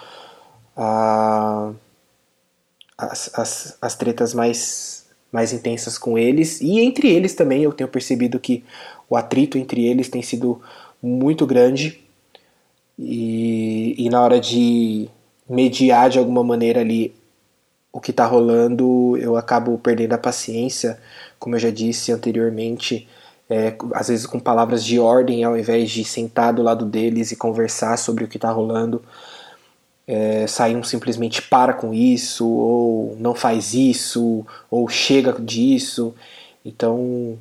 as, 2.96 3.30
as, 3.34 3.78
as 3.80 3.94
tretas 3.94 4.34
mais, 4.34 5.06
mais 5.30 5.52
intensas 5.52 5.98
com 5.98 6.18
eles. 6.18 6.60
E 6.60 6.80
entre 6.80 7.08
eles 7.08 7.34
também 7.34 7.62
eu 7.62 7.72
tenho 7.72 7.88
percebido 7.88 8.40
que 8.40 8.64
o 9.08 9.16
atrito 9.16 9.58
entre 9.58 9.84
eles 9.84 10.08
tem 10.08 10.22
sido 10.22 10.60
muito 11.02 11.46
grande. 11.46 12.00
E, 12.98 13.94
e 13.98 14.08
na 14.08 14.22
hora 14.22 14.40
de 14.40 15.08
mediar 15.48 16.10
de 16.10 16.18
alguma 16.18 16.42
maneira 16.42 16.80
ali 16.80 17.14
o 17.92 18.00
que 18.00 18.10
está 18.10 18.26
rolando, 18.26 19.16
eu 19.18 19.36
acabo 19.36 19.78
perdendo 19.78 20.14
a 20.14 20.18
paciência, 20.18 20.98
como 21.38 21.54
eu 21.54 21.60
já 21.60 21.70
disse 21.70 22.10
anteriormente, 22.10 23.08
é, 23.48 23.76
às 23.92 24.08
vezes 24.08 24.26
com 24.26 24.40
palavras 24.40 24.84
de 24.84 24.98
ordem, 24.98 25.44
ao 25.44 25.56
invés 25.56 25.90
de 25.90 26.04
sentar 26.04 26.52
do 26.52 26.62
lado 26.62 26.84
deles 26.86 27.30
e 27.30 27.36
conversar 27.36 27.96
sobre 27.96 28.24
o 28.24 28.28
que 28.28 28.36
está 28.36 28.50
rolando, 28.50 29.00
é, 30.06 30.46
sair 30.46 30.76
um 30.76 30.82
simplesmente 30.82 31.40
para 31.42 31.72
com 31.72 31.94
isso, 31.94 32.46
ou 32.48 33.16
não 33.18 33.34
faz 33.34 33.74
isso, 33.74 34.44
ou 34.70 34.88
chega 34.88 35.32
disso. 35.32 36.14
Então 36.64 37.38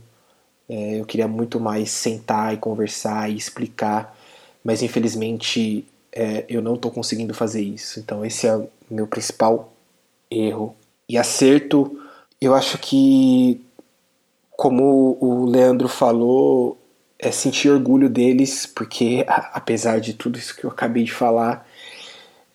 é, 0.69 0.99
eu 0.99 1.05
queria 1.05 1.27
muito 1.27 1.59
mais 1.59 1.89
sentar 1.89 2.53
e 2.53 2.57
conversar 2.57 3.29
e 3.29 3.35
explicar, 3.35 4.15
mas 4.63 4.81
infelizmente 4.81 5.85
é, 6.13 6.45
eu 6.47 6.61
não 6.61 6.75
estou 6.75 6.91
conseguindo 6.91 7.33
fazer 7.33 7.61
isso. 7.61 7.99
Então 7.99 8.25
esse 8.25 8.47
é 8.47 8.55
o 8.55 8.69
meu 8.89 9.07
principal 9.07 9.73
erro. 10.29 10.75
E 11.09 11.17
acerto, 11.17 11.99
eu 12.39 12.53
acho 12.53 12.77
que, 12.77 13.59
como 14.51 15.17
o 15.19 15.45
Leandro 15.45 15.87
falou, 15.87 16.77
é 17.19 17.31
sentir 17.31 17.69
orgulho 17.69 18.09
deles, 18.09 18.65
porque 18.65 19.25
apesar 19.27 19.99
de 19.99 20.13
tudo 20.13 20.37
isso 20.37 20.55
que 20.55 20.65
eu 20.65 20.69
acabei 20.69 21.03
de 21.03 21.13
falar, 21.13 21.67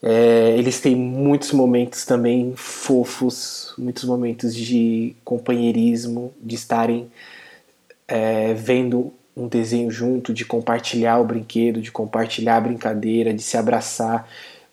é, 0.02 0.54
eles 0.56 0.80
têm 0.80 0.94
muitos 0.94 1.52
momentos 1.52 2.04
também 2.04 2.54
fofos, 2.56 3.74
muitos 3.76 4.04
momentos 4.04 4.54
de 4.54 5.16
companheirismo, 5.24 6.32
de 6.40 6.54
estarem 6.54 7.10
é, 8.06 8.54
vendo 8.54 9.12
um 9.38 9.48
desenho 9.48 9.90
junto, 9.90 10.34
de 10.34 10.44
compartilhar 10.44 11.18
o 11.18 11.24
brinquedo, 11.24 11.80
de 11.80 11.92
compartilhar 11.92 12.56
a 12.56 12.60
brincadeira, 12.60 13.32
de 13.32 13.42
se 13.42 13.56
abraçar, 13.56 14.28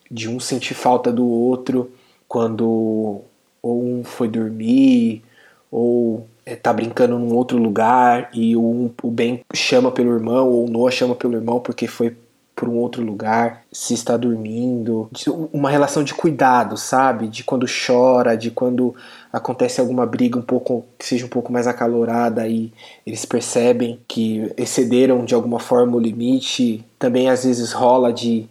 de 0.10 0.30
um 0.30 0.40
sentir 0.40 0.74
falta 0.74 1.12
do 1.12 1.26
outro 1.26 1.92
quando 2.28 3.22
ou 3.62 3.84
um 3.84 4.04
foi 4.04 4.28
dormir 4.28 5.24
ou 5.72 6.28
é, 6.46 6.56
tá 6.56 6.72
brincando 6.72 7.18
num 7.18 7.34
outro 7.34 7.58
lugar 7.58 8.30
e 8.34 8.56
o, 8.56 8.92
o 9.02 9.12
Ben 9.12 9.42
chama 9.54 9.92
pelo 9.92 10.14
irmão 10.14 10.48
ou 10.48 10.66
o 10.66 10.70
Noah 10.70 10.92
chama 10.92 11.16
pelo 11.16 11.36
irmão 11.36 11.60
porque 11.60 11.88
foi 11.88 12.16
para 12.56 12.70
um 12.70 12.78
outro 12.78 13.04
lugar, 13.04 13.64
se 13.70 13.94
está 13.94 14.16
dormindo, 14.16 15.10
uma 15.52 15.70
relação 15.70 16.04
de 16.04 16.14
cuidado, 16.14 16.78
sabe? 16.78 17.28
De 17.28 17.44
quando 17.44 17.66
chora, 17.68 18.38
de 18.38 18.50
quando 18.50 18.96
acontece 19.32 19.82
alguma 19.82 20.06
briga 20.06 20.40
um 20.40 20.42
pouco 20.42 20.86
que 20.98 21.06
seja 21.06 21.26
um 21.26 21.30
pouco 21.30 21.52
mais 21.52 21.68
acalorada 21.68 22.48
e 22.48 22.72
eles 23.06 23.26
percebem 23.26 24.00
que 24.08 24.54
excederam 24.56 25.26
de 25.26 25.36
alguma 25.36 25.60
forma 25.60 25.98
o 25.98 26.00
limite. 26.00 26.86
Também 26.98 27.30
às 27.30 27.44
vezes 27.44 27.74
rola 27.74 28.14
de 28.14 28.48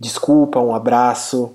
desculpa, 0.00 0.58
um 0.58 0.74
abraço, 0.74 1.52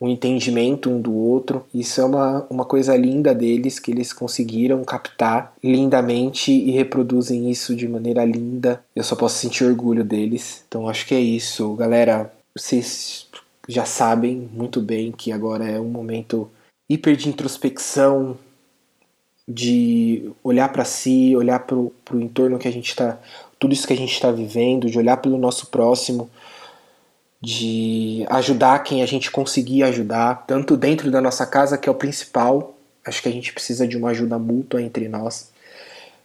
um 0.00 0.08
entendimento 0.08 0.90
um 0.90 1.00
do 1.00 1.14
outro. 1.14 1.64
Isso 1.72 2.00
é 2.00 2.04
uma, 2.04 2.46
uma 2.50 2.64
coisa 2.64 2.96
linda 2.96 3.34
deles 3.34 3.78
que 3.78 3.90
eles 3.90 4.12
conseguiram 4.12 4.84
captar 4.84 5.54
lindamente 5.62 6.52
e 6.52 6.70
reproduzem 6.70 7.50
isso 7.50 7.74
de 7.74 7.88
maneira 7.88 8.24
linda. 8.24 8.84
Eu 8.94 9.04
só 9.04 9.16
posso 9.16 9.38
sentir 9.38 9.64
orgulho 9.64 10.04
deles. 10.04 10.64
Então 10.68 10.88
acho 10.88 11.06
que 11.06 11.14
é 11.14 11.20
isso, 11.20 11.74
galera. 11.74 12.32
Vocês 12.56 13.26
já 13.68 13.84
sabem 13.84 14.48
muito 14.52 14.80
bem 14.80 15.10
que 15.12 15.32
agora 15.32 15.68
é 15.68 15.80
um 15.80 15.88
momento 15.88 16.50
hiper 16.88 17.16
de 17.16 17.28
introspecção, 17.28 18.36
de 19.46 20.30
olhar 20.42 20.70
para 20.70 20.84
si, 20.84 21.34
olhar 21.36 21.60
para 21.60 21.76
o 21.76 21.92
entorno 22.14 22.58
que 22.58 22.68
a 22.68 22.72
gente 22.72 22.88
está, 22.88 23.18
tudo 23.58 23.72
isso 23.72 23.86
que 23.86 23.92
a 23.92 23.96
gente 23.96 24.12
está 24.12 24.30
vivendo, 24.30 24.90
de 24.90 24.98
olhar 24.98 25.16
pelo 25.18 25.38
nosso 25.38 25.66
próximo 25.66 26.30
de 27.44 28.24
ajudar 28.28 28.78
quem 28.80 29.02
a 29.02 29.06
gente 29.06 29.30
conseguir 29.30 29.82
ajudar, 29.82 30.44
tanto 30.46 30.76
dentro 30.76 31.10
da 31.10 31.20
nossa 31.20 31.46
casa, 31.46 31.76
que 31.76 31.88
é 31.88 31.92
o 31.92 31.94
principal. 31.94 32.74
Acho 33.04 33.22
que 33.22 33.28
a 33.28 33.32
gente 33.32 33.52
precisa 33.52 33.86
de 33.86 33.96
uma 33.96 34.10
ajuda 34.10 34.38
mútua 34.38 34.80
entre 34.80 35.08
nós, 35.08 35.50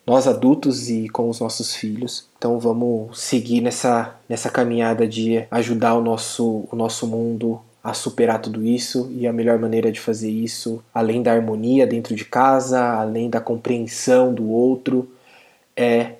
nós 0.08 0.28
adultos 0.28 0.90
e 0.90 1.10
com 1.10 1.30
os 1.30 1.40
nossos 1.40 1.76
filhos. 1.76 2.28
Então 2.38 2.58
vamos 2.58 3.20
seguir 3.20 3.62
nessa, 3.62 4.16
nessa 4.28 4.50
caminhada 4.50 5.08
de 5.08 5.46
ajudar 5.52 5.96
o 5.96 6.02
nosso, 6.02 6.66
o 6.72 6.76
nosso 6.76 7.06
mundo 7.06 7.62
a 7.84 7.94
superar 7.94 8.42
tudo 8.42 8.64
isso 8.64 9.10
e 9.12 9.26
a 9.26 9.34
melhor 9.34 9.58
maneira 9.58 9.92
de 9.92 10.00
fazer 10.00 10.30
isso, 10.30 10.84
além 10.94 11.22
da 11.22 11.34
harmonia 11.34 11.88
dentro 11.88 12.16
de 12.16 12.26
casa, 12.26 12.82
além 12.82 13.30
da 13.30 13.40
compreensão 13.40 14.34
do 14.34 14.50
outro, 14.50 15.10
é 15.76 16.16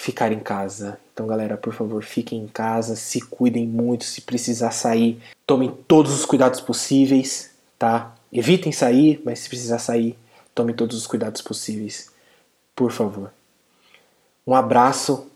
ficar 0.00 0.32
em 0.32 0.40
casa. 0.40 0.98
Então, 1.12 1.26
galera, 1.26 1.58
por 1.58 1.74
favor, 1.74 2.02
fiquem 2.02 2.42
em 2.42 2.48
casa, 2.48 2.96
se 2.96 3.20
cuidem 3.20 3.66
muito, 3.66 4.04
se 4.04 4.22
precisar 4.22 4.70
sair, 4.70 5.20
tomem 5.46 5.70
todos 5.86 6.12
os 6.12 6.24
cuidados 6.24 6.58
possíveis, 6.58 7.50
tá? 7.78 8.14
Evitem 8.32 8.72
sair, 8.72 9.20
mas 9.24 9.40
se 9.40 9.48
precisar 9.48 9.78
sair, 9.78 10.16
tomem 10.54 10.74
todos 10.74 10.96
os 10.96 11.06
cuidados 11.06 11.42
possíveis, 11.42 12.10
por 12.74 12.90
favor. 12.90 13.30
Um 14.46 14.54
abraço 14.54 15.30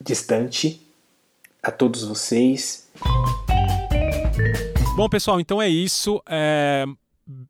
distante. 0.00 0.82
A 1.62 1.72
todos 1.72 2.04
vocês. 2.04 2.88
Bom, 4.96 5.08
pessoal, 5.08 5.40
então 5.40 5.60
é 5.60 5.68
isso. 5.68 6.22
É... 6.24 6.84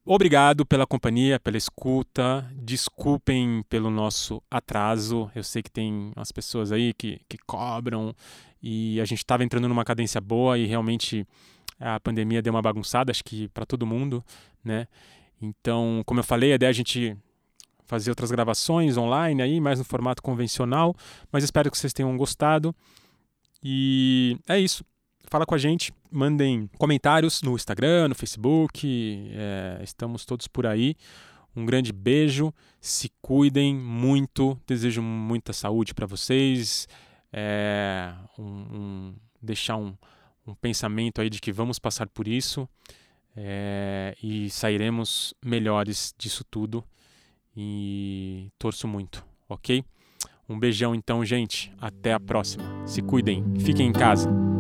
Obrigado 0.05 0.65
pela 0.65 0.87
companhia, 0.87 1.39
pela 1.39 1.57
escuta. 1.57 2.51
Desculpem 2.55 3.63
pelo 3.69 3.91
nosso 3.91 4.43
atraso. 4.51 5.31
Eu 5.35 5.45
sei 5.45 5.63
que 5.63 5.71
tem 5.71 6.13
umas 6.17 6.33
pessoas 6.33 6.73
aí 6.73 6.95
que, 6.95 7.21
que 7.29 7.37
cobram 7.47 8.15
e 8.63 9.01
a 9.01 9.05
gente 9.05 9.19
estava 9.19 9.45
entrando 9.45 9.69
numa 9.69 9.85
cadência 9.85 10.21
boa 10.21 10.59
e 10.59 10.65
realmente 10.65 11.27
a 11.79 12.01
pandemia 12.01 12.41
deu 12.41 12.53
uma 12.55 12.63
bagunçada, 12.63 13.11
acho 13.11 13.23
que 13.23 13.49
para 13.49 13.67
todo 13.67 13.87
mundo, 13.87 14.25
né? 14.65 14.89
Então, 15.41 16.03
como 16.07 16.21
eu 16.21 16.25
falei, 16.25 16.53
a 16.53 16.55
ideia 16.55 16.69
é 16.69 16.71
a 16.71 16.75
gente 16.75 17.15
fazer 17.85 18.11
outras 18.11 18.31
gravações 18.31 18.97
online 18.97 19.43
aí, 19.43 19.61
mais 19.61 19.79
no 19.79 19.85
formato 19.85 20.23
convencional, 20.23 20.97
mas 21.31 21.45
espero 21.45 21.71
que 21.71 21.77
vocês 21.77 21.93
tenham 21.93 22.17
gostado. 22.17 22.75
E 23.63 24.39
é 24.49 24.59
isso. 24.59 24.85
Fala 25.29 25.45
com 25.45 25.55
a 25.55 25.59
gente, 25.59 25.93
mandem 26.17 26.71
comentários 26.79 27.43
no 27.43 27.55
Instagram, 27.55 28.09
no 28.09 28.15
Facebook, 28.15 29.31
é, 29.33 29.81
estamos 29.83 30.25
todos 30.25 30.49
por 30.49 30.67
aí. 30.67 30.97
Um 31.55 31.65
grande 31.65 31.93
beijo, 31.93 32.53
se 32.81 33.11
cuidem 33.21 33.75
muito, 33.75 34.59
desejo 34.67 35.03
muita 35.03 35.53
saúde 35.53 35.95
para 35.95 36.07
vocês, 36.07 36.89
é, 37.33 38.13
um, 38.39 38.43
um, 38.43 39.15
deixar 39.41 39.77
um, 39.77 39.95
um 40.47 40.55
pensamento 40.55 41.21
aí 41.21 41.31
de 41.31 41.41
que 41.41 41.53
vamos 41.53 41.79
passar 41.79 42.09
por 42.09 42.27
isso 42.27 42.69
é, 43.37 44.17
e 44.23 44.51
sairemos 44.51 45.35
melhores 45.45 46.15
disso 46.19 46.45
tudo 46.51 46.85
e 47.57 48.51
torço 48.59 48.87
muito, 48.87 49.25
ok? 49.49 49.85
Um 50.49 50.59
beijão 50.59 50.95
então, 50.95 51.25
gente. 51.25 51.73
Até 51.81 52.13
a 52.13 52.21
próxima. 52.21 52.65
Se 52.87 53.03
cuidem, 53.03 53.45
fiquem 53.59 53.89
em 53.89 53.93
casa. 53.93 54.56